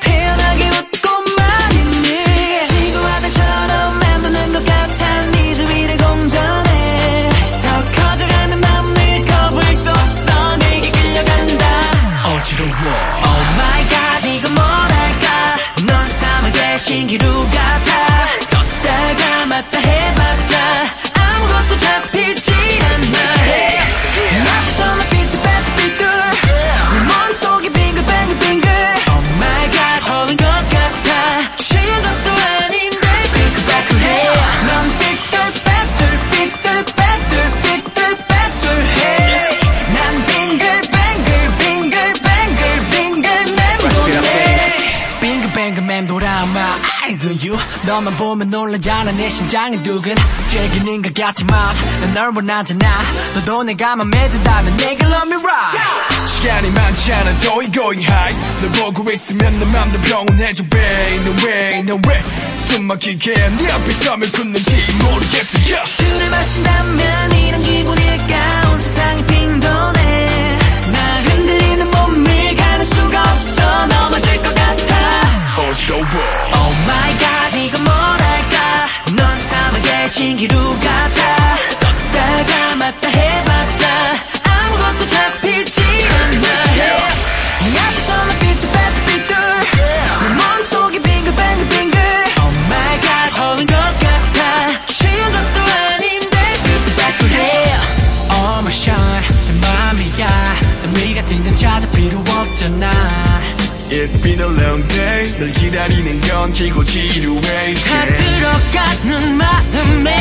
태연하게 0.00 0.68
웃고만 0.68 1.72
있니? 1.72 2.66
지구와들처럼 2.68 3.98
맴도는 4.00 4.52
것 4.52 4.64
같아 4.64 5.20
네 5.32 5.54
주위를 5.54 5.96
공전해 5.96 7.30
더 7.62 7.84
커져가는 7.84 8.60
맘을 8.60 9.24
거부할 9.24 9.74
수 9.76 9.90
없어 9.90 10.56
내게 10.58 10.90
끌려간다. 10.90 11.64
어지러워. 12.28 12.70
Oh 12.70 13.42
my 13.56 13.88
god 13.88 14.28
이건 14.28 14.54
뭐랄까? 14.54 15.54
넌 15.86 16.08
삶의 16.08 16.52
대신 16.52 17.06
기루 17.06 17.26
같아 17.50 18.01
너만 47.92 48.16
보면 48.16 48.48
놀라잖아 48.48 49.12
내 49.12 49.28
심장이 49.28 49.76
두근. 49.82 50.14
제기는 50.46 51.02
것 51.02 51.12
같지만 51.12 51.76
난널 52.00 52.32
원하잖아. 52.34 53.02
너도 53.34 53.62
내가 53.64 53.96
맘에 53.96 54.28
든다면 54.28 54.76
내게 54.78 55.04
love 55.04 55.28
me 55.30 55.36
right. 55.36 55.78
시간이 56.26 56.70
많지 56.70 57.12
않아. 57.12 57.38
going 57.40 57.70
going 57.70 58.02
high. 58.02 58.34
널 58.62 58.92
보고 58.94 59.12
있으면 59.12 59.58
내 59.58 59.64
맘도 59.66 59.98
평온해져 60.08 60.62
babe. 60.70 61.16
No 61.20 61.46
way 61.46 61.80
no 61.80 62.00
way. 62.08 62.22
숨 62.68 62.86
막히게 62.86 63.30
네 63.30 63.70
앞에 63.72 63.90
서면 63.92 64.32
굳는지 64.32 64.70
모르겠어 65.04 65.58
yeah. 65.68 65.84
술을 65.84 66.30
마신다면 66.30 67.32
이런 67.32 67.62
기분일까 67.62 68.70
온 68.72 68.80
세상이 68.80 69.26
빙도네. 69.26 70.58
나 70.92 71.14
흔들리는 71.28 71.90
몸을 71.90 72.56
가릴 72.56 72.86
수가 72.86 73.20
없어. 73.34 73.86
넘어질 73.86 74.42
것 74.42 74.54
같아. 74.54 75.62
어지러워 75.68 76.00
Oh 76.00 76.74
my 76.88 77.12
god 77.20 77.31
신 80.12 80.36
기루 80.36 80.54
같아 80.54 81.58
떴다가 81.80 82.74
맞다 82.76 83.08
해봤자 83.08 84.12
아무것도 84.44 85.06
잡히지 85.06 85.80
않나 85.80 86.48
해네 86.64 87.78
앞에서 87.78 88.26
나 88.26 88.32
삐뚤빼뚤삐뚤. 88.38 89.36
내 90.20 90.34
머릿속이 90.34 90.98
빙글빙글빙글. 91.00 92.02
Oh 92.40 92.54
my 92.66 93.00
god 93.00 93.40
허는 93.40 93.66
것 93.66 93.74
같아. 93.74 94.86
취한 94.86 95.32
것도 95.32 95.60
아닌데 95.72 96.36
삐뚤빼뚤해 96.62 97.40
All 98.32 98.58
my 98.58 98.70
shine 98.70 99.26
내 99.46 99.52
맘이야. 99.66 100.54
난 100.92 101.14
같은 101.14 101.42
건 101.44 101.56
찾아 101.56 101.88
필요 101.90 102.18
없잖아 102.18 103.31
It's 103.94 104.16
been 104.22 104.40
a 104.40 104.46
long 104.46 104.88
day. 104.88 105.38
널 105.38 105.52
기다리는 105.52 106.20
건 106.22 106.52
길고 106.52 106.82
지루해. 106.82 107.74
다 107.74 108.06
들어가는 108.06 109.36
마음에 109.36 110.16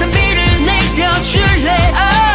담비를 0.00 0.64
내려줄래? 0.64 1.92
Oh. 1.94 2.31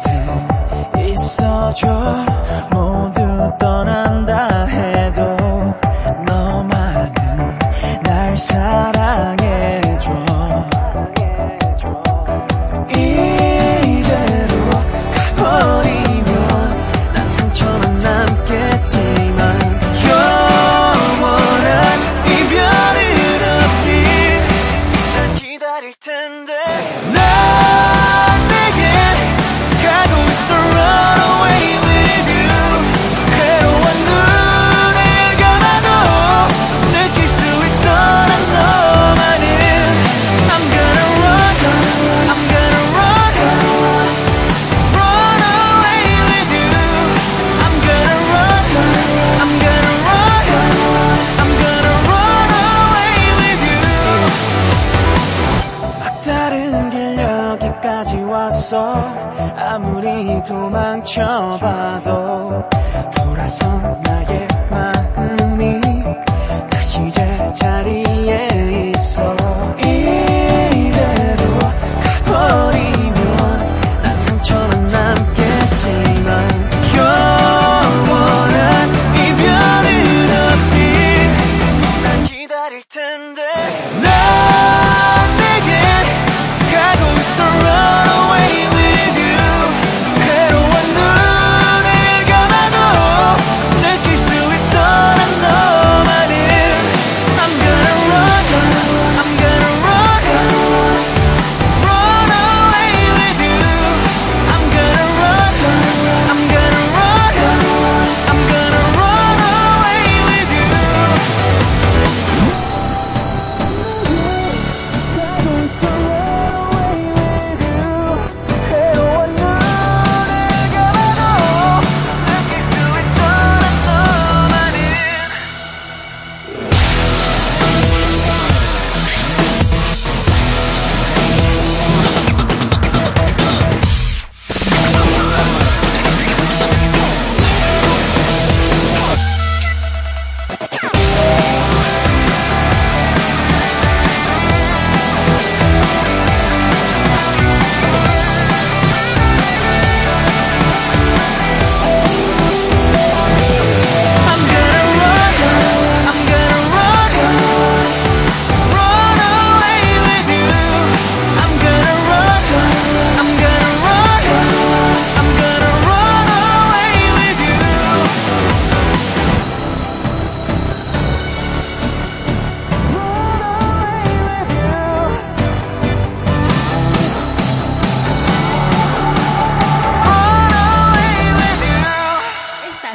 곁에 0.00 1.08
있어줘. 1.08 1.88
모두 2.70 3.20
떠난다 3.58 4.64
해도 4.66 5.29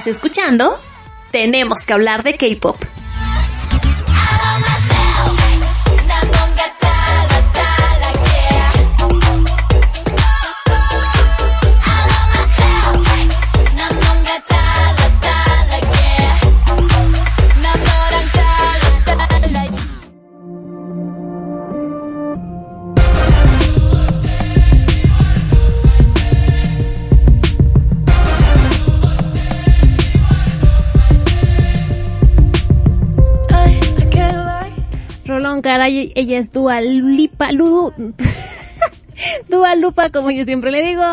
escuchando 0.07 0.79
Tenemos 1.31 1.79
que 1.85 1.93
hablar 1.93 2.23
de 2.23 2.35
K-pop. 2.37 2.94
Ella 35.83 36.37
es 36.37 36.51
Dua 36.51 36.81
Lipa, 36.81 37.51
Ludu, 37.51 37.93
Dua 39.49 39.75
Lupa, 39.75 40.09
como 40.09 40.31
yo 40.31 40.43
siempre 40.43 40.71
le 40.71 40.81
digo, 40.83 41.03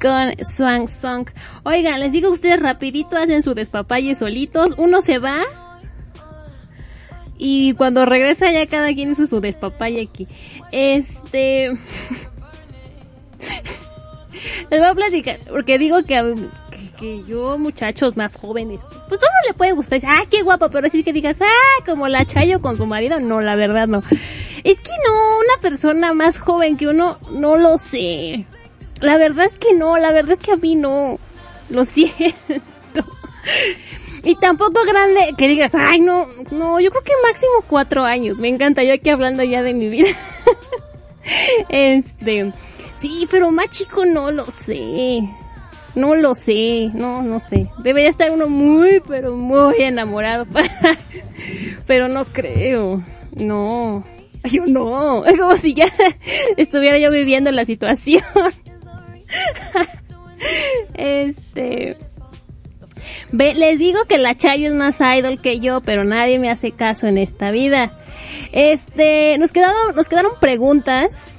con 0.00 0.34
Swan 0.44 0.88
Song. 0.88 1.28
Oigan, 1.64 2.00
les 2.00 2.12
digo 2.12 2.30
ustedes 2.30 2.60
rapidito 2.60 3.16
hacen 3.16 3.42
su 3.42 3.54
despapalle 3.54 4.14
solitos, 4.14 4.74
uno 4.78 5.02
se 5.02 5.18
va 5.18 5.40
y 7.36 7.74
cuando 7.74 8.06
regresa 8.06 8.50
ya 8.52 8.66
cada 8.66 8.92
quien 8.94 9.12
hizo 9.12 9.26
su 9.26 9.40
despapalle 9.40 10.02
aquí. 10.02 10.28
Este... 10.72 11.72
Les 14.70 14.80
voy 14.80 14.88
a 14.88 14.94
platicar, 14.94 15.38
porque 15.48 15.78
digo 15.78 16.02
que, 16.04 16.16
a- 16.16 16.34
que, 16.94 17.24
yo, 17.24 17.58
muchachos 17.58 18.16
más 18.16 18.36
jóvenes, 18.36 18.80
pues 19.08 19.20
uno 19.20 19.48
le 19.48 19.54
puede 19.54 19.72
gustar, 19.72 20.00
ah, 20.04 20.24
qué 20.30 20.42
guapo, 20.42 20.70
pero 20.70 20.86
así 20.86 21.02
que 21.04 21.12
digas, 21.12 21.36
ah, 21.40 21.84
como 21.84 22.08
la 22.08 22.24
Chayo 22.24 22.60
con 22.60 22.76
su 22.76 22.86
marido, 22.86 23.20
no, 23.20 23.40
la 23.40 23.56
verdad 23.56 23.86
no. 23.86 24.02
Es 24.64 24.78
que 24.78 24.92
no, 25.06 25.38
una 25.38 25.60
persona 25.60 26.14
más 26.14 26.38
joven 26.38 26.76
que 26.76 26.88
uno, 26.88 27.18
no 27.30 27.56
lo 27.56 27.78
sé. 27.78 28.46
La 29.00 29.18
verdad 29.18 29.46
es 29.52 29.58
que 29.58 29.74
no, 29.74 29.98
la 29.98 30.12
verdad 30.12 30.32
es 30.32 30.40
que 30.40 30.52
a 30.52 30.56
mí 30.56 30.74
no, 30.74 31.18
lo 31.68 31.84
siento. 31.84 33.04
Y 34.22 34.36
tampoco 34.36 34.84
grande, 34.86 35.34
que 35.36 35.48
digas, 35.48 35.74
ay, 35.74 36.00
no, 36.00 36.26
no, 36.50 36.80
yo 36.80 36.90
creo 36.90 37.02
que 37.02 37.12
máximo 37.22 37.52
cuatro 37.68 38.04
años, 38.04 38.38
me 38.38 38.48
encanta, 38.48 38.82
yo 38.82 38.94
aquí 38.94 39.10
hablando 39.10 39.42
ya 39.42 39.62
de 39.62 39.74
mi 39.74 39.88
vida. 39.90 40.08
este, 41.68 42.52
sí, 42.94 43.28
pero 43.30 43.50
más 43.50 43.68
chico 43.68 44.06
no 44.06 44.30
lo 44.30 44.46
sé. 44.46 45.20
No 45.94 46.14
lo 46.14 46.34
sé, 46.34 46.90
no, 46.92 47.22
no 47.22 47.40
sé. 47.40 47.68
Debería 47.78 48.08
estar 48.08 48.30
uno 48.30 48.48
muy, 48.48 49.00
pero 49.06 49.36
muy 49.36 49.76
enamorado. 49.80 50.46
Pero 51.86 52.08
no 52.08 52.24
creo, 52.24 53.04
no. 53.36 54.04
Yo 54.44 54.64
no, 54.66 55.24
es 55.24 55.38
como 55.38 55.56
si 55.56 55.74
ya 55.74 55.86
estuviera 56.56 56.98
yo 56.98 57.10
viviendo 57.10 57.50
la 57.50 57.64
situación. 57.64 58.22
Este... 60.94 61.96
Ve, 63.32 63.54
les 63.54 63.78
digo 63.78 64.04
que 64.06 64.18
la 64.18 64.36
Chayo 64.36 64.68
es 64.68 64.74
más 64.74 64.96
idol 65.00 65.40
que 65.40 65.60
yo, 65.60 65.80
pero 65.80 66.04
nadie 66.04 66.38
me 66.38 66.50
hace 66.50 66.72
caso 66.72 67.06
en 67.06 67.18
esta 67.18 67.50
vida. 67.50 67.98
Este, 68.52 69.36
nos 69.38 69.52
quedaron, 69.52 69.94
nos 69.96 70.08
quedaron 70.08 70.32
preguntas 70.40 71.32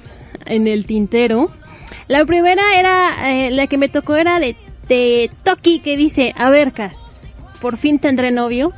en 0.44 0.66
el 0.66 0.86
tintero. 0.86 1.50
La 2.08 2.24
primera 2.24 2.62
era, 2.78 3.32
eh, 3.32 3.50
la 3.50 3.66
que 3.66 3.78
me 3.78 3.88
tocó 3.88 4.14
era 4.14 4.38
de 4.38 4.50
este 4.50 5.30
Toki 5.42 5.80
que 5.80 5.96
dice, 5.96 6.32
a 6.36 6.50
ver, 6.50 6.72
por 7.60 7.76
fin 7.76 7.98
tendré 7.98 8.30
novio. 8.30 8.72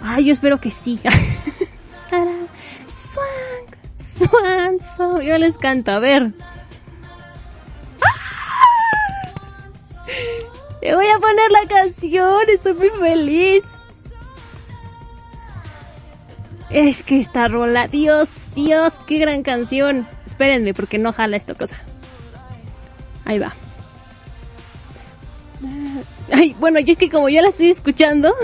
Ay, 0.00 0.26
yo 0.26 0.32
espero 0.32 0.60
que 0.60 0.70
sí. 0.70 1.00
Swank, 2.90 3.76
swan, 3.98 4.78
swan. 4.96 5.22
Yo 5.22 5.38
les 5.38 5.56
canto, 5.56 5.90
a 5.90 5.98
ver. 5.98 6.32
Le 10.82 10.94
voy 10.94 11.06
a 11.06 11.18
poner 11.18 11.50
la 11.50 11.66
canción, 11.68 12.42
estoy 12.52 12.74
muy 12.74 12.90
feliz. 12.90 13.64
Es 16.70 17.02
que 17.02 17.18
esta 17.20 17.48
rola, 17.48 17.88
Dios, 17.88 18.28
Dios, 18.54 18.94
qué 19.06 19.18
gran 19.18 19.42
canción. 19.42 20.06
Espérenme, 20.26 20.74
porque 20.74 20.98
no 20.98 21.12
jala 21.12 21.36
esta 21.36 21.54
cosa. 21.54 21.78
Ahí 23.28 23.38
va. 23.38 23.54
Ay, 26.32 26.56
bueno, 26.58 26.80
yo 26.80 26.92
es 26.92 26.98
que 26.98 27.10
como 27.10 27.28
yo 27.28 27.42
la 27.42 27.48
estoy 27.48 27.68
escuchando, 27.68 28.34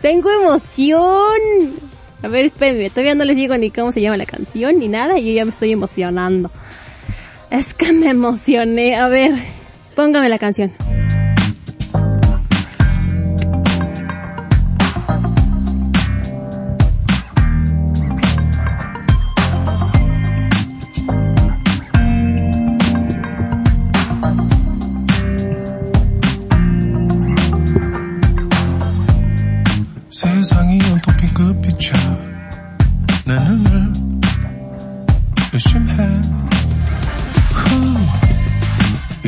tengo 0.00 0.30
emoción. 0.30 1.76
A 2.22 2.28
ver, 2.28 2.46
espérenme, 2.46 2.88
todavía 2.88 3.14
no 3.14 3.24
les 3.24 3.36
digo 3.36 3.56
ni 3.58 3.70
cómo 3.70 3.92
se 3.92 4.00
llama 4.00 4.16
la 4.16 4.24
canción 4.24 4.78
ni 4.78 4.88
nada, 4.88 5.18
y 5.18 5.26
yo 5.26 5.32
ya 5.32 5.44
me 5.44 5.50
estoy 5.50 5.72
emocionando. 5.72 6.50
Es 7.50 7.74
que 7.74 7.92
me 7.92 8.08
emocioné. 8.08 8.96
A 8.96 9.08
ver, 9.08 9.32
póngame 9.94 10.30
la 10.30 10.38
canción. 10.38 10.72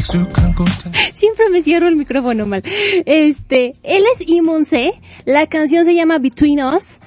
Siempre 1.13 1.49
me 1.51 1.63
cierro 1.63 1.89
el 1.89 1.97
micrófono 1.97 2.47
mal. 2.47 2.63
Este, 3.05 3.75
él 3.83 4.05
es 4.15 4.29
Imunse. 4.29 4.93
La 5.25 5.47
canción 5.47 5.85
se 5.85 5.95
llama 5.95 6.19
Between 6.19 6.61
Us. 6.63 7.01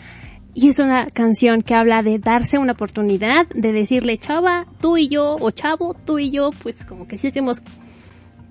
Y 0.54 0.70
es 0.70 0.80
una 0.80 1.08
canción 1.08 1.62
que 1.62 1.76
habla 1.76 2.04
de 2.04 2.20
darse 2.20 2.58
una 2.58 2.74
oportunidad, 2.74 3.48
de 3.56 3.72
decirle, 3.72 4.18
chava, 4.18 4.66
tú 4.82 4.98
y 4.98 5.08
yo, 5.08 5.38
o 5.40 5.52
chavo, 5.52 5.96
tú 6.06 6.20
y 6.20 6.30
yo, 6.30 6.50
pues 6.62 6.84
como 6.84 7.08
que 7.08 7.18
si 7.18 7.28
hacemos 7.28 7.62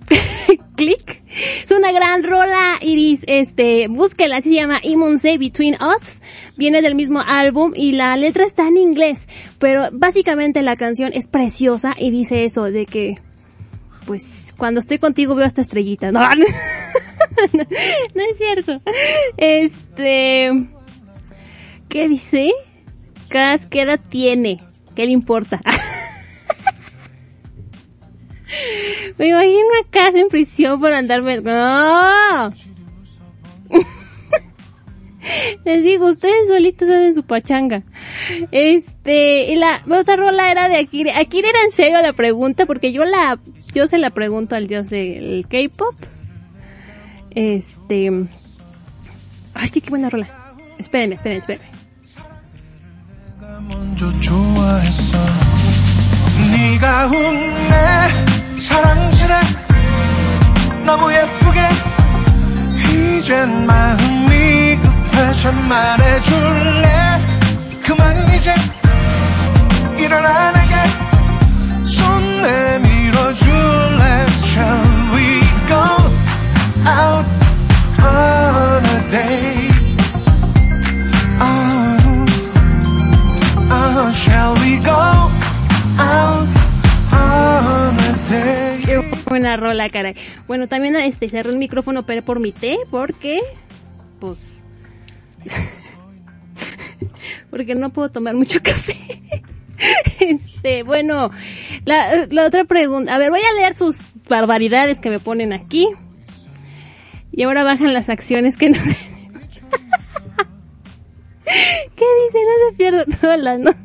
clic. 0.76 1.22
Es 1.62 1.70
una 1.70 1.92
gran 1.92 2.22
rola, 2.22 2.78
Iris. 2.80 3.24
Este, 3.26 3.88
búsquela, 3.88 4.38
así 4.38 4.50
se 4.50 4.56
llama 4.56 4.80
Imunse 4.82 5.38
Between 5.38 5.74
Us. 5.74 6.22
Viene 6.56 6.82
del 6.82 6.94
mismo 6.94 7.20
álbum 7.20 7.72
y 7.74 7.92
la 7.92 8.16
letra 8.16 8.44
está 8.44 8.66
en 8.68 8.78
inglés. 8.78 9.28
Pero 9.58 9.88
básicamente 9.92 10.62
la 10.62 10.76
canción 10.76 11.12
es 11.14 11.26
preciosa 11.26 11.94
y 11.98 12.10
dice 12.10 12.44
eso 12.44 12.64
de 12.64 12.86
que, 12.86 13.16
pues, 14.10 14.52
cuando 14.56 14.80
estoy 14.80 14.98
contigo 14.98 15.36
veo 15.36 15.46
esta 15.46 15.60
estrellita. 15.60 16.10
No, 16.12 16.28
no, 17.52 17.62
es 17.62 18.38
cierto. 18.38 18.80
Este, 19.36 20.50
¿qué 21.88 22.08
dice? 22.08 22.50
Cas, 23.28 23.66
¿qué 23.66 23.86
tiene? 24.08 24.60
¿Qué 24.96 25.06
le 25.06 25.12
importa? 25.12 25.60
Me 29.16 29.28
imagino 29.28 29.68
a 29.80 29.86
Cas 29.90 30.12
en 30.16 30.28
prisión 30.28 30.80
por 30.80 30.92
andarme... 30.92 31.40
¡No! 31.40 32.50
Les 35.64 35.84
digo, 35.84 36.06
ustedes 36.06 36.48
solitos 36.48 36.88
hacen 36.88 37.14
su 37.14 37.22
pachanga. 37.22 37.84
Este, 38.50 39.52
y 39.52 39.56
la 39.56 39.82
otra 39.88 40.16
rola 40.16 40.50
era 40.50 40.68
de 40.68 40.78
Akira. 40.78 41.16
Akira 41.18 41.50
era 41.50 41.62
en 41.64 41.72
serio 41.72 42.02
la 42.02 42.12
pregunta, 42.12 42.66
porque 42.66 42.92
yo 42.92 43.04
la, 43.04 43.38
yo 43.73 43.87
se 43.87 43.97
la 43.97 44.09
pregunto 44.11 44.55
al 44.55 44.67
dios 44.67 44.89
del 44.89 45.45
K-pop. 45.49 45.95
Este, 47.31 48.11
ay, 49.53 49.67
sí, 49.67 49.81
qué 49.81 49.89
buena 49.89 50.09
rola. 50.09 50.27
Espérenme, 50.77 51.15
espérenme, 51.15 51.39
espérenme. 51.39 51.75
먼저 53.67 54.11
좋아했어 54.19 55.17
네가 56.51 57.07
웃네 57.07 58.59
사랑스레 58.61 59.33
너무 60.85 61.11
예쁘게 61.11 61.59
이젠 63.17 63.65
마음이 63.65 64.77
급해져 64.77 65.51
말해줄래 65.51 66.89
그만 67.85 68.33
이제 68.35 68.53
일어나 69.97 70.51
내게 70.51 71.87
손 71.87 72.41
내밀 72.41 72.88
buena 89.26 89.56
rola, 89.56 89.88
caray. 89.88 90.16
Bueno, 90.48 90.68
también 90.68 90.96
este 90.96 91.28
cerré 91.28 91.50
el 91.50 91.58
micrófono 91.58 92.04
pero 92.04 92.22
por 92.22 92.40
mi 92.40 92.52
té 92.52 92.78
porque 92.90 93.40
pues 94.18 94.64
porque 97.50 97.74
no 97.74 97.90
puedo 97.90 98.10
tomar 98.10 98.34
mucho 98.34 98.60
café. 98.62 98.96
Este, 100.62 100.82
bueno, 100.82 101.30
la, 101.86 102.28
otra 102.46 102.64
pregunta, 102.64 103.14
a 103.14 103.18
ver, 103.18 103.30
voy 103.30 103.40
a 103.40 103.54
leer 103.54 103.74
sus 103.74 103.96
barbaridades 104.28 105.00
que 105.00 105.08
me 105.08 105.18
ponen 105.18 105.54
aquí. 105.54 105.88
Y 107.32 107.44
ahora 107.44 107.62
bajan 107.62 107.94
las 107.94 108.10
acciones 108.10 108.58
que 108.58 108.68
no 108.68 108.78
¿Qué 111.44 112.04
dice? 112.26 112.38
No 112.44 112.52
se 112.68 112.76
pierdan 112.76 113.06
rolas, 113.22 113.60
¿no? 113.60 113.70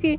Que... 0.00 0.18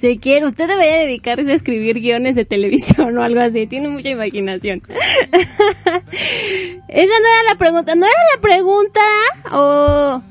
Si 0.00 0.18
quiere, 0.18 0.46
usted 0.46 0.68
debería 0.68 0.98
dedicarse 0.98 1.50
a 1.50 1.54
escribir 1.54 2.00
guiones 2.00 2.34
de 2.34 2.44
televisión 2.44 3.18
o 3.18 3.22
algo 3.22 3.40
así. 3.40 3.66
Tiene 3.66 3.88
mucha 3.88 4.10
imaginación. 4.10 4.82
Esa 5.32 7.14
no 7.18 7.28
era 7.28 7.42
la 7.48 7.56
pregunta. 7.58 7.94
¿No 7.94 8.06
era 8.06 8.14
la 8.34 8.40
pregunta? 8.40 9.00
O... 9.52 10.22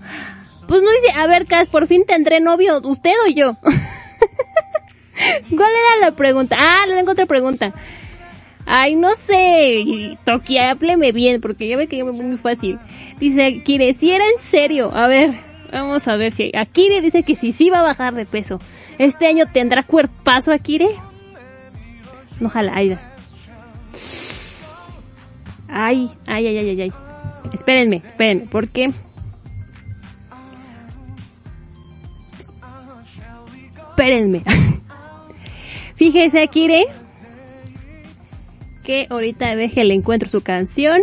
Pues 0.67 0.81
no 0.81 0.89
dice, 0.91 1.11
a 1.15 1.27
ver, 1.27 1.45
Cas, 1.45 1.67
por 1.67 1.87
fin 1.87 2.05
tendré 2.05 2.39
novio, 2.39 2.79
usted 2.83 3.11
o 3.27 3.29
yo. 3.29 3.57
¿Cuál 5.49 5.69
era 5.69 6.07
la 6.09 6.11
pregunta? 6.15 6.55
Ah, 6.57 6.85
le 6.87 6.95
tengo 6.95 7.11
otra 7.11 7.25
pregunta. 7.25 7.73
Ay, 8.65 8.95
no 8.95 9.09
sé. 9.15 10.17
Toki, 10.23 10.59
hábleme 10.59 11.11
bien, 11.11 11.41
porque 11.41 11.67
ya 11.67 11.75
ve 11.75 11.87
que 11.87 11.97
yo 11.97 12.05
me 12.05 12.13
muy 12.13 12.37
fácil. 12.37 12.79
Dice 13.19 13.43
Akire, 13.47 13.93
si 13.95 14.11
era 14.11 14.23
en 14.23 14.41
serio. 14.41 14.95
A 14.95 15.07
ver, 15.07 15.31
vamos 15.73 16.07
a 16.07 16.15
ver 16.15 16.31
si... 16.31 16.51
Akire 16.55 17.01
dice 17.01 17.23
que 17.23 17.35
sí, 17.35 17.51
sí 17.51 17.69
va 17.69 17.79
a 17.79 17.83
bajar 17.83 18.13
de 18.13 18.25
peso. 18.25 18.59
¿Este 19.01 19.25
año 19.25 19.47
tendrá 19.51 19.81
cuerpazo 19.81 20.51
Akire? 20.51 20.85
Ojalá, 22.39 22.73
ay. 22.75 22.95
Ay, 25.67 26.11
ay, 26.27 26.47
ay, 26.47 26.57
ay, 26.59 26.69
ay, 26.69 26.81
ay. 26.81 26.93
Espérenme, 27.51 27.95
espérenme, 27.95 28.45
porque... 28.51 28.91
Espérenme. 33.89 34.43
Fíjese, 35.95 36.43
Akire, 36.43 36.85
que 38.83 39.07
ahorita 39.09 39.55
deje 39.55 39.83
le 39.83 39.95
encuentro 39.95 40.29
su 40.29 40.41
canción. 40.41 41.01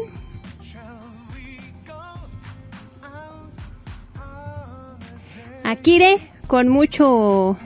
Akire, 5.64 6.18
con 6.46 6.68
mucho... 6.68 7.56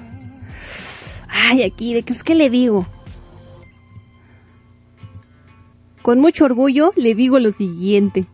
Ay, 1.32 1.62
Akire, 1.62 2.02
¿qué, 2.02 2.14
¿qué 2.24 2.34
le 2.34 2.50
digo? 2.50 2.86
Con 6.02 6.20
mucho 6.20 6.44
orgullo 6.44 6.92
le 6.96 7.14
digo 7.14 7.38
lo 7.38 7.52
siguiente. 7.52 8.26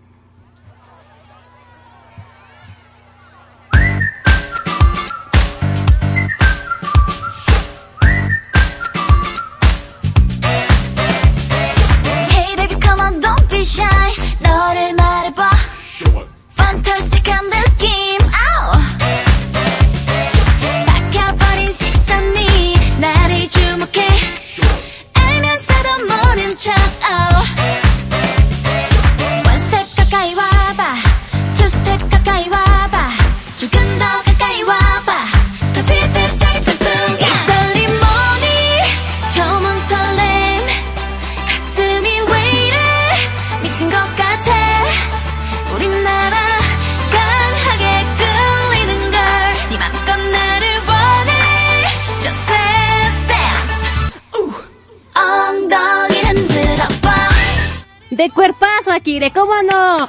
Cuerpazo, 58.31 58.93
Akire, 58.93 59.31
¿cómo 59.33 59.53
no? 59.63 60.09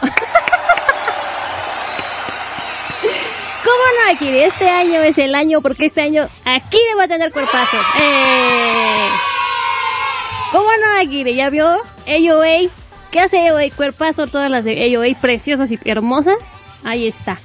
¿Cómo 3.64 3.84
no, 3.98 4.14
Akire? 4.14 4.46
Este 4.46 4.68
año 4.70 5.02
es 5.02 5.18
el 5.18 5.36
año 5.36 5.62
porque 5.62 5.86
este 5.86 6.02
año 6.02 6.28
Akire 6.46 6.96
va 6.98 7.04
a 7.04 7.08
tener 7.08 7.32
cuerpazo. 7.32 7.78
¡Eh! 8.00 9.08
¿Cómo 10.52 10.66
no, 10.66 11.02
Akire? 11.02 11.36
¿Ya 11.36 11.50
vio? 11.50 11.68
AOA. 12.08 12.70
¿Qué 13.12 13.20
hace 13.20 13.48
AOA? 13.48 13.70
Cuerpazo, 13.76 14.28
todas 14.28 14.50
las 14.50 14.64
de 14.64 14.96
AOA 14.96 15.20
preciosas 15.20 15.70
y 15.72 15.80
hermosas. 15.86 16.38
Ahí 16.84 17.08
está. 17.08 17.40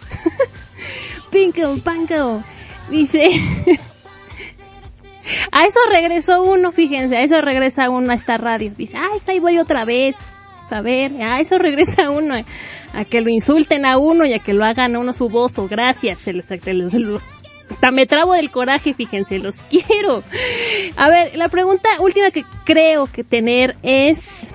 Pinko, 1.31 1.79
Panko. 1.83 2.43
Dice... 2.89 3.31
a 5.53 5.65
eso 5.65 5.79
regresó 5.91 6.43
uno, 6.43 6.73
fíjense, 6.73 7.17
a 7.17 7.23
eso 7.23 7.41
regresa 7.41 7.91
uno 7.91 8.13
a 8.13 8.15
esta 8.15 8.39
radio. 8.39 8.73
Dice, 8.77 8.97
ay, 8.97 9.21
ahí 9.27 9.39
voy 9.39 9.59
otra 9.59 9.85
vez. 9.85 10.17
A 10.71 10.81
ver, 10.81 11.13
a 11.23 11.41
eso 11.41 11.59
regresa 11.59 12.11
uno. 12.11 12.35
A 12.93 13.05
que 13.05 13.21
lo 13.21 13.29
insulten 13.31 13.87
a 13.87 13.99
uno 13.99 14.25
y 14.27 14.33
a 14.33 14.39
que 14.39 14.55
lo 14.55 14.65
hagan 14.65 14.97
a 14.97 14.99
uno 14.99 15.13
su 15.13 15.29
bozo. 15.29 15.69
Gracias. 15.69 16.19
Se 16.21 16.33
los, 16.33 16.47
se 16.47 16.59
los- 16.99 17.23
me 17.93 18.07
trabo 18.07 18.35
del 18.35 18.51
coraje, 18.51 18.95
fíjense, 18.95 19.39
los 19.39 19.59
quiero. 19.71 20.23
A 20.97 21.09
ver, 21.09 21.37
la 21.37 21.49
pregunta 21.49 21.89
última 22.01 22.31
que 22.31 22.45
creo 22.65 23.07
que 23.07 23.25
tener 23.25 23.77
es... 23.83 24.49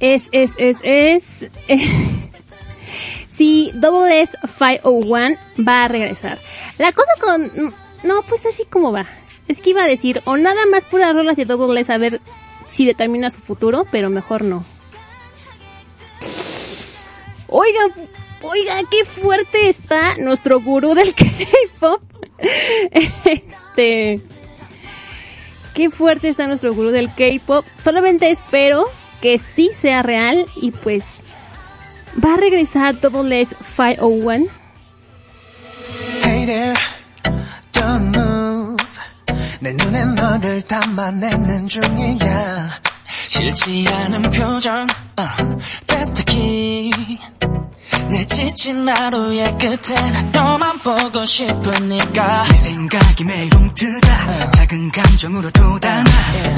Es, 0.00 0.22
es, 0.32 0.50
es, 0.56 0.78
es... 0.82 1.46
si 3.28 3.70
Double 3.74 4.20
S 4.22 4.36
501 4.58 5.36
va 5.66 5.84
a 5.84 5.88
regresar. 5.88 6.38
La 6.78 6.92
cosa 6.92 7.10
con... 7.20 7.74
No, 8.02 8.22
pues 8.28 8.46
así 8.46 8.64
como 8.64 8.92
va. 8.92 9.06
Es 9.46 9.60
que 9.60 9.70
iba 9.70 9.82
a 9.82 9.86
decir, 9.86 10.22
o 10.24 10.36
nada 10.36 10.60
más 10.70 10.84
puras 10.86 11.12
rolas 11.12 11.36
de 11.36 11.44
Double 11.44 11.80
S 11.80 11.92
a 11.92 11.98
ver 11.98 12.20
si 12.70 12.86
determina 12.86 13.30
su 13.30 13.40
futuro, 13.40 13.84
pero 13.90 14.08
mejor 14.08 14.44
no. 14.44 14.64
Oiga, 17.48 17.80
oiga, 18.42 18.80
qué 18.88 19.04
fuerte 19.04 19.68
está 19.68 20.16
nuestro 20.16 20.60
gurú 20.60 20.94
del 20.94 21.14
K-pop. 21.14 22.00
Este, 22.92 24.20
qué 25.74 25.90
fuerte 25.90 26.28
está 26.28 26.46
nuestro 26.46 26.72
gurú 26.72 26.90
del 26.90 27.12
K-pop. 27.12 27.66
Solamente 27.76 28.30
espero 28.30 28.84
que 29.20 29.38
sí 29.38 29.70
sea 29.74 30.02
real 30.02 30.46
y 30.56 30.70
pues 30.70 31.04
va 32.24 32.34
a 32.34 32.36
regresar 32.36 33.00
Double 33.00 33.40
S 33.40 33.54
501. 33.76 34.59
내 39.62 39.72
눈에 39.74 40.04
너를 40.06 40.62
담아내는 40.62 41.68
중이야. 41.68 42.80
싫지 43.28 43.86
않은 43.88 44.22
표정, 44.30 44.86
uh, 45.18 46.14
the 46.14 46.24
key. 46.24 46.79
내 48.10 48.24
지친 48.24 48.88
하루의 48.88 49.56
끝엔 49.58 50.32
너만 50.32 50.78
보고 50.80 51.24
싶으니까. 51.24 52.42
네 52.48 52.54
생각이 52.54 53.24
매일 53.24 53.54
움트가 53.54 54.50
작은 54.50 54.90
감정으로 54.90 55.50
돋아나 55.50 56.04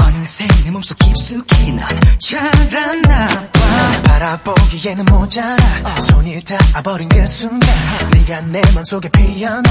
어느새 0.03 0.47
내 0.65 0.70
몸속 0.70 0.99
깊숙이 0.99 1.73
넌 1.73 1.87
자라나 2.19 3.29
봐. 3.53 4.03
바라보기에는 4.05 5.05
모자라. 5.07 6.01
손이 6.01 6.43
닿아버린 6.45 7.09
그 7.09 7.27
순간 7.27 7.69
네가 8.12 8.41
내 8.43 8.62
맘속에 8.74 9.09
피어나. 9.11 9.70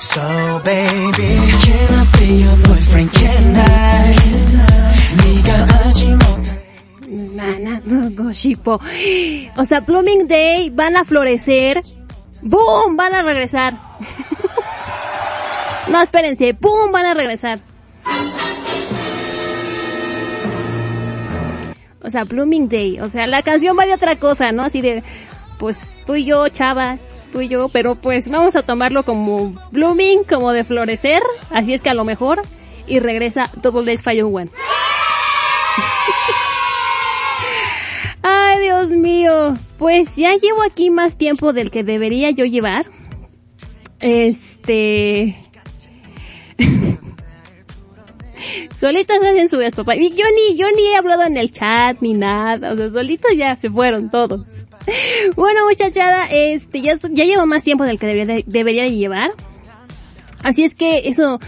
So 0.00 0.62
baby 0.62 1.36
Can 1.62 1.94
I 1.94 2.04
be 2.12 2.44
your 2.44 2.62
boyfriend? 2.62 3.18
Can 3.18 3.56
I? 3.56 4.16
네가 5.16 5.66
못 5.66 6.25
한 7.40 7.64
Nana, 7.64 7.80
Goshipo. 8.10 8.80
O 9.56 9.64
sea, 9.64 9.80
Blooming 9.80 10.28
Day 10.28 10.70
van 10.70 10.96
a 10.96 11.04
florecer. 11.04 11.80
¡Boom! 12.42 12.96
Van 12.96 13.14
a 13.14 13.22
regresar. 13.22 13.74
no, 15.88 16.02
espérense. 16.02 16.52
¡Boom! 16.52 16.92
Van 16.92 17.06
a 17.06 17.14
regresar. 17.14 17.60
O 22.02 22.10
sea, 22.10 22.24
Blooming 22.24 22.68
Day. 22.68 23.00
O 23.00 23.08
sea, 23.08 23.26
la 23.26 23.42
canción 23.42 23.76
va 23.78 23.86
de 23.86 23.94
otra 23.94 24.16
cosa, 24.16 24.52
¿no? 24.52 24.62
Así 24.62 24.80
de, 24.80 25.02
pues 25.58 26.02
tú 26.06 26.14
y 26.14 26.24
yo, 26.24 26.48
chava, 26.50 26.98
tú 27.32 27.40
y 27.40 27.48
yo, 27.48 27.68
pero 27.68 27.96
pues 27.96 28.30
vamos 28.30 28.54
a 28.54 28.62
tomarlo 28.62 29.02
como 29.02 29.54
Blooming, 29.72 30.24
como 30.24 30.52
de 30.52 30.64
florecer. 30.64 31.22
Así 31.50 31.74
es 31.74 31.82
que 31.82 31.90
a 31.90 31.94
lo 31.94 32.04
mejor. 32.04 32.42
Y 32.86 33.00
regresa 33.00 33.50
Double 33.60 33.84
Days 33.84 34.04
Fire 34.04 34.24
One. 34.24 34.50
Ay, 38.28 38.60
Dios 38.60 38.90
mío. 38.90 39.54
Pues 39.78 40.16
ya 40.16 40.34
llevo 40.34 40.64
aquí 40.64 40.90
más 40.90 41.16
tiempo 41.16 41.52
del 41.52 41.70
que 41.70 41.84
debería 41.84 42.32
yo 42.32 42.44
llevar. 42.44 42.86
Este... 44.00 45.36
Solitos 48.80 49.16
hacen 49.18 49.48
su 49.48 49.58
papá. 49.76 49.94
Y 49.94 50.10
yo 50.10 50.24
ni, 50.34 50.56
yo 50.58 50.66
ni 50.76 50.88
he 50.88 50.96
hablado 50.96 51.22
en 51.22 51.36
el 51.36 51.52
chat 51.52 51.98
ni 52.00 52.14
nada. 52.14 52.72
O 52.72 52.76
sea, 52.76 52.90
solitos 52.90 53.30
ya 53.36 53.54
se 53.56 53.70
fueron 53.70 54.10
todos. 54.10 54.44
Bueno, 55.34 55.66
muchachada, 55.68 56.26
este, 56.26 56.80
ya, 56.80 56.94
ya 57.10 57.24
llevo 57.24 57.44
más 57.44 57.64
tiempo 57.64 57.82
del 57.82 57.98
que 57.98 58.06
debería 58.06 58.36
de, 58.36 58.44
debería 58.46 58.84
de 58.84 58.92
llevar. 58.92 59.32
Así 60.44 60.62
es 60.62 60.76
que 60.76 61.08
eso, 61.08 61.40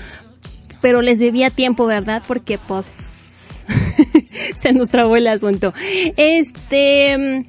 pero 0.80 1.02
les 1.02 1.20
debía 1.20 1.50
tiempo, 1.50 1.86
¿verdad? 1.86 2.20
Porque 2.26 2.58
pues, 2.58 3.46
se 4.56 4.72
nos 4.72 4.90
trabó 4.90 5.16
el 5.16 5.26
asunto. 5.26 5.72
Este, 6.16 7.44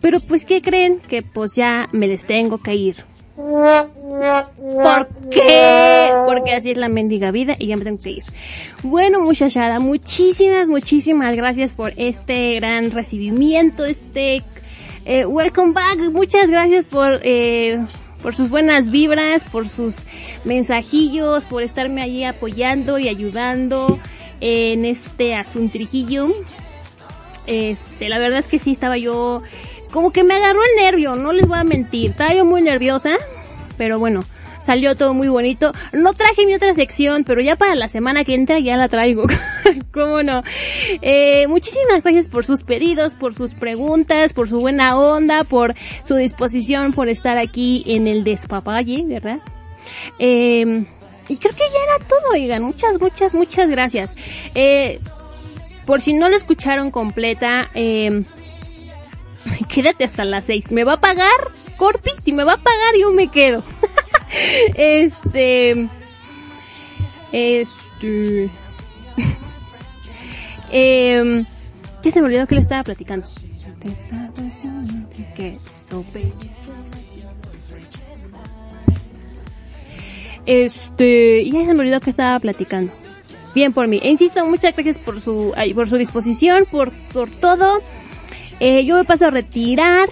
pero 0.00 0.20
pues, 0.20 0.44
¿qué 0.44 0.62
creen? 0.62 1.00
Que 1.00 1.22
pues 1.22 1.54
ya 1.54 1.88
me 1.92 2.06
les 2.06 2.24
tengo 2.24 2.58
que 2.58 2.74
ir. 2.74 2.96
¿Por 3.36 5.08
qué? 5.30 6.12
Porque 6.24 6.52
así 6.52 6.70
es 6.70 6.76
la 6.76 6.88
mendiga 6.88 7.32
vida 7.32 7.56
y 7.58 7.66
ya 7.66 7.76
me 7.76 7.84
tengo 7.84 7.98
que 7.98 8.10
ir. 8.10 8.22
Bueno, 8.82 9.20
muchachada, 9.20 9.80
muchísimas, 9.80 10.68
muchísimas 10.68 11.34
gracias 11.34 11.72
por 11.72 11.92
este 11.96 12.54
gran 12.54 12.92
recibimiento, 12.92 13.84
este 13.84 14.44
eh, 15.04 15.26
welcome 15.26 15.72
back. 15.72 15.98
Muchas 16.12 16.48
gracias 16.48 16.84
por 16.84 17.20
eh, 17.24 17.80
por 18.22 18.34
sus 18.36 18.48
buenas 18.48 18.90
vibras, 18.90 19.42
por 19.44 19.68
sus 19.68 20.04
mensajillos, 20.44 21.44
por 21.44 21.62
estarme 21.62 22.02
allí 22.02 22.24
apoyando 22.24 22.98
y 22.98 23.08
ayudando 23.08 23.98
en 24.40 24.84
este 24.84 25.34
asuntrijillo. 25.34 26.28
Este, 27.46 28.08
la 28.08 28.18
verdad 28.18 28.40
es 28.40 28.46
que 28.46 28.58
sí 28.58 28.72
estaba 28.72 28.96
yo 28.96 29.42
como 29.90 30.10
que 30.10 30.24
me 30.24 30.34
agarró 30.34 30.60
el 30.60 30.82
nervio, 30.82 31.14
no 31.14 31.32
les 31.32 31.46
voy 31.46 31.58
a 31.58 31.64
mentir. 31.64 32.10
Estaba 32.10 32.34
yo 32.34 32.44
muy 32.44 32.62
nerviosa, 32.62 33.10
pero 33.76 34.00
bueno, 34.00 34.20
salió 34.60 34.96
todo 34.96 35.14
muy 35.14 35.28
bonito. 35.28 35.72
No 35.92 36.14
traje 36.14 36.46
mi 36.46 36.54
otra 36.54 36.74
sección, 36.74 37.22
pero 37.24 37.40
ya 37.40 37.54
para 37.54 37.76
la 37.76 37.86
semana 37.86 38.24
que 38.24 38.34
entra 38.34 38.58
ya 38.58 38.76
la 38.76 38.88
traigo. 38.88 39.24
¿Cómo 39.92 40.24
no? 40.24 40.42
Eh, 41.00 41.46
muchísimas 41.46 42.02
gracias 42.02 42.26
por 42.26 42.44
sus 42.44 42.64
pedidos, 42.64 43.14
por 43.14 43.36
sus 43.36 43.52
preguntas, 43.52 44.32
por 44.32 44.48
su 44.48 44.58
buena 44.58 44.98
onda, 44.98 45.44
por 45.44 45.74
su 46.02 46.16
disposición, 46.16 46.92
por 46.92 47.08
estar 47.08 47.38
aquí 47.38 47.84
en 47.86 48.08
el 48.08 48.24
despapalle, 48.24 49.04
¿verdad? 49.06 49.38
Eh, 50.18 50.86
y 51.28 51.36
creo 51.36 51.52
que 51.52 51.58
ya 51.58 51.78
era 51.82 52.06
todo, 52.06 52.32
oigan. 52.32 52.62
Muchas, 52.62 53.00
muchas, 53.00 53.34
muchas 53.34 53.68
gracias. 53.68 54.14
Eh, 54.54 55.00
por 55.86 56.00
si 56.00 56.12
no 56.12 56.28
lo 56.28 56.36
escucharon 56.36 56.90
completa, 56.90 57.70
eh, 57.74 58.24
quédate 59.68 60.04
hasta 60.04 60.24
las 60.24 60.44
seis. 60.44 60.70
¿Me 60.70 60.84
va 60.84 60.94
a 60.94 61.00
pagar, 61.00 61.50
Corpi? 61.76 62.10
Si 62.24 62.32
me 62.32 62.44
va 62.44 62.54
a 62.54 62.58
pagar, 62.58 62.94
yo 62.98 63.10
me 63.10 63.28
quedo. 63.28 63.62
este, 64.74 65.88
este, 67.32 68.50
eh, 70.70 71.44
ya 72.02 72.10
se 72.10 72.20
me 72.20 72.26
olvidó 72.26 72.46
que 72.46 72.54
le 72.54 72.60
estaba 72.60 72.82
platicando. 72.82 73.26
Que. 75.36 75.56
Este, 80.46 81.48
ya 81.48 81.64
se 81.64 81.74
me 81.74 81.80
olvidó 81.80 82.00
que 82.00 82.10
estaba 82.10 82.38
platicando. 82.40 82.92
Bien 83.54 83.72
por 83.72 83.86
mí. 83.86 84.00
E 84.02 84.10
insisto, 84.10 84.44
muchas 84.46 84.74
gracias 84.74 84.98
por 84.98 85.20
su, 85.20 85.54
por 85.74 85.88
su 85.88 85.96
disposición, 85.96 86.66
por, 86.70 86.90
por 87.12 87.30
todo. 87.30 87.80
Eh, 88.60 88.84
yo 88.84 88.96
me 88.96 89.04
paso 89.04 89.26
a 89.26 89.30
retirar. 89.30 90.08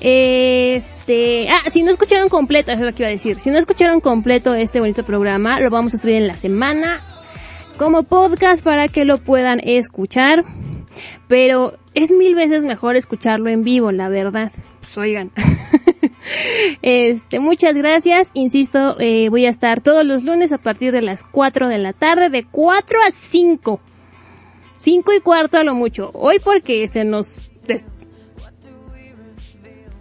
Este, 0.00 1.48
ah, 1.50 1.70
si 1.70 1.82
no 1.82 1.90
escucharon 1.90 2.28
completo, 2.28 2.70
eso 2.70 2.80
es 2.80 2.86
lo 2.86 2.96
que 2.96 3.02
iba 3.02 3.08
a 3.08 3.12
decir. 3.12 3.38
Si 3.38 3.50
no 3.50 3.58
escucharon 3.58 4.00
completo 4.00 4.54
este 4.54 4.80
bonito 4.80 5.04
programa, 5.04 5.60
lo 5.60 5.70
vamos 5.70 5.94
a 5.94 5.98
subir 5.98 6.16
en 6.16 6.26
la 6.26 6.34
semana 6.34 7.00
como 7.76 8.02
podcast 8.02 8.62
para 8.62 8.88
que 8.88 9.04
lo 9.04 9.18
puedan 9.18 9.60
escuchar. 9.60 10.44
Pero 11.28 11.78
es 11.94 12.10
mil 12.10 12.34
veces 12.34 12.62
mejor 12.62 12.96
escucharlo 12.96 13.48
en 13.50 13.64
vivo, 13.64 13.90
la 13.90 14.08
verdad. 14.08 14.52
Pues 14.80 14.98
oigan. 14.98 15.30
este, 16.82 17.40
muchas 17.40 17.74
gracias. 17.74 18.30
Insisto, 18.34 18.98
eh, 19.00 19.28
voy 19.28 19.46
a 19.46 19.50
estar 19.50 19.80
todos 19.80 20.04
los 20.04 20.24
lunes 20.24 20.52
a 20.52 20.58
partir 20.58 20.92
de 20.92 21.02
las 21.02 21.22
4 21.22 21.68
de 21.68 21.78
la 21.78 21.92
tarde, 21.92 22.30
de 22.30 22.44
4 22.44 22.98
a 23.08 23.10
5. 23.12 23.80
Cinco 24.76 25.12
y 25.12 25.20
cuarto 25.20 25.58
a 25.58 25.64
lo 25.64 25.74
mucho. 25.74 26.10
Hoy 26.14 26.38
porque 26.42 26.88
se 26.88 27.04
nos 27.04 27.36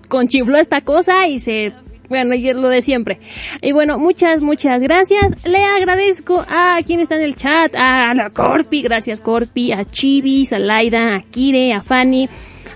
conchifló 0.08 0.58
esta 0.58 0.82
cosa 0.82 1.28
y 1.28 1.40
se 1.40 1.74
bueno, 2.10 2.34
y 2.34 2.50
es 2.50 2.56
lo 2.56 2.70
de 2.70 2.82
siempre. 2.82 3.20
Y 3.62 3.72
bueno, 3.72 4.00
muchas, 4.00 4.42
muchas 4.42 4.82
gracias. 4.82 5.32
Le 5.46 5.64
agradezco 5.64 6.44
a 6.48 6.80
quien 6.84 7.00
está 7.00 7.16
en 7.16 7.22
el 7.22 7.36
chat, 7.36 7.76
a 7.76 8.14
la 8.16 8.32
Corpi, 8.32 8.82
gracias 8.82 9.22
Corpi, 9.22 9.72
a 9.72 9.86
Chivis, 9.86 10.52
a 10.52 10.60
Laida, 10.60 11.16
a 11.16 11.22
Kire, 11.22 11.72
a 11.72 11.82
Fanny, 11.82 12.28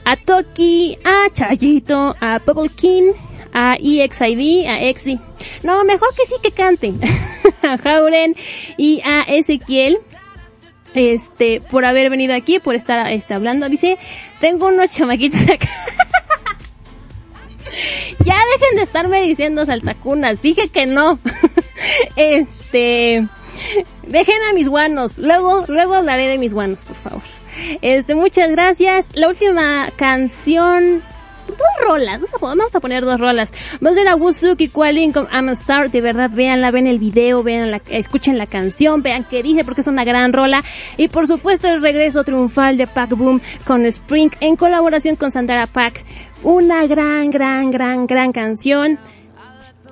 a 0.05 0.15
Toki, 0.17 0.97
a 1.03 1.33
Chayito, 1.33 2.15
a 2.21 2.39
King, 2.75 3.13
a 3.53 3.77
EXID, 3.79 4.67
a 4.67 4.81
Exi. 4.81 5.19
No, 5.61 5.83
mejor 5.85 6.09
que 6.15 6.25
sí 6.25 6.35
que 6.41 6.51
canten. 6.51 6.99
a 7.61 7.77
Jauren 7.77 8.35
y 8.77 9.01
a 9.05 9.21
Ezequiel 9.21 9.99
este, 10.93 11.61
por 11.61 11.85
haber 11.85 12.09
venido 12.09 12.35
aquí, 12.35 12.59
por 12.59 12.75
estar 12.75 13.11
este, 13.11 13.33
hablando. 13.33 13.69
Dice, 13.69 13.97
tengo 14.39 14.67
unos 14.67 14.91
chamaquitos 14.91 15.41
acá. 15.41 15.69
ya 18.23 18.35
dejen 18.35 18.77
de 18.77 18.83
estarme 18.83 19.21
diciendo 19.21 19.65
saltacunas. 19.65 20.41
Dije 20.41 20.69
que 20.69 20.85
no. 20.85 21.19
este, 22.15 23.27
dejen 24.03 24.37
a 24.49 24.53
mis 24.53 24.67
guanos. 24.67 25.17
Luego, 25.17 25.65
luego 25.67 25.95
hablaré 25.95 26.27
de 26.27 26.37
mis 26.37 26.53
guanos, 26.53 26.85
por 26.85 26.95
favor. 26.95 27.23
Este, 27.81 28.15
muchas 28.15 28.49
gracias. 28.49 29.09
La 29.13 29.27
última 29.27 29.91
canción 29.95 31.01
dos 31.47 31.87
rolas, 31.87 32.19
vamos 32.39 32.75
a, 32.75 32.79
poner 32.79 33.03
dos 33.03 33.19
rolas. 33.19 33.51
Vamos 33.81 33.97
a 33.97 34.01
ver 34.01 34.07
a 34.09 34.15
Wuzuki 34.15 34.69
Qualin 34.69 35.11
con 35.11 35.27
I'm 35.31 35.49
a 35.49 35.53
Star, 35.53 35.91
de 35.91 36.01
verdad, 36.01 36.29
véanla, 36.31 36.71
ven 36.71 36.87
el 36.87 36.99
video, 36.99 37.43
vean 37.43 37.71
la, 37.71 37.81
escuchen 37.89 38.37
la 38.37 38.45
canción, 38.45 39.01
vean 39.01 39.25
qué 39.29 39.43
dice 39.43 39.63
porque 39.63 39.81
es 39.81 39.87
una 39.87 40.03
gran 40.03 40.33
rola. 40.33 40.63
Y 40.97 41.07
por 41.09 41.27
supuesto 41.27 41.67
el 41.67 41.81
regreso 41.81 42.23
triunfal 42.23 42.77
de 42.77 42.87
Pac 42.87 43.11
Boom 43.11 43.41
con 43.65 43.85
Spring 43.85 44.31
en 44.39 44.55
colaboración 44.55 45.15
con 45.15 45.31
Sandara 45.31 45.67
Pack. 45.67 46.03
Una 46.43 46.85
gran, 46.87 47.31
gran, 47.31 47.71
gran, 47.71 48.07
gran 48.07 48.31
canción. 48.31 48.99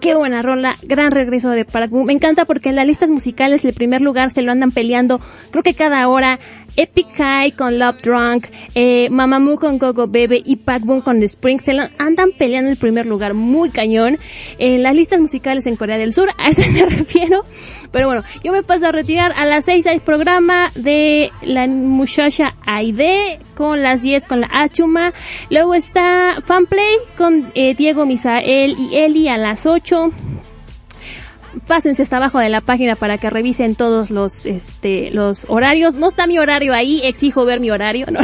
Qué 0.02 0.16
buena 0.16 0.42
rola, 0.42 0.78
gran 0.82 1.12
regreso 1.12 1.52
de 1.52 1.64
Pac 1.64 1.92
Boom. 1.92 2.08
Me 2.08 2.14
encanta 2.14 2.46
porque 2.46 2.70
en 2.70 2.76
las 2.76 2.88
listas 2.88 3.08
musicales 3.08 3.64
el 3.66 3.74
primer 3.74 4.02
lugar 4.02 4.32
se 4.32 4.42
lo 4.42 4.52
andan 4.52 4.72
peleando, 4.72 5.22
creo 5.52 5.62
que 5.62 5.76
cada 5.76 6.08
hora. 6.08 6.40
Epic 6.76 7.08
High 7.18 7.52
con 7.52 7.78
Love 7.78 8.02
Drunk, 8.02 8.48
eh, 8.76 9.10
Mamamoo 9.10 9.58
con 9.58 9.78
Gogo 9.78 10.08
Bebe 10.08 10.42
y 10.44 10.58
Pac 10.58 10.84
Boom 10.84 11.02
con 11.02 11.20
The 11.20 11.26
Spring 11.26 11.60
andan 11.98 12.32
peleando 12.38 12.70
el 12.70 12.78
primer 12.78 13.06
lugar, 13.06 13.34
muy 13.34 13.70
cañón. 13.70 14.18
En 14.58 14.84
las 14.84 14.96
listas 14.96 15.20
musicales 15.20 15.66
en 15.66 15.76
Corea 15.76 15.98
del 15.98 16.14
Sur, 16.14 16.30
a 16.38 16.50
eso 16.50 16.62
me 16.72 16.86
refiero. 16.86 17.44
Pero 17.92 18.08
bueno, 18.08 18.24
yo 18.44 18.52
me 18.52 18.64
paso 18.64 18.88
a 18.88 18.92
retirar 18.92 19.34
a 19.36 19.46
las 19.46 19.66
6 19.66 19.86
hay 19.86 20.00
programa 20.00 20.72
de 20.76 21.32
la 21.42 21.68
muchacha 21.68 22.56
Aide 22.66 23.40
con 23.56 23.82
las 23.82 24.02
10 24.02 24.28
con 24.28 24.42
la 24.42 24.50
Achuma. 24.52 25.14
Luego 25.50 25.74
está 25.74 26.38
Fanplay 26.44 26.96
con 27.18 27.52
eh, 27.54 27.76
Diego 27.76 28.06
Misael 28.06 28.76
y 28.78 28.96
Eli 28.96 29.28
a 29.28 29.38
las 29.38 29.66
8 29.66 30.12
pásense 31.68 32.04
hasta 32.04 32.18
abajo 32.18 32.40
de 32.40 32.50
la 32.50 32.62
página 32.62 32.96
para 32.96 33.18
que 33.18 33.30
revisen 33.30 33.76
todos 33.76 34.10
los 34.10 34.46
este 34.46 35.12
los 35.12 35.46
horarios. 35.50 35.96
No 35.96 36.08
está 36.08 36.28
mi 36.28 36.40
horario 36.40 36.74
ahí, 36.74 37.02
exijo 37.04 37.46
ver 37.46 37.60
mi 37.60 37.72
horario, 37.72 38.08
¿no? 38.12 38.20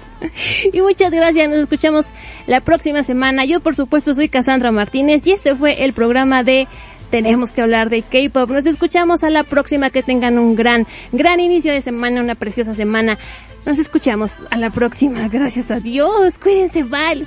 y 0.72 0.80
muchas 0.80 1.10
gracias, 1.10 1.48
nos 1.48 1.58
escuchamos 1.58 2.06
la 2.46 2.60
próxima 2.60 3.02
semana. 3.02 3.44
Yo 3.44 3.60
por 3.60 3.74
supuesto 3.74 4.14
soy 4.14 4.28
Cassandra 4.28 4.72
Martínez 4.72 5.26
y 5.26 5.32
este 5.32 5.54
fue 5.54 5.84
el 5.84 5.92
programa 5.92 6.42
de 6.42 6.66
tenemos 7.10 7.52
que 7.52 7.62
hablar 7.62 7.88
de 7.90 8.02
K-pop. 8.02 8.50
Nos 8.50 8.66
escuchamos 8.66 9.24
a 9.24 9.30
la 9.30 9.44
próxima. 9.44 9.90
Que 9.90 10.02
tengan 10.02 10.38
un 10.38 10.56
gran, 10.56 10.86
gran 11.12 11.40
inicio 11.40 11.72
de 11.72 11.80
semana, 11.80 12.20
una 12.20 12.34
preciosa 12.34 12.74
semana. 12.74 13.16
Nos 13.64 13.78
escuchamos 13.78 14.32
a 14.50 14.56
la 14.56 14.70
próxima. 14.70 15.28
Gracias 15.28 15.70
a 15.70 15.80
Dios. 15.80 16.38
Cuídense, 16.38 16.82
Val. 16.82 17.26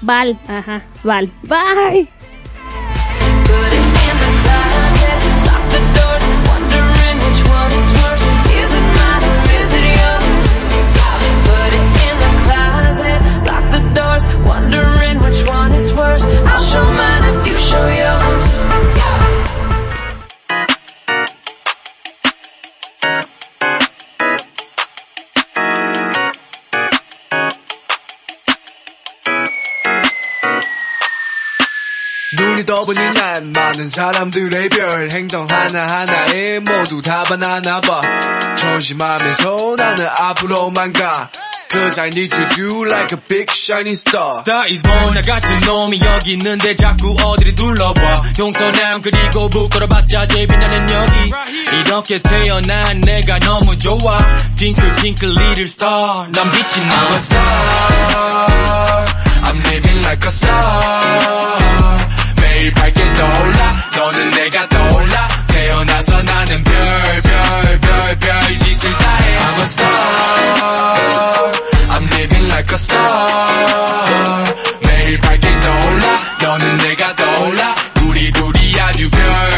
Val, 0.00 0.38
ajá, 0.46 0.82
Val. 1.02 1.30
Bye. 1.42 2.08
떠보니 32.78 33.12
난 33.14 33.52
많은 33.52 33.88
사람들의 33.88 34.68
별 34.68 35.10
행동 35.10 35.48
하나하나에 35.50 36.60
모두 36.60 37.02
다 37.02 37.24
바나나 37.24 37.80
봐. 37.80 38.00
조심하면서 38.56 39.74
나는 39.76 40.06
앞으로만 40.06 40.92
가. 40.92 41.28
Cause 41.70 42.00
I 42.00 42.08
need 42.08 42.30
to 42.30 42.54
do 42.54 42.84
like 42.84 43.12
a 43.12 43.20
big 43.28 43.50
shining 43.50 43.98
star. 43.98 44.30
Star 44.38 44.70
is 44.70 44.82
born 44.84 45.12
나 45.12 45.20
같은 45.22 45.58
놈이 45.66 46.00
여기 46.00 46.34
있는데 46.34 46.76
자꾸 46.76 47.16
어디를 47.20 47.56
둘러봐. 47.56 48.32
동서남 48.36 49.02
그리고 49.02 49.48
북걸어봤자 49.50 50.28
제일 50.28 50.46
빛나는 50.46 50.88
여기. 50.90 51.32
이렇게 51.80 52.22
태어난 52.22 53.00
내가 53.00 53.40
너무 53.40 53.76
좋아. 53.76 54.18
Twinkle 54.56 54.96
twinkle 54.98 55.36
little 55.36 55.64
star. 55.64 56.30
넌 56.30 56.50
빛이 56.52 56.86
나 56.86 56.94
I'm 56.94 57.12
a 57.12 57.16
star. 57.16 59.04
I'm 59.42 59.62
living 59.64 60.02
like 60.02 60.24
a 60.24 60.30
star 60.30 61.78
매일 62.58 62.74
밝게 62.74 63.14
떠올라. 63.14 63.72
너는 63.96 64.30
내가 64.32 64.68
떠올라. 64.68 65.28
태어나서 65.46 66.22
나는 66.22 66.64
별 66.64 66.74
별 67.22 67.80
별 67.80 68.18
별 68.18 68.56
짓을 68.58 68.90
다해. 68.92 69.38
I'm 69.38 69.58
a 69.58 69.62
star. 69.62 71.52
I'm 71.90 72.04
living 72.12 72.46
like 72.48 72.68
a 72.72 72.74
star. 72.74 74.44
매일 74.82 75.20
밝게 75.20 75.60
떠올라. 75.60 76.20
너는 76.42 76.76
내가 76.78 77.14
떠올라. 77.14 77.74
우리 78.02 78.32
둘이 78.32 78.80
아주 78.80 79.08
별별 79.08 79.57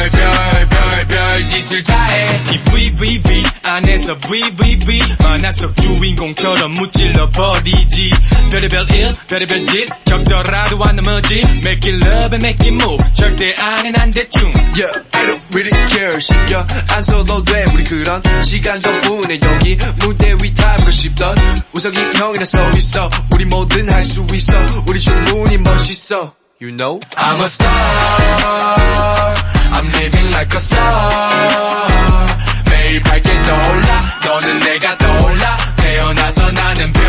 별별 1.40 1.46
짓을 1.46 1.82
다해. 1.84 2.42
VVV 2.70 3.42
안에서 3.62 4.18
VVV 4.18 5.02
만화 5.18 5.52
속 5.52 5.74
주인공처럼 5.76 6.72
무찔러 6.72 7.30
버리지. 7.30 8.10
별의별 8.50 8.90
일 8.90 9.14
별의별 9.26 9.64
짓 9.66 9.88
적더라도 10.04 10.82
안 10.84 10.96
넘어지. 10.96 11.40
Make 11.64 11.90
it 11.90 12.04
love 12.04 12.34
and 12.34 12.46
make 12.46 12.66
it 12.66 12.74
move. 12.74 13.02
절대 13.12 13.54
안해 13.54 13.90
난 13.90 14.12
대충 14.12 14.52
Yeah, 14.76 14.92
I 15.12 15.26
don't 15.26 15.42
really 15.54 15.88
care. 15.88 16.20
신경 16.20 16.66
안 16.90 17.02
써도 17.02 17.42
돼. 17.44 17.64
우리 17.72 17.84
그런 17.84 18.22
시간 18.42 18.78
덕분에 18.80 19.40
여기 19.42 19.78
무대 20.00 20.34
위 20.42 20.54
닮고 20.54 20.90
싶던 20.90 21.36
우석이 21.72 21.96
형이나 22.16 22.44
서 22.44 22.70
있어. 22.76 23.10
우리 23.32 23.44
뭐든 23.46 23.90
할 23.90 24.04
수 24.04 24.26
있어. 24.32 24.52
우리 24.88 24.98
충분히 25.00 25.56
멋있어. 25.58 26.34
You 26.60 26.76
know 26.76 27.00
I'm 27.16 27.40
a 27.40 27.46
star 27.46 29.39
I'm 29.72 29.86
living 29.92 30.30
like 30.32 30.52
a 30.54 30.60
star. 30.60 32.26
매일 32.70 33.02
밝게 33.02 33.30
떠올라. 33.42 34.02
너는 34.26 34.58
내가 34.60 34.98
떠올라. 34.98 35.56
태어나서 35.76 36.50
나는 36.52 36.92
별 36.92 37.02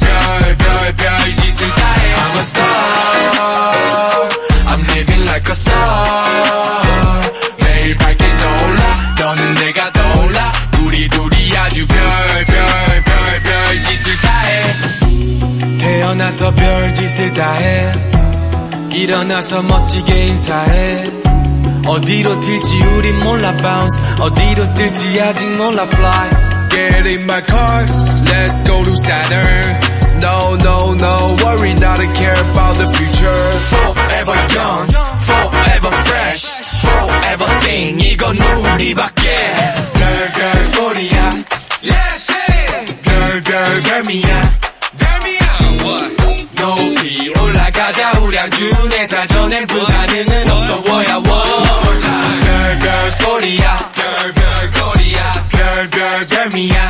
별 0.00 0.56
별 0.58 0.96
별 0.96 1.34
짓을 1.34 1.68
다해. 1.68 2.14
I'm 2.14 2.36
a 2.36 2.40
star. 2.40 4.28
I'm 4.66 4.80
living 4.90 5.24
like 5.24 5.48
a 5.48 5.52
star. 5.52 7.30
매일 7.60 7.96
밝게 7.96 8.24
떠올라. 8.38 8.96
너는 9.20 9.54
내가 9.54 9.92
떠올라. 9.92 10.52
우리 10.82 11.08
둘이 11.08 11.56
아주 11.56 11.86
별 11.86 11.96
별 12.46 13.02
별 13.04 13.42
별 13.42 13.80
짓을 13.80 14.12
다해. 14.20 15.78
태어나서 15.78 16.54
별 16.54 16.94
짓을 16.94 17.32
다해. 17.32 17.92
일어나서 18.90 19.62
멋지게 19.62 20.26
인사해 20.26 21.04
어디로 21.87 22.41
튈지 22.41 22.81
우린 22.81 23.19
몰라 23.23 23.51
bounce 23.57 24.01
어디로 24.19 24.73
뜰지 24.75 25.21
아직 25.21 25.49
몰라 25.57 25.83
fly 25.83 26.53
Get 26.69 27.05
in 27.05 27.21
my 27.25 27.39
car, 27.41 27.85
let's 28.25 28.63
go 28.63 28.83
to 28.83 28.95
Saturn. 28.97 29.77
No, 30.19 30.55
no, 30.55 30.95
no, 30.95 31.35
worry 31.45 31.73
not 31.75 31.97
to 31.99 32.07
care 32.13 32.33
about 32.33 32.75
the 32.77 32.87
future. 32.97 33.41
Forever 33.69 34.33
young, 34.55 34.87
forever 35.21 35.91
fresh 35.91 36.45
Forever 36.81 37.59
thing 37.59 37.99
이건 38.01 38.37
우리밖에 38.39 39.29
별별 39.93 40.71
꼬리야. 40.75 41.31
Yes, 41.83 42.31
hey. 42.31 42.85
별별 43.03 43.81
별미야. 43.81 44.53
별미야 44.97 45.85
what? 45.85 46.15
높이 46.55 47.29
올라가자 47.78 48.10
우량주 48.20 48.88
내 48.88 49.06
사전엔 49.06 49.66
불가능은 49.68 50.50
없어 50.50 50.80
뭐야 50.80 51.16
one 51.18 51.28
more 51.28 51.98
time. 52.00 52.40
별별 52.44 53.10
꼬리야. 53.24 53.92
별별 53.94 54.70
거리야. 54.72 55.32
별별 55.48 56.26
별미야 56.28 56.88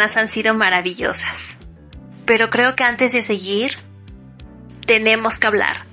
han 0.00 0.28
sido 0.28 0.54
maravillosas. 0.54 1.56
Pero 2.24 2.50
creo 2.50 2.76
que 2.76 2.84
antes 2.84 3.12
de 3.12 3.22
seguir, 3.22 3.76
tenemos 4.86 5.38
que 5.38 5.46
hablar. 5.46 5.86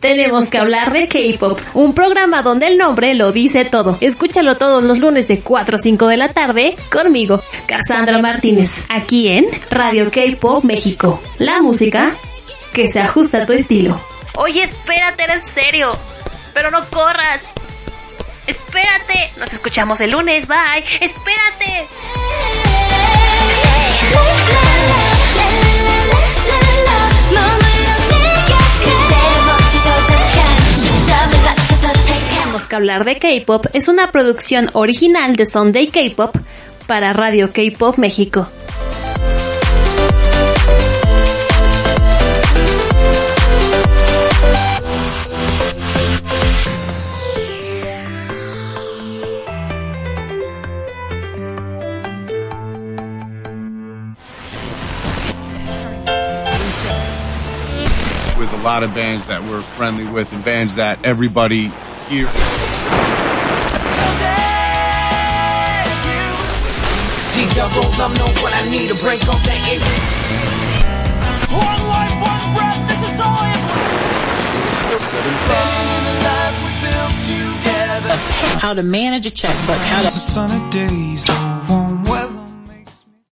Tenemos 0.00 0.50
que 0.50 0.58
hablar 0.58 0.92
de 0.92 1.08
K-Pop, 1.08 1.58
un 1.72 1.94
programa 1.94 2.42
donde 2.42 2.66
el 2.66 2.76
nombre 2.76 3.14
lo 3.14 3.32
dice 3.32 3.64
todo. 3.64 3.96
Escúchalo 4.02 4.56
todos 4.56 4.84
los 4.84 4.98
lunes 4.98 5.28
de 5.28 5.40
4 5.40 5.76
a 5.76 5.78
5 5.78 6.08
de 6.08 6.16
la 6.18 6.32
tarde 6.34 6.76
conmigo, 6.92 7.42
Cassandra 7.66 8.18
Martínez, 8.18 8.84
aquí 8.90 9.28
en 9.28 9.46
Radio 9.70 10.10
K-Pop 10.10 10.62
México. 10.62 11.22
La 11.38 11.62
música 11.62 12.12
que 12.74 12.88
se 12.88 13.00
ajusta 13.00 13.44
a 13.44 13.46
tu 13.46 13.54
estilo. 13.54 13.98
Oye, 14.34 14.64
espérate, 14.64 15.22
era 15.22 15.34
en 15.34 15.44
serio. 15.44 15.92
Pero 16.52 16.70
no 16.70 16.84
corras. 16.90 17.40
Espérate. 18.46 19.32
Nos 19.38 19.52
escuchamos 19.52 20.00
el 20.00 20.10
lunes. 20.10 20.46
Bye. 20.46 20.84
Espérate 21.00 21.88
que 32.68 32.76
hablar 32.76 33.04
de 33.04 33.18
K-Pop 33.18 33.66
es 33.72 33.88
una 33.88 34.10
producción 34.10 34.70
original 34.72 35.36
de 35.36 35.46
Sunday 35.46 35.88
K-Pop 35.88 36.36
para 36.86 37.12
Radio 37.12 37.50
K-Pop 37.52 37.98
México. 37.98 38.46
Lot 58.64 58.82
of 58.82 58.94
bands 58.94 59.26
that 59.26 59.42
we're 59.42 59.62
friendly 59.76 60.06
with 60.06 60.32
and 60.32 60.42
bands 60.42 60.76
that 60.76 61.04
everybody 61.04 61.68
here. 62.08 62.24
G-double, 67.34 67.92
I'm 68.00 68.14
know 68.14 68.32
what 68.40 68.54
I 68.54 68.70
need 68.70 68.88
to 68.88 68.94
break 68.94 69.28
off 69.28 69.44
that 69.44 69.60
eight. 69.68 69.84
One 71.52 71.82
life, 71.92 72.16
one 72.24 72.54
breath, 72.56 72.88
this 72.88 73.02
is 73.12 73.20
all 73.20 73.36
I 73.36 73.54
How 78.60 78.72
to 78.72 78.82
manage 78.82 79.26
a 79.26 79.30
checkbook, 79.30 79.76
how 79.76 80.02
to... 80.02 80.10
Sunny 80.10 80.70
days 80.70 81.24
don't 81.26 81.68
want 81.68 81.83